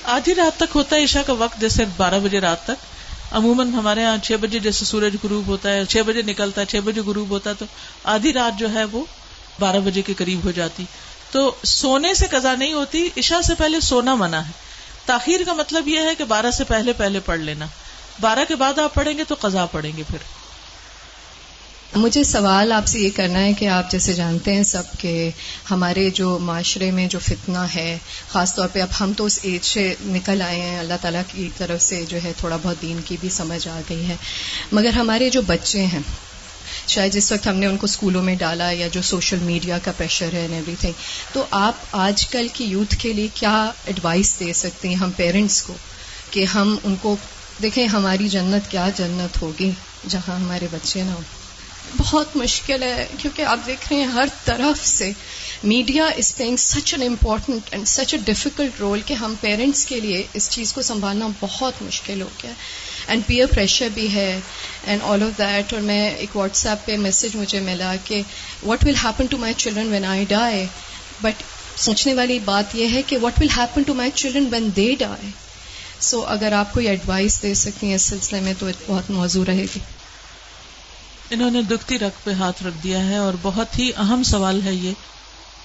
آدھی 0.05 0.35
رات 0.35 0.57
تک 0.57 0.77
ہوتا 0.77 0.97
ہے 0.97 1.05
عشاء 1.05 1.23
کا 1.27 1.33
وقت، 1.33 1.61
جیسے 1.61 1.85
بارہ 1.97 2.19
بجے 2.19 2.41
رات 2.41 2.65
تک۔ 2.65 2.99
عموماً 3.31 3.73
ہمارے 3.73 4.03
یہاں 4.03 4.17
چھ 4.25 4.33
بجے 4.41 4.59
جیسے 4.59 4.85
سورج 4.85 5.17
غروب 5.25 5.47
ہوتا 5.47 5.71
ہے، 5.71 5.85
چھ 5.85 5.97
بجے 6.07 6.23
نکلتا 6.23 6.61
ہے، 6.61 6.67
چھ 6.67 6.77
بجے 6.77 7.01
غروب 7.01 7.31
ہوتا 7.31 7.51
ہے، 7.51 7.55
تو 7.55 7.65
آدھی 8.05 8.33
رات 8.33 8.59
جو 8.59 8.75
ہے 8.75 8.85
وہ 8.85 9.05
بارہ 9.61 9.77
بجے 9.77 10.03
کے 10.03 10.15
قریب 10.15 10.45
ہو 10.45 10.51
جاتی۔ 10.51 10.85
تو 11.31 11.55
سونے 11.65 12.15
سے 12.15 12.27
قضا 12.31 12.55
نہیں 12.55 12.73
ہوتی، 12.73 13.09
عشاء 13.17 13.41
سے 13.41 13.55
پہلے 13.55 13.81
سونا 13.81 14.15
منع 14.15 14.37
ہے۔ 14.37 14.68
تاخیر 15.09 15.41
کا 15.47 15.53
مطلب 15.53 15.89
یہ 15.89 16.01
ہے 16.01 16.15
کہ 16.15 16.25
بارہ 16.25 16.51
سے 16.51 16.65
پہلے 16.65 16.93
پہلے 16.93 17.21
پڑھ 17.21 17.41
لینا۔ 17.41 17.67
بارہ 18.21 18.39
کے 18.49 18.55
بعد 18.55 18.79
آپ 18.79 18.95
پڑھیں 18.95 19.19
گے 19.19 19.25
تو 19.25 19.35
قضا 19.41 19.67
پڑھیں 19.67 19.93
گے 19.97 20.03
پھر۔ 20.11 20.19
مجھے 21.97 22.25
سوال 22.25 22.73
آپ 22.73 22.87
سے 22.87 22.99
یہ 22.99 23.11
کرنا 23.17 23.39
ہے 23.39 23.53
کہ 23.53 23.69
آپ 23.69 23.91
جیسے 23.91 24.13
جانتے 24.13 24.55
ہیں 24.55 24.63
سب 24.63 24.83
کہ 24.99 25.31
ہمارے 25.71 26.11
جو 26.11 26.39
معاشرے 26.39 26.91
میں 26.91 27.07
جو 27.07 27.19
فتنہ 27.19 27.65
ہے، 27.75 27.99
خاص 28.29 28.55
طور 28.55 28.69
پہ 28.73 28.83
اب 28.83 28.89
ہم 29.01 29.13
تو 29.13 29.25
اس 29.25 29.39
ایج 29.43 29.65
سے 29.65 29.95
نکل 30.01 30.43
آئے 30.43 30.61
ہیں، 30.61 30.79
اللہ 30.79 30.95
تعالیٰ 31.01 31.23
کی 31.29 31.51
طرف 31.57 31.83
سے 31.83 32.05
جو 32.09 32.19
ہے 32.25 32.33
تھوڑا 32.37 32.57
بہت 32.63 32.83
دین 32.83 33.01
کی 33.05 33.17
بھی 33.21 33.29
سمجھ 33.29 33.69
آ 33.69 33.81
گئی 33.91 34.09
ہے۔ 34.09 34.17
مگر 34.73 34.91
ہمارے 34.91 35.31
جو 35.31 35.43
بچے 35.43 35.87
ہیں 35.87 36.03
اچھا 36.89 37.01
شاید 37.01 37.13
جس 37.13 37.33
وقت 37.33 37.47
ہم 37.47 37.57
نے 37.57 37.67
ان 37.67 37.77
کو 37.77 37.85
اسکولوں 37.85 38.23
میں 38.23 38.35
ڈالا 38.35 38.71
یا 38.71 38.89
جو 38.89 39.03
سوشل 39.03 39.39
میڈیا 39.39 39.79
کا 39.79 39.93
پریشر 39.97 40.33
ہے 40.33 40.47
ایوری 40.53 40.75
تھنگ 40.81 40.93
تو 41.33 41.45
آپ 41.51 41.75
آج 41.93 42.27
کل 42.27 42.49
کی 42.53 42.65
یوتھ 42.65 42.97
کے 42.97 43.13
لیے 43.13 43.29
کیا 43.35 43.71
ایڈوائس 43.87 44.41
دے 44.41 44.53
سکتے 44.53 44.89
ہیں 44.89 44.95
ہم 44.95 45.11
پیرنٹس 45.11 45.63
کو 45.63 45.75
کہ 46.31 46.45
ہم 46.45 46.77
ان 46.85 46.95
کو، 47.03 47.17
دیکھیں 47.63 47.87
ہماری 47.87 48.29
جنت 48.29 48.71
کیا 48.71 48.89
جنت 48.97 49.43
ہوگی 49.43 49.71
جہاں 50.09 50.37
ہمارے 50.37 50.67
بچے 50.71 51.03
نہ 51.03 51.11
ہوں؟ 51.11 51.23
بہت 51.97 52.37
مشکل 52.37 52.83
ہے، 52.83 53.07
کیونکہ 53.19 53.43
آپ 53.43 53.59
دیکھ 53.67 53.89
رہے 53.91 54.01
ہیں 54.01 54.07
ہر 54.07 54.27
طرف 54.45 54.87
سے 54.87 55.13
media 55.65 56.05
is 56.07 56.37
playing 56.37 56.57
such 56.57 56.95
an 56.95 57.07
important 57.07 57.69
and 57.71 57.89
such 57.89 58.15
a 58.15 58.21
difficult 58.25 58.81
role 58.81 59.01
کہ 59.07 59.15
ہم 59.15 59.35
پیرنٹس 59.41 59.87
کے 59.87 60.01
لیے 60.01 60.23
اس 60.33 60.51
چیز 60.51 60.73
کو 60.73 60.83
سنبھالنا 60.83 61.29
بہت 61.41 61.83
مشکل 61.83 62.23
ہو 62.23 62.29
گیا 62.43 62.51
ہے۔ 62.51 62.88
اینڈ 63.09 63.27
پیئر 63.27 63.47
پریشر 63.47 63.89
بھی 63.95 64.15
ہے 64.15 64.41
اینڈ 64.85 65.03
آل 65.05 65.23
آف 65.23 65.39
دیٹ 65.39 65.73
اور 65.73 65.83
میں 65.83 66.11
ایک 66.11 66.37
واٹس 66.37 66.67
ایپ 66.67 66.87
پہ 66.87 66.97
میسج 66.97 67.37
مجھے 67.37 67.61
ملا 67.61 67.95
کہ 68.05 68.23
what 68.63 68.85
will 68.85 68.95
happen 69.05 69.27
to 69.27 69.39
my 69.39 69.55
children 69.57 69.93
when 69.93 70.05
I 70.05 70.25
die 70.29 70.67
but 71.23 71.43
سوچنے 71.77 72.15
والی 72.15 72.39
بات 72.39 72.75
یہ 72.75 72.89
ہے 72.93 73.03
کہ 73.03 73.19
what 73.19 73.41
will 73.41 73.49
happen 73.57 73.83
to 73.83 73.95
my 73.95 74.11
children 74.15 74.49
when 74.51 74.69
they 74.77 74.95
die 74.99 75.31
so 76.01 76.21
اگر 76.27 76.53
آپ 76.53 76.73
کوئی 76.73 76.89
ایڈوائس 76.89 77.43
دے 77.43 77.55
سکتی 77.55 77.87
ہیں 77.87 77.95
اس 77.95 78.03
سلسلے 78.03 78.41
میں 78.41 78.55
تو 78.59 78.67
بہت 78.87 79.11
موضوع 79.11 79.45
رہے 79.45 79.63
گی۔ 79.63 79.79
انہوں 81.31 81.51
نے 81.51 81.63
دکھتی 81.63 81.99
رکھ 81.99 82.25
پہ 82.25 82.33
ہاتھ 82.33 82.63
رکھ 82.63 82.85
دیا 82.85 83.07
ہے 83.07 83.17
اور 83.17 83.33
بہت 83.43 83.79
ہی 83.79 83.91
اہم 83.97 84.23
سوال 84.23 84.61
ہے 84.65 84.75
یہ 84.75 84.93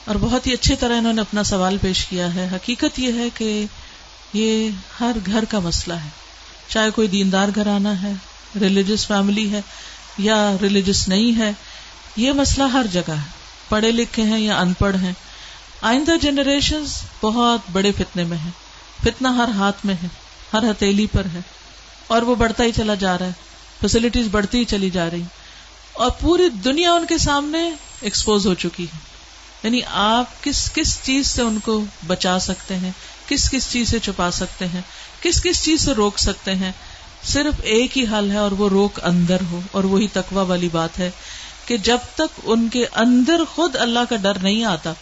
اور 0.05 0.15
بہت 0.15 0.47
ہی 0.47 0.53
اچھی 0.53 0.75
طرح 0.75 0.97
انہوں 0.97 1.13
نے 1.13 1.21
اپنا 1.21 1.43
سوال 1.43 1.77
پیش 1.81 2.05
کیا 2.05 2.35
ہے۔ 2.35 2.49
حقیقت 2.53 2.99
یہ 2.99 3.19
ہے 3.19 3.27
کہ 3.37 3.65
یہ 4.33 4.69
ہر 4.99 5.11
گھر 5.25 5.43
کا 5.49 5.59
مسئلہ 5.59 5.93
ہے۔ 5.93 6.22
چاہے 6.67 6.91
کوئی 6.91 7.07
دیندار 7.07 7.47
گھر 7.55 7.67
آنا 7.67 8.01
ہے 8.01 8.13
ریلیجس 8.59 9.07
فیملی 9.07 9.51
ہے 9.51 9.61
یا 10.17 10.51
ریلیجس 10.61 11.07
نہیں 11.07 11.37
ہے، 11.37 11.51
یہ 12.15 12.31
مسئلہ 12.31 12.63
ہر 12.63 12.85
جگہ 12.91 13.11
ہے۔ 13.11 13.43
پڑھے 13.69 13.91
لکھے 13.91 14.23
ہیں 14.23 14.39
یا 14.39 14.59
ان 14.59 14.73
پڑھ 14.73 14.95
ہیں۔ 14.95 15.13
آئندہ 15.81 16.11
جنریشن 16.21 16.83
بہت 17.21 17.59
بڑے 17.71 17.91
فتنے 17.91 18.23
میں 18.23 18.37
ہے 18.37 18.49
فتنا 19.03 19.35
ہر 19.35 19.47
ہاتھ 19.47 19.85
میں 19.85 19.95
ہے، 20.03 20.07
ہر 20.53 20.71
ہتھیلی 20.71 21.07
پر 21.07 21.25
ہے۔ 21.33 21.39
اور 22.07 22.21
وہ 22.21 22.35
بڑھتا 22.35 22.63
ہی 22.63 22.71
چلا 22.71 22.95
جا 22.95 23.17
رہا 23.17 23.25
ہے۔ 23.25 23.31
فیسلٹیز 23.81 24.27
بڑھتی 24.31 24.57
ہی 24.57 24.65
چلی 24.65 24.89
جا 24.89 25.09
رہی۔ 25.09 25.23
اور 25.93 26.11
پوری 26.11 26.49
دنیا 26.49 26.93
ان 26.93 27.05
کے 27.05 27.17
سامنے 27.17 27.71
ایکسپوز 28.01 28.47
ہو 28.47 28.53
چکی 28.53 28.83
ہے۔ 28.83 28.97
یعنی 29.63 29.81
آپ 29.91 30.43
کس 30.43 30.71
کس 30.73 30.99
چیز 31.03 31.27
سے 31.27 31.41
ان 31.41 31.59
کو 31.59 31.83
بچا 32.07 32.39
سکتے 32.39 32.75
ہیں؟ 32.75 32.91
کس 33.27 33.49
کس 33.49 33.71
چیز 33.71 33.89
سے 33.89 33.99
چھپا 33.99 34.31
سکتے 34.31 34.67
ہیں؟ 34.67 34.81
کس 35.23 35.41
کس 35.43 35.63
چیز 35.63 35.81
سے 35.81 35.93
روک 35.93 36.19
سکتے 36.19 36.55
ہیں؟ 36.55 36.71
صرف 37.23 37.61
ایک 37.63 37.97
ہی 37.97 38.05
حل 38.11 38.31
ہے 38.31 38.37
اور 38.37 38.51
وہ 38.51 38.69
روک 38.69 38.99
اندر 39.03 39.41
ہو، 39.51 39.59
اور 39.71 39.83
وہی 39.83 40.07
تکوا 40.13 40.41
والی 40.41 40.69
بات 40.71 40.99
ہے 40.99 41.09
کہ 41.65 41.77
جب 41.83 41.97
تک 42.15 42.39
ان 42.43 42.67
کے 42.69 42.85
اندر 42.95 43.43
خود 43.53 43.75
اللہ 43.75 44.09
کا 44.09 44.15
ڈر 44.15 44.39
نہیں 44.41 44.63
آتا، 44.63 44.93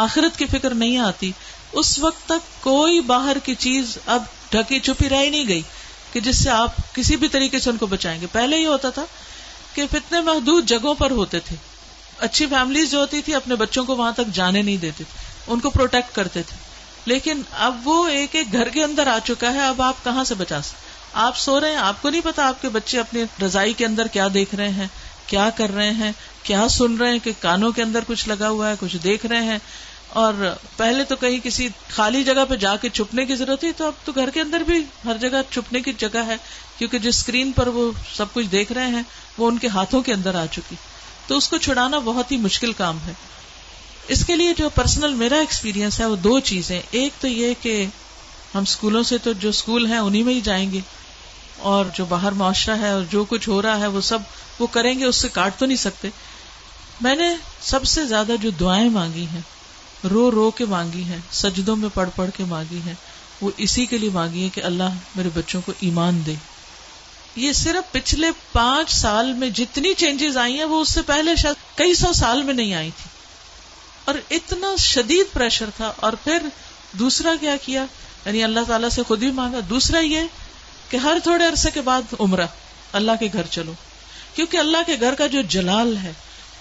آخرت 0.00 0.38
کی 0.38 0.46
فکر 0.46 0.74
نہیں 0.74 0.98
آتی، 0.98 1.30
اس 1.72 1.98
وقت 1.98 2.26
تک 2.26 2.62
کوئی 2.62 3.00
باہر 3.00 3.38
کی 3.44 3.54
چیز 3.58 3.96
اب 4.06 4.22
ڈھکی 4.50 4.78
چھپی 4.80 5.08
رہ 5.08 5.28
نہیں 5.30 5.48
گئی 5.48 5.62
کہ 6.12 6.20
جس 6.20 6.36
سے 6.36 6.50
آپ 6.50 6.76
کسی 6.94 7.16
بھی 7.16 7.28
طریقے 7.28 7.60
سے 7.60 7.70
ان 7.70 7.76
کو 7.76 7.86
بچائیں 7.86 8.20
گے۔ 8.20 8.26
پہلے 8.32 8.56
یہ 8.56 8.66
ہوتا 8.66 8.90
تھا 8.90 9.04
کہ 9.74 9.86
فتنے 9.90 10.20
محدود 10.20 10.66
جگہوں 10.66 10.94
پر 10.94 11.10
ہوتے 11.10 11.40
تھے۔ 11.40 11.56
اچھی 12.18 12.46
فیملیز 12.46 12.90
جو 12.90 12.98
ہوتی 12.98 13.22
تھی، 13.22 13.34
اپنے 13.34 13.54
بچوں 13.54 13.84
کو 13.84 13.96
وہاں 13.96 14.12
تک 14.12 14.32
جانے 14.32 14.62
نہیں 14.62 14.76
دیتے 14.76 15.04
تھے، 15.04 15.52
ان 15.52 15.60
کو 15.60 15.70
پروٹیکٹ 15.70 16.14
کرتے 16.14 16.42
تھے۔ 16.42 16.56
لیکن 17.04 17.42
اب 17.50 17.88
وہ 17.88 18.08
ایک 18.08 18.34
ایک 18.34 18.52
گھر 18.52 18.68
کے 18.68 18.84
اندر 18.84 19.06
آ 19.06 19.18
چکا 19.18 19.54
ہے، 19.54 19.60
اب 19.60 19.82
آپ 19.82 20.04
کہاں 20.04 20.24
سے 20.24 20.34
بچا 20.34 20.62
سکتے؟ 20.62 20.84
آپ 21.12 21.38
سو 21.38 21.60
رہے 21.60 21.70
ہیں، 21.70 21.76
آپ 21.76 22.02
کو 22.02 22.10
نہیں 22.10 22.20
پتا 22.24 22.48
آپ 22.48 22.62
کے 22.62 22.68
بچے 22.68 22.98
اپنی 22.98 23.24
رضائی 23.42 23.72
کے 23.72 23.86
اندر 23.86 24.06
کیا 24.06 24.28
دیکھ 24.34 24.54
رہے 24.54 24.68
ہیں، 24.68 24.86
کیا 25.26 25.50
کر 25.50 25.74
رہے 25.74 25.90
ہیں، 25.90 26.12
کیا 26.42 26.68
سن 26.68 26.96
رہے 26.96 27.12
ہیں، 27.12 27.18
کہ 27.18 27.32
کانوں 27.40 27.72
کے 27.72 27.82
اندر 27.82 28.00
کچھ 28.06 28.28
لگا 28.28 28.48
ہوا 28.48 28.68
ہے، 28.68 28.74
کچھ 28.80 28.96
دیکھ 28.96 29.26
رہے 29.26 29.44
ہیں۔ 29.44 29.58
اور 30.08 30.54
پہلے 30.76 31.04
تو 31.04 31.16
کہیں 31.16 31.38
کسی 31.44 31.68
خالی 31.88 32.24
جگہ 32.24 32.44
پہ 32.48 32.56
جا 32.56 32.76
کے 32.76 32.88
چھپنے 32.88 33.24
کی 33.24 33.36
ضرورت 33.36 33.60
تھی، 33.60 33.72
تو 33.72 33.86
اب 33.86 33.92
تو 34.04 34.12
گھر 34.12 34.30
کے 34.30 34.40
اندر 34.40 34.60
بھی 34.60 34.84
ہر 35.04 35.16
جگہ 35.16 35.42
چھپنے 35.50 35.80
کی 35.80 35.92
جگہ 35.98 36.18
ہے، 36.26 36.36
کیونکہ 36.78 36.98
جس 36.98 37.18
اسکرین 37.18 37.52
پر 37.52 37.66
وہ 37.66 37.92
سب 38.16 38.26
کچھ 38.32 38.46
دیکھ 38.46 38.72
رہے 38.72 38.86
ہیں، 38.86 39.02
وہ 39.38 39.48
ان 39.48 39.58
کے 39.58 39.68
ہاتھوں 39.68 40.02
کے 40.02 40.12
اندر 40.12 40.34
آ 40.34 40.46
چکی۔ 40.46 40.76
تو 41.26 41.36
اس 41.36 41.48
کو 41.48 41.56
چھڑانا 41.56 41.98
بہت 41.98 42.32
ہی 42.32 42.36
مشکل 42.36 42.72
کام 42.72 42.98
ہے۔ 43.06 43.12
اس 44.08 44.26
کے 44.26 44.36
لیے 44.36 44.54
جو 44.56 44.68
پرسنل 44.68 45.14
میرا 45.14 45.36
ایکسپیرئنس 45.36 46.00
ہے 46.00 46.06
وہ 46.06 46.16
دو 46.16 46.40
چیزیں 46.40 46.80
ایک 46.90 47.12
تو 47.20 47.28
یہ 47.28 47.54
کہ 47.60 47.86
ہم 48.54 48.62
اسکولوں 48.62 49.02
سے 49.02 49.18
تو 49.18 49.32
جو 49.32 49.48
اسکول 49.48 49.86
ہیں 49.86 49.98
انہیں 49.98 50.22
میں 50.22 50.34
ہی 50.34 50.40
جائیں 50.40 50.72
گے 50.72 50.80
اور 51.58 51.84
جو 51.94 52.04
باہر 52.04 52.32
معاشرہ 52.32 52.76
ہے 52.80 52.88
اور 52.88 53.02
جو 53.10 53.24
کچھ 53.24 53.48
ہو 53.48 53.62
رہا 53.62 53.80
ہے 53.80 53.86
وہ 53.86 54.00
سب 54.00 54.18
وہ 54.58 54.66
کریں 54.66 54.98
گے، 54.98 55.04
اس 55.04 55.16
سے 55.16 55.28
کاٹ 55.28 55.58
تو 55.58 55.66
نہیں 55.66 55.76
سکتے۔ 55.76 56.08
میں 57.00 57.16
نے 57.16 57.34
سب 57.60 57.84
سے 57.84 58.06
زیادہ 58.06 58.32
جو 58.42 58.50
دعائیں 58.50 58.88
مانگی 58.88 59.26
ہیں، 59.32 59.40
رو 60.10 60.30
رو 60.30 60.50
کے 60.50 60.64
مانگی 60.64 61.02
ہیں، 61.02 61.18
سجدوں 61.32 61.76
میں 61.76 61.88
پڑھ 61.94 62.08
پڑھ 62.16 62.30
کے 62.36 62.44
مانگی 62.44 62.80
ہیں، 62.86 62.94
وہ 63.40 63.50
اسی 63.56 63.86
کے 63.86 63.98
لیے 63.98 64.10
مانگی 64.10 64.44
ہے 64.44 64.48
کہ 64.48 64.60
اللہ 64.60 64.88
میرے 65.16 65.28
بچوں 65.34 65.60
کو 65.66 65.72
ایمان 65.80 66.22
دے۔ 66.26 66.34
یہ 67.36 67.52
صرف 67.52 67.92
پچھلے 67.92 68.26
پانچ 68.52 68.90
سال 68.90 69.32
میں 69.32 69.50
جتنی 69.50 69.94
چینجز 69.94 70.36
آئی 70.36 70.56
ہیں، 70.56 70.64
وہ 70.64 70.80
اس 70.80 70.88
سے 70.88 71.02
پہلے 71.02 71.36
شاید 71.36 71.78
کئی 71.78 71.94
سو 71.94 72.12
سال 72.12 72.42
میں 72.42 72.54
نہیں 72.54 72.74
آئی 72.74 72.90
تھی۔ 72.90 73.13
اور 74.04 74.14
اتنا 74.30 74.76
شدید 74.78 75.32
پریشر 75.32 75.70
تھا 75.76 75.92
اور 75.96 76.12
پھر 76.12 76.42
دوسرا 76.92 77.34
کیا 77.40 77.56
کیا؟ 77.56 77.84
یعنی 78.26 78.44
اللہ 78.44 78.60
تعالیٰ 78.66 78.88
سے 78.88 79.02
خود 79.02 79.22
ہی 79.22 79.30
مانگا۔ 79.30 79.58
دوسرا 79.70 79.98
یہ 79.98 80.20
کہ 80.90 80.96
ہر 80.96 81.16
تھوڑے 81.22 81.46
عرصے 81.46 81.70
کے 81.70 81.80
بعد 81.80 82.02
عمرہ۔ 82.20 82.46
اللہ 82.92 83.12
کے 83.20 83.28
گھر 83.32 83.42
چلو۔ 83.50 83.72
کیونکہ 84.34 84.56
اللہ 84.56 84.76
کے 84.86 84.96
گھر 85.00 85.14
کا 85.14 85.26
جو 85.26 85.42
جلال 85.42 85.96
ہے۔ 85.96 86.12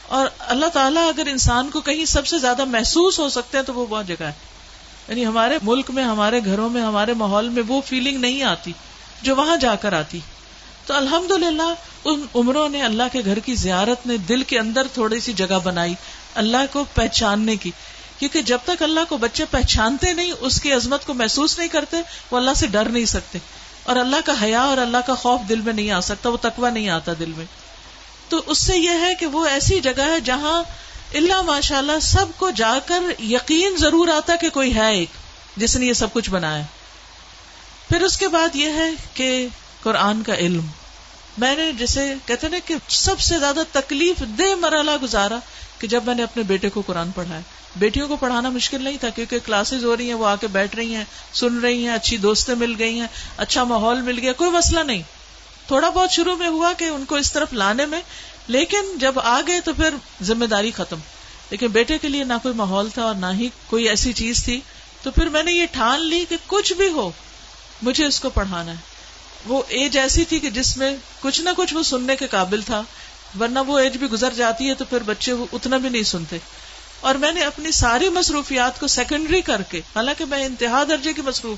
اور 0.08 0.28
اللہ 0.40 0.66
تعالیٰ 0.66 1.08
اگر 1.08 1.28
انسان 1.28 1.70
کو 1.70 1.82
کہیں 1.82 2.06
سب 2.06 2.28
سے 2.28 2.38
زیادہ 2.38 2.66
محسوس 2.66 3.20
ہو 3.20 3.30
سکتے 3.30 3.58
ہیں 3.58 3.66
تو 3.66 3.74
وہ 3.74 3.86
بہت 3.86 4.08
جگہ 4.08 4.24
ہے۔ 4.24 4.32
یعنی 5.08 5.26
ہمارے 5.26 5.58
ملک 5.64 5.92
میں، 5.92 6.04
ہمارے 6.04 6.40
گھروں 6.46 6.70
میں، 6.70 6.82
ہمارے 6.82 7.14
ماحول 7.14 7.50
میں 7.50 7.64
وہ 7.68 7.82
فیلنگ 7.86 8.18
نہیں 8.18 8.44
آتی 8.44 8.72
جو 9.22 9.36
وہاں 9.36 9.58
جا 9.58 9.76
کر 9.76 9.94
آتی۔ 9.94 10.20
تو 10.86 10.94
الحمد 10.94 11.32
للہ 11.32 11.74
ان 12.06 12.26
عمروں 12.36 12.70
نے 12.70 12.84
اللہ 12.84 13.04
کے 13.12 13.22
گھر 13.26 13.40
کی 13.40 13.56
زیارت 13.56 14.08
نے 14.08 14.18
دل 14.18 14.44
کے 14.44 14.60
اندر 14.60 14.88
تھوڑی 14.94 15.20
سی 15.20 15.34
جگہ 15.34 15.60
بنائی۔ 15.64 15.94
اللہ 16.36 16.58
کو 16.72 16.86
پہچاننے 16.94 17.56
کی۔ 17.56 17.72
کیونکہ 18.20 18.42
جب 18.42 18.58
تک 18.66 18.84
اللہ 18.84 19.00
کو 19.10 19.18
بچے 19.18 19.46
پہچانتے 19.52 20.14
نہیں، 20.14 20.32
اس 20.40 20.62
کی 20.62 20.74
عظمت 20.74 21.06
کو 21.06 21.14
محسوس 21.14 21.58
نہیں 21.58 21.68
کرتے، 21.68 21.98
وہ 22.32 22.38
اللہ 22.38 22.54
سے 22.56 22.68
ڈر 22.68 22.90
نہیں 22.90 23.06
سکتے۔ 23.06 23.40
اور 23.84 23.96
اللہ 23.96 24.16
کا 24.26 24.34
حیا 24.42 24.62
اور 24.62 24.78
اللہ 24.78 24.98
کا 25.06 25.14
خوف 25.14 25.42
دل 25.50 25.62
میں 25.62 25.74
نہیں 25.74 25.92
آ 25.92 26.00
سکتا، 26.00 26.30
وہ 26.30 26.38
تکوا 26.42 26.70
نہیں 26.70 26.90
آتا 26.90 27.12
دل 27.20 27.32
میں۔ 27.38 27.46
تو 28.30 28.42
اس 28.46 28.58
سے 28.58 28.78
یہ 28.78 28.90
ہے 28.90 29.16
کہ 29.16 29.26
وہ 29.26 29.46
ایسی 29.46 29.80
جگہ 29.80 30.02
ہے 30.02 30.20
جہاں 30.20 30.64
اللہ 31.14 31.42
ماشاء 31.42 31.78
اللہ 31.78 32.00
سب 32.02 32.26
کو 32.38 32.50
جا 32.50 32.74
کر 32.86 33.22
یقین 33.22 33.76
ضرور 33.78 34.08
آتا 34.08 34.36
کہ 34.36 34.50
کوئی 34.50 34.76
ہے 34.76 34.96
ایک، 34.96 35.10
جس 35.58 35.76
نے 35.76 35.86
یہ 35.86 35.94
سب 35.94 36.14
کچھ 36.14 36.30
بنایا۔ 36.30 36.64
پھر 37.90 38.02
اس 38.02 38.18
کے 38.18 38.28
بعد 38.28 38.56
یہ 38.56 38.70
ہے 38.70 38.90
کہ 39.14 39.48
قرآن 39.84 40.24
کا 40.24 40.36
علم۔ 40.36 40.68
میں 41.38 41.56
نے 41.56 41.72
جسے 41.72 42.14
کہتے 42.26 42.48
نا 42.48 42.58
کہ 42.66 42.76
سب 42.88 43.20
سے 43.20 43.40
زیادہ 43.40 43.60
تکلیف 43.72 44.24
دہ 44.40 44.56
مرحلہ 44.56 44.92
گزارا 45.02 45.40
کہ 45.80 45.88
جب 45.88 46.04
میں 46.06 46.16
نے 46.16 46.24
اپنے 46.24 46.44
بیٹے 46.44 46.70
کو 46.70 46.82
قرآن 46.82 47.12
پڑھایا۔ 47.12 47.42
بیٹیوں 47.76 48.08
کو 48.08 48.16
پڑھانا 48.16 48.50
مشکل 48.50 48.84
نہیں 48.84 48.98
تھا 48.98 49.10
کیونکہ 49.10 49.40
کلاسز 49.46 49.86
ہو 49.86 49.98
رہی 49.98 50.08
ہیں، 50.08 50.14
وہ 50.14 50.26
آ 50.26 50.36
کے 50.36 50.48
بیٹھ 50.48 50.76
رہی 50.76 50.96
ہیں، 50.96 51.04
سن 51.34 51.60
رہی 51.60 51.88
ہیں، 51.88 51.94
اچھی 51.94 52.18
دوستیں 52.18 52.56
مل 52.56 52.76
گئی 52.80 53.00
ہیں 53.00 53.08
اچھا 53.38 53.64
ماحول 53.64 54.02
مل 54.02 54.20
گیا، 54.20 54.34
کوئی 54.34 54.52
مسئلہ 54.52 54.80
نہیں۔ 54.80 55.02
تھوڑا 55.68 55.90
بہت 55.90 56.12
شروع 56.12 56.36
میں 56.36 56.48
ہوا 56.48 56.74
کہ 56.74 56.84
ان 56.84 57.06
کو 57.06 57.16
اس 57.16 57.32
طرف 57.32 57.54
لانے 57.54 57.86
میں، 57.86 58.02
لیکن 58.48 58.98
جب 58.98 59.20
آ 59.20 59.42
گئے 59.48 59.62
تو 59.62 59.74
پھر 59.74 59.90
ذمہ 60.22 60.46
داری 60.46 60.72
ختم۔ 60.72 61.00
لیکن 61.50 61.68
بیٹے 61.68 61.98
کے 61.98 62.10
لیے 62.10 62.24
نہ 62.24 62.34
کوئی 62.44 62.54
ماحول 62.54 62.90
تھا 62.90 63.04
اور 63.04 63.16
نہ 63.16 63.26
ہی 63.34 63.50
کوئی 63.68 63.90
ایسی 63.90 64.14
چیز 64.14 64.44
تھی۔ 64.44 64.62
تو 65.04 65.12
پھر 65.12 65.30
میں 65.30 65.44
نے 65.44 65.52
یہ 65.52 65.66
ٹھان 65.72 66.02
لی 66.02 66.26
کہ 66.30 66.36
کچھ 66.48 66.74
بھی 66.74 66.90
ہو، 66.90 67.12
مجھے 67.82 68.06
اس 68.06 68.20
کو 68.20 68.30
پڑھانا 68.30 68.72
ہے۔ 68.72 68.93
وہ 69.46 69.64
ایج 69.68 69.98
ایسی 69.98 70.26
تھی 70.26 70.40
کہ 70.40 70.50
جس 70.50 70.78
میں 70.78 70.96
کچھ 71.20 71.42
نہ 71.42 71.50
کچھ 71.58 71.74
وہ 71.74 71.84
سننے 71.84 72.16
کے 72.16 72.28
قابل 72.28 72.62
تھا، 72.62 72.84
ورنہ 73.40 73.60
وہ 73.60 73.80
ایج 73.80 73.98
بھی 73.98 74.08
گزر 74.08 74.34
جاتی 74.34 74.70
ہے 74.70 74.74
تو 74.74 74.86
پھر 74.86 75.04
بچے 75.06 75.32
اتنا 75.32 75.78
بھی 75.78 75.90
نہیں 75.90 76.04
سنتے۔ 76.04 76.38
اور 77.00 77.16
میں 77.16 77.32
نے 77.32 77.44
اپنی 77.44 77.72
ساری 77.72 78.10
مصروفیات 78.10 78.80
کو 78.80 78.88
سیکنڈری 78.88 79.42
کر 79.42 79.62
کے، 79.62 79.80
حالانکہ 79.80 80.26
میں 80.26 80.46
انتہا 80.46 80.84
درجے 80.90 81.14
کی 81.14 81.22
مصروف، 81.22 81.58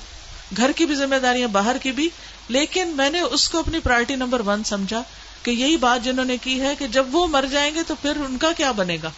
گھر 0.58 0.72
کی 0.72 0.86
بھی 0.86 0.96
ذمہ 0.96 1.16
داریاں، 1.16 1.48
باہر 1.48 1.78
کی 1.78 1.92
بھی، 1.92 2.10
لیکن 2.48 2.88
میں 2.88 3.10
نے 3.10 3.22
اس 3.22 3.50
کو 3.50 3.60
اپنی 3.60 3.80
پرائرٹی 3.80 4.16
نمبر 4.16 4.40
ون 4.40 4.64
سمجھا 4.64 5.04
کہ 5.44 5.52
یہی 5.52 5.78
بات 5.78 6.04
جنہوں 6.04 6.26
نے 6.26 6.38
کی 6.38 6.62
ہے 6.62 6.76
کہ 6.80 6.88
جب 6.88 7.16
وہ 7.16 7.28
مر 7.28 7.46
جائیں 7.52 7.76
گے 7.76 7.84
تو 7.88 7.96
پھر 8.02 8.16
ان 8.16 8.38
کا 8.38 8.52
کیا 8.52 8.72
بنے 8.72 8.98
گا؟ 9.04 9.12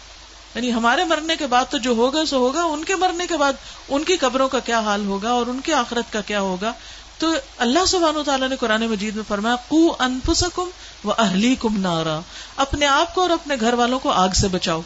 یعنی 0.56 0.74
ہمارے 0.74 1.04
مرنے 1.04 1.36
کے 1.36 1.48
بعد 1.48 1.66
تو 1.70 1.78
جو 1.78 1.92
ہوگا 1.92 2.26
سو 2.26 2.38
ہوگا، 2.38 2.64
ان 2.64 2.84
کے 2.84 2.96
مرنے 2.96 3.28
کے 3.28 3.38
بعد 3.38 3.54
ان 3.90 4.04
کی 4.04 4.18
قبروں 4.18 4.48
کا 4.48 4.60
کیا 4.60 4.80
حال 4.80 5.06
ہوگا 5.06 5.30
اور 5.30 5.48
ان 5.48 5.60
کی 5.62 5.74
آخرت 5.74 6.14
کا 6.14 6.22
کیا 6.22 6.42
ہوگا؟ 6.42 6.74
تو 7.18 7.34
اللہ 7.58 7.86
سبحانہ 7.86 8.24
تعالیٰ 8.26 8.50
نے 8.50 8.56
قرآن 8.56 8.88
مجید 8.88 9.16
میں 9.16 9.24
فرمایا 9.28 9.56
کو 9.68 9.96
انفسکم 10.00 10.70
و 11.04 11.12
اہلی 11.18 11.56
کم 11.60 11.78
نارا۔ 11.78 12.20
اپنے 12.56 12.86
آپ 12.86 13.16
کو 13.16 13.22
اور 13.22 13.30
اپنے 13.30 13.56
گھر 13.60 13.74
والوں 13.74 14.00
کو 14.00 14.10
آگ 14.10 14.30
سے 14.30 14.48
بچاؤ۔ 14.48 14.82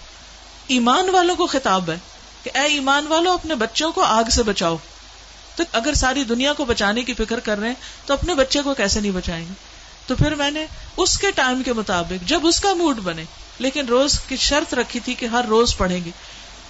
ایمان 0.67 1.10
والوں 1.10 1.36
کو 1.36 1.48
خطاب 1.48 1.89
ہے 1.89 1.98
کہ 2.44 2.52
اے 2.54 2.63
ایمان 2.63 3.08
والوں 3.08 3.34
اپنے 3.34 3.56
بچوں 3.56 3.91
کو 3.91 4.02
آگ 4.02 4.30
سے 4.30 4.44
بچاؤ۔ 4.44 4.78
تو 5.56 5.63
اگر 5.72 5.94
ساری 5.94 6.24
دنیا 6.24 6.54
کو 6.54 6.65
بچانے 6.65 7.04
کی 7.04 7.13
فکر 7.13 7.39
کر 7.39 7.60
رہے 7.60 7.67
ہیں، 7.67 7.76
تو 8.06 8.13
اپنے 8.13 8.36
بچے 8.36 8.62
کو 8.62 8.74
کیسے 8.74 9.00
نہیں 9.00 9.12
بچائیں 9.12 9.46
گے؟ 9.46 9.54
تو 10.08 10.15
پھر 10.15 10.36
میں 10.36 10.52
نے 10.52 10.65
اس 10.98 11.17
کے 11.17 11.32
ٹائم 11.32 11.63
کے 11.63 11.74
مطابق، 11.74 12.30
جب 12.30 12.39
اس 12.44 12.60
کا 12.60 12.74
موڈ 12.74 13.00
بنے، 13.00 13.24
لیکن 13.60 13.86
روز 13.86 14.20
کی 14.20 14.36
شرط 14.36 14.74
رکھی 14.74 15.00
تھی 15.00 15.13
کہ 15.13 15.26
ہر 15.26 15.46
روز 15.46 15.78
پڑھیں 15.78 16.06
گے۔ 16.06 16.12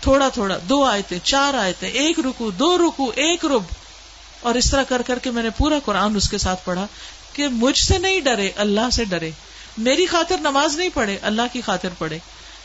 تھوڑا 0.02 0.30
تھوڑا، 0.30 0.58
دو 0.70 0.84
آیتیں، 0.84 1.20
چار 1.24 1.54
آیتیں، 1.54 1.90
ایک 1.90 2.20
رکو 2.20 2.50
دو 2.50 2.78
رکو 2.78 3.12
ایک 3.16 3.46
رب۔ 3.46 3.81
اور 4.42 4.56
اس 4.56 4.72
طرح 4.72 4.84
کر 4.84 5.02
کر 5.02 5.20
کے 5.20 5.32
میں 5.32 5.44
نے 5.44 5.50
پورا 5.50 5.76
قرآن 5.86 6.16
اس 6.16 6.30
کے 6.30 6.38
ساتھ 6.38 6.66
پڑھا 6.66 6.88
کہ 7.34 7.48
مجھ 7.48 7.78
سے 7.78 7.98
نہیں 7.98 8.20
ڈرے، 8.20 8.52
اللہ 8.56 8.90
سے 8.92 9.06
ڈرے۔ 9.06 9.32
میری 9.78 10.06
خاطر 10.06 10.38
نماز 10.38 10.78
نہیں 10.78 10.90
پڑھے، 10.94 11.18
اللہ 11.22 11.42
کی 11.54 11.62
خاطر 11.62 11.90
پڑھے۔ 11.98 12.20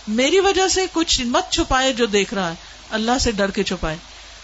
میری 0.08 0.40
وجہ 0.40 0.68
سے 0.68 0.86
کچھ 0.92 1.20
مت 1.20 1.50
چھپائے 1.50 1.92
جو 1.92 2.06
دیکھ 2.06 2.34
رہا 2.34 2.50
ہے، 2.50 2.54
اللہ 2.90 3.18
سے 3.20 3.30
ڈر 3.30 3.50
کے 3.50 3.62
چھپائے۔ 3.62 3.96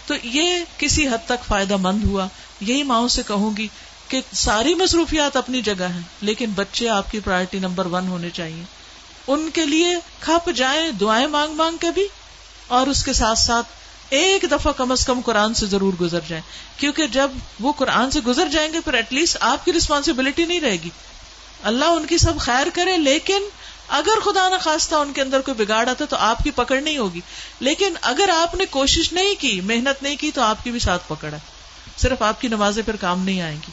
تو 0.07 0.13
یہ 0.23 0.53
کسی 0.77 1.07
حد 1.07 1.25
تک 1.25 1.45
فائدہ 1.47 1.77
مند 1.77 2.03
ہوا۔ 2.03 2.27
یہی 2.61 2.83
ماؤں 2.83 3.07
سے 3.07 3.21
کہوں 3.27 3.57
گی 3.57 3.67
کہ 4.07 4.21
ساری 4.33 4.73
مصروفیات 4.73 5.37
اپنی 5.37 5.61
جگہ 5.61 5.83
ہیں، 5.83 6.01
لیکن 6.21 6.49
بچے 6.55 6.89
آپ 6.89 7.11
کی 7.11 7.19
پرائرٹی 7.19 7.59
نمبر 7.59 7.85
ون 7.85 8.07
ہونے 8.07 8.29
چاہیے۔ 8.29 8.63
ان 9.27 9.49
کے 9.53 9.65
لیے 9.65 9.95
کھپ 10.19 10.49
جائیں، 10.55 10.91
دعائیں 10.91 11.27
مانگ 11.27 11.53
مانگ 11.53 11.77
کے 11.77 11.87
بھی، 11.91 12.07
اور 12.67 12.87
اس 12.87 13.03
کے 13.03 13.13
ساتھ 13.13 13.39
ساتھ 13.39 13.67
ایک 14.09 14.45
دفعہ 14.51 14.71
کم 14.71 14.91
از 14.91 15.05
کم 15.05 15.21
قرآن 15.21 15.53
سے 15.53 15.65
ضرور 15.65 15.93
گزر 15.93 16.19
جائیں۔ 16.27 16.79
کیونکہ 16.79 17.07
جب 17.07 17.31
وہ 17.59 17.73
قرآن 17.73 18.11
سے 18.11 18.19
گزر 18.19 18.47
جائیں 18.47 18.73
گے، 18.73 18.79
پھر 18.79 18.93
ایٹ 18.93 19.13
لیسٹ 19.13 19.37
آپ 19.39 19.65
کی 19.65 19.73
ریسپانسبلٹی 19.73 20.45
نہیں 20.45 20.59
رہے 20.59 20.77
گی۔ 20.83 20.89
اللہ 21.63 21.85
ان 21.85 22.05
کی 22.05 22.17
سب 22.17 22.39
خیر 22.39 22.67
کرے، 22.73 22.97
لیکن 22.97 23.41
اگر 23.87 24.19
خدا 24.23 24.49
نہ 24.49 24.55
خواستہ 24.61 24.95
ان 24.95 25.13
کے 25.13 25.21
اندر 25.21 25.41
کوئی 25.41 25.65
بگاڑ 25.65 25.89
آتا 25.89 26.05
تو 26.05 26.15
آپ 26.15 26.37
کی 26.43 26.51
پکڑ 26.51 26.81
نہیں 26.81 26.97
ہوگی۔ 26.97 27.21
لیکن 27.59 27.93
اگر 28.01 28.29
آپ 28.29 28.55
نے 28.55 28.65
کوشش 28.65 29.13
نہیں 29.13 29.41
کی، 29.41 29.61
محنت 29.61 30.03
نہیں 30.03 30.15
کی، 30.15 30.31
تو 30.31 30.41
آپ 30.41 30.63
کی 30.63 30.71
بھی 30.71 30.79
ساتھ 30.79 31.03
پکڑ 31.07 31.33
ہے۔ 31.33 31.39
صرف 31.97 32.21
آپ 32.21 32.41
کی 32.41 32.47
نمازیں 32.47 32.83
پھر 32.83 32.95
کام 32.95 33.25
نہیں 33.25 33.41
آئیں 33.41 33.57
گی۔ 33.57 33.71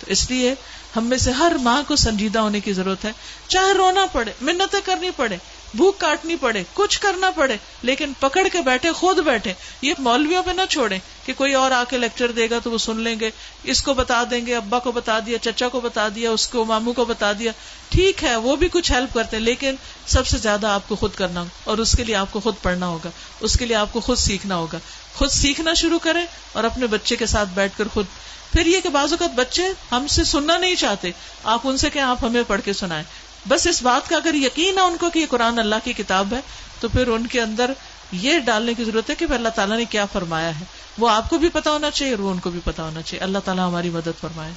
تو 0.00 0.06
اس 0.08 0.30
لیے 0.30 0.54
ہم 0.96 1.04
میں 1.04 1.18
سے 1.18 1.30
ہر 1.30 1.52
ماں 1.62 1.82
کو 1.88 1.96
سنجیدہ 1.96 2.38
ہونے 2.38 2.60
کی 2.60 2.72
ضرورت 2.72 3.04
ہے۔ 3.04 3.12
چاہے 3.48 3.72
رونا 3.72 4.06
پڑے 4.12 4.32
منتیں 4.40 4.80
کرنی 4.84 5.10
پڑے 5.16 5.36
بھوک 5.76 5.98
کاٹنی 5.98 6.36
پڑے، 6.36 6.62
کچھ 6.74 7.00
کرنا 7.00 7.30
پڑے، 7.30 7.56
لیکن 7.82 8.12
پکڑ 8.20 8.48
کے 8.52 8.60
بیٹھے، 8.60 8.92
خود 8.92 9.18
بیٹھے، 9.18 9.52
یہ 9.82 9.94
مولویوں 9.98 10.42
پہ 10.42 10.50
نہ 10.50 10.60
چھوڑے 10.70 10.98
کہ 11.24 11.32
کوئی 11.32 11.54
اور 11.54 11.70
آ 11.70 11.84
کے 11.88 11.98
لیکچر 11.98 12.32
دے 12.32 12.50
گا 12.50 12.58
تو 12.62 12.70
وہ 12.70 12.78
سن 12.78 13.00
لیں 13.00 13.20
گے، 13.20 13.30
اس 13.64 13.82
کو 13.82 13.94
بتا 13.94 14.22
دیں 14.30 14.46
گے، 14.46 14.56
ابا 14.56 14.78
کو 14.78 14.92
بتا 14.92 15.18
دیا، 15.26 15.38
چچا 15.38 15.68
کو 15.68 15.80
بتا 15.80 16.08
دیا، 16.14 16.30
اس 16.30 16.48
کو 16.48 16.64
ماموں 16.64 16.92
کو 16.92 17.04
بتا 17.04 17.32
دیا۔ 17.38 17.52
ٹھیک 17.88 18.24
ہے، 18.24 18.36
وہ 18.36 18.56
بھی 18.56 18.68
کچھ 18.72 18.92
ہیلپ 18.92 19.14
کرتے 19.14 19.36
ہیں، 19.36 19.44
لیکن 19.44 19.74
سب 20.06 20.26
سے 20.26 20.38
زیادہ 20.38 20.66
آپ 20.66 20.88
کو 20.88 20.96
خود 20.96 21.14
کرنا 21.14 21.44
اور 21.64 21.78
اس 21.78 21.96
کے 21.96 22.04
لیے 22.04 22.14
آپ 22.14 22.32
کو 22.32 22.40
خود 22.40 22.54
پڑھنا 22.62 22.86
ہوگا، 22.86 23.10
اس 23.40 23.58
کے 23.58 23.66
لیے 23.66 23.76
آپ 23.76 23.92
کو 23.92 24.00
خود 24.00 24.18
سیکھنا 24.18 24.56
ہوگا۔ 24.56 24.78
خود 25.14 25.30
سیکھنا 25.30 25.74
شروع 25.74 25.98
کریں 25.98 26.26
اور 26.52 26.64
اپنے 26.64 26.86
بچے 26.86 27.16
کے 27.16 27.26
ساتھ 27.26 27.48
بیٹھ 27.54 27.72
کر 27.78 27.88
خود۔ 27.94 28.06
پھر 28.52 28.66
یہ 28.66 28.80
کہ 28.80 28.88
بعض 28.88 29.12
اوقات 29.12 29.30
بچے 29.30 29.62
ہم 29.90 30.06
سے 30.06 30.24
سننا 30.24 30.58
نہیں 30.58 30.74
چاہتے، 30.74 31.10
آپ 31.44 31.60
ان 31.64 31.76
سے 31.76 31.90
کہ 31.90 31.98
آپ 31.98 32.24
ہمیں 32.24 32.42
پڑھ 32.46 32.60
کے 32.64 32.72
سنائیں۔ 32.72 33.04
بس 33.48 33.66
اس 33.66 33.82
بات 33.82 34.08
کا 34.08 34.16
اگر 34.16 34.34
یقین 34.34 34.78
ہے 34.78 34.82
ان 34.82 34.96
کو 34.96 35.10
کہ 35.10 35.18
یہ 35.18 35.26
قرآن 35.30 35.58
اللہ 35.58 35.74
کی 35.84 35.92
کتاب 35.92 36.34
ہے، 36.34 36.40
تو 36.80 36.88
پھر 36.88 37.08
ان 37.08 37.26
کے 37.26 37.40
اندر 37.40 37.72
یہ 38.12 38.38
ڈالنے 38.38 38.74
کی 38.74 38.84
ضرورت 38.84 39.10
ہے 39.10 39.14
کہ 39.14 39.26
اللہ 39.30 39.48
تعالیٰ 39.48 39.78
نے 39.78 39.84
کیا 39.84 40.06
فرمایا 40.06 40.60
ہے۔ 40.60 40.64
وہ 40.98 41.08
آپ 41.08 41.30
کو 41.30 41.38
بھی 41.38 41.48
پتا 41.48 41.70
ہونا 41.70 41.90
چاہیے 41.90 42.14
اور 42.14 42.22
وہ 42.22 42.30
ان 42.30 42.38
کو 42.38 42.50
بھی 42.50 42.60
پتا 42.64 42.84
ہونا 42.84 43.02
چاہیے۔ 43.02 43.24
اللہ 43.24 43.38
تعالیٰ 43.44 43.68
ہماری 43.68 43.90
مدد 43.90 44.20
فرمائے۔ 44.20 44.52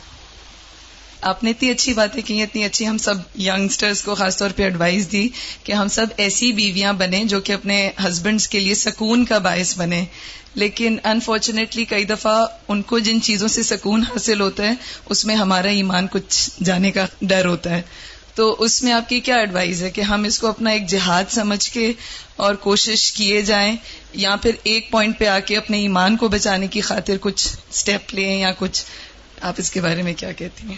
آپ 1.22 1.44
نے 1.44 1.50
اتنی 1.50 1.70
اچھی 1.70 1.94
باتیں 1.94 2.22
کی 2.22 2.42
اتنی 2.42 2.64
اچھی 2.64 2.88
ہم 2.88 2.98
سب 2.98 3.40
یگسٹرز 3.40 4.04
کو 4.04 4.16
خاص 4.16 4.38
طور 4.38 4.50
پہ 4.56 4.64
ایڈوائز 4.64 5.12
دی 5.12 5.30
کہ 5.64 5.72
ہم 5.72 5.88
سب 5.88 6.06
ایسی 6.18 6.52
بیویاں 6.52 6.94
بنے 6.94 7.24
جو 7.24 7.42
کہ 7.42 7.52
اپنے 7.52 7.92
ہسبینڈس 8.08 8.48
کے 8.48 8.60
لیے 8.60 8.76
سکون 8.76 9.26
کا 9.26 9.38
باعث 9.38 9.78
بنے 9.78 10.06
لیکن 10.54 10.98
انفارچونیٹلی 11.04 11.86
کئی 11.86 12.06
دفعہ 12.06 12.46
ان 12.68 12.82
کو 12.82 13.00
جن 13.00 13.22
چیزوں 13.22 13.48
سے 13.48 13.64
سکون 13.64 14.02
حاصل 14.02 14.42
ہوتا 14.42 14.64
ہے، 14.64 14.74
اس 15.06 15.26
میں 15.26 15.36
ہمارا 15.36 15.70
ایمان 15.70 16.08
کچھ 16.12 16.50
جانے 16.64 16.92
کا 16.92 17.06
ڈر 17.22 17.46
ہوتا 17.46 17.70
ہے۔ 17.70 17.82
تو 18.36 18.56
اس 18.60 18.84
میں 18.84 18.92
آپ 18.92 19.10
کی 19.10 19.20
کیا 19.20 19.36
ایڈوائز 19.36 19.84
ہے 19.84 19.90
کہ 19.90 20.02
ہم 20.02 20.24
اس 20.24 20.40
کو 20.40 20.48
اپنا 20.48 20.70
ایک 20.70 20.88
جہاد 20.88 21.24
سمجھ 21.30 21.70
کے 21.70 21.94
اور 22.36 22.56
کوشش 22.56 23.14
کیے 23.14 23.42
جائیں 23.42 23.76
یا 24.14 24.36
پھر 24.36 24.52
ایک 24.64 24.92
پوائنٹ 24.92 25.20
پہ 25.20 25.26
آ 25.28 25.40
کے 25.40 25.58
اپنے 25.58 25.78
ایمان 25.78 26.18
کو 26.18 26.28
بچانے 26.28 26.68
کی 26.68 26.82
خاطر 26.82 27.14
کچھ 27.22 27.48
اسٹیپ 27.72 28.14
لیں 28.14 28.40
یا 28.40 28.52
کچھ؟ 28.60 28.86
آپ 29.42 29.54
اس 29.58 29.72
کے 29.72 29.82
بارے 29.82 30.02
میں 30.02 30.14
کیا 30.14 30.32
کہتی 30.32 30.68
ہیں؟ 30.68 30.78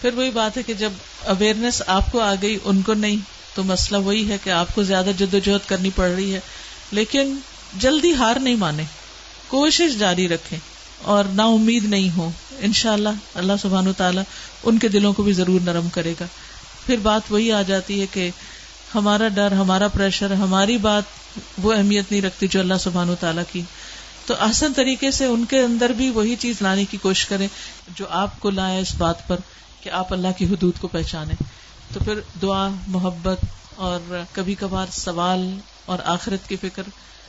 پھر 0.00 0.14
وہی 0.14 0.30
بات 0.30 0.56
ہے 0.56 0.62
کہ 0.62 0.74
جب 0.74 0.90
اویئرنیس 1.24 1.82
آپ 1.86 2.12
کو 2.12 2.20
آ 2.20 2.34
گئی، 2.42 2.58
ان 2.64 2.82
کو 2.82 2.94
نہیں، 2.94 3.16
تو 3.54 3.64
مسئلہ 3.64 4.00
وہی 4.00 4.30
ہے 4.30 4.36
کہ 4.44 4.50
آپ 4.50 4.74
کو 4.74 4.82
زیادہ 4.82 5.10
جدوجہد 5.18 5.68
کرنی 5.68 5.90
پڑ 5.96 6.08
رہی 6.08 6.34
ہے۔ 6.34 6.40
لیکن 6.92 7.36
جلدی 7.74 8.14
ہار 8.14 8.36
نہیں 8.36 8.54
مانے 8.54 8.82
کوشش 9.48 9.98
جاری 9.98 10.28
رکھیں۔ 10.28 10.58
اور 11.02 11.24
نا 11.24 11.44
امید 11.44 11.84
نہیں 11.84 12.16
ہو۔ 12.16 12.30
ان 12.58 12.72
شاء 12.72 12.92
اللہ 12.92 13.08
اللہ 13.34 13.52
سبحان 13.62 13.88
و 13.88 13.92
تعالیٰ 13.92 14.22
ان 14.62 14.78
کے 14.78 14.88
دلوں 14.88 15.12
کو 15.12 15.22
بھی 15.22 15.32
ضرور 15.32 15.60
نرم 15.60 15.88
کرے 15.88 16.14
گا۔ 16.20 16.26
پھر 16.86 16.96
بات 16.96 17.22
وہی 17.30 17.52
آ 17.52 17.62
جاتی 17.62 18.00
ہے 18.00 18.06
کہ 18.06 18.30
ہمارا 18.94 19.28
ڈر، 19.28 19.52
ہمارا 19.52 19.88
پریشر 19.88 20.32
ہماری 20.32 20.78
بات 20.78 21.02
وہ 21.62 21.72
اہمیت 21.72 22.10
نہیں 22.10 22.22
رکھتی 22.22 22.48
جو 22.48 22.60
اللہ 22.60 22.74
سبحان 22.80 23.10
و 23.10 23.14
تعالیٰ 23.20 23.42
کی۔ 23.52 23.62
تو 24.26 24.34
آسان 24.38 24.72
طریقے 24.72 25.10
سے 25.10 25.24
ان 25.24 25.44
کے 25.44 25.60
اندر 25.60 25.90
بھی 25.90 26.10
وہی 26.10 26.36
چیز 26.36 26.62
لانے 26.62 26.84
کی 26.84 26.96
کوشش 26.96 27.26
کریں 27.26 27.48
جو 27.94 28.04
آپ 28.10 28.40
کو 28.40 28.50
لائے 28.50 28.80
اس 28.80 28.94
بات 28.94 29.28
پر 29.28 29.36
کہ 29.82 29.90
آپ 29.90 30.12
اللہ 30.12 30.28
کی 30.38 30.44
حدود 30.44 30.72
کو 30.80 30.88
پہچانے 30.88 31.34
تو 31.92 32.00
پھر 32.00 32.20
دعا، 32.42 32.68
محبت 32.86 33.38
اور 33.76 34.22
کبھی 34.32 34.54
کبھار 34.54 34.86
سوال 34.92 35.58
اور 35.84 35.98
آخرت 36.04 36.48
کی 36.48 36.56
فکر 36.56 36.82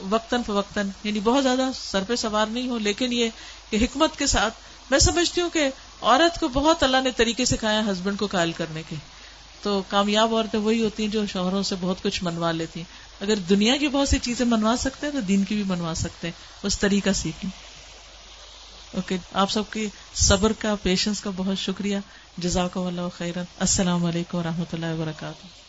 وقتاً 0.09 0.41
فوقتاً 0.45 0.89
یعنی 1.03 1.19
بہت 1.19 1.43
زیادہ 1.43 1.69
سر 1.91 2.03
پہ 2.07 2.15
سوار 2.15 2.45
نہیں 2.47 2.69
ہو 2.69 2.77
لیکن 2.77 3.13
یہ 3.13 3.29
کہ 3.69 3.77
حکمت 3.81 4.17
کے 4.17 4.27
ساتھ 4.27 4.53
میں 4.91 4.99
سمجھتی 4.99 5.41
ہوں 5.41 5.49
کہ 5.49 5.69
عورت 6.01 6.39
کو 6.39 6.47
بہت 6.47 6.83
اللہ 6.83 6.97
نے 7.03 7.11
طریقے 7.11 7.45
سکھایا 7.45 7.79
ہسبینڈ 7.79 8.19
کو 8.19 8.27
قائل 8.27 8.51
کرنے 8.51 8.83
کے۔ 8.89 8.95
تو 9.61 9.81
کامیاب 9.87 10.35
عورتیں 10.35 10.59
وہی 10.59 10.83
ہوتی 10.83 11.03
ہیں 11.03 11.11
جو 11.11 11.25
شوہروں 11.25 11.63
سے 11.63 11.75
بہت 11.79 12.03
کچھ 12.03 12.23
منوا 12.23 12.51
لیتی 12.51 12.79
ہیں۔ 12.79 13.23
اگر 13.23 13.35
دنیا 13.35 13.77
کی 13.77 13.87
بہت 13.87 14.09
سی 14.09 14.19
چیزیں 14.19 14.45
منوا 14.45 14.75
سکتے 14.79 15.07
ہیں 15.07 15.13
تو 15.13 15.19
دین 15.19 15.43
کی 15.43 15.55
بھی 15.55 15.63
منوا 15.63 15.93
سکتے 15.95 16.27
ہیں۔ 16.27 16.33
اس 16.63 16.79
طریقہ 16.79 17.09
سیکھیں 17.15 17.49
اوکے، 18.95 19.17
آپ 19.33 19.51
سب 19.51 19.63
کی 19.71 19.87
صبر 20.15 20.51
کا 20.53 20.75
پیشنس 20.83 21.21
کا 21.21 21.29
بہت 21.35 21.57
شکریہ۔ 21.57 21.97
جزاک 22.37 22.77
اللہ 22.77 23.01
خیرن۔ 23.17 23.43
السلام 23.59 24.05
علیکم 24.05 24.37
و 24.37 24.43
رحمۃ 24.43 24.73
اللہ 24.73 24.85
وبرکاتہ۔ 24.85 25.68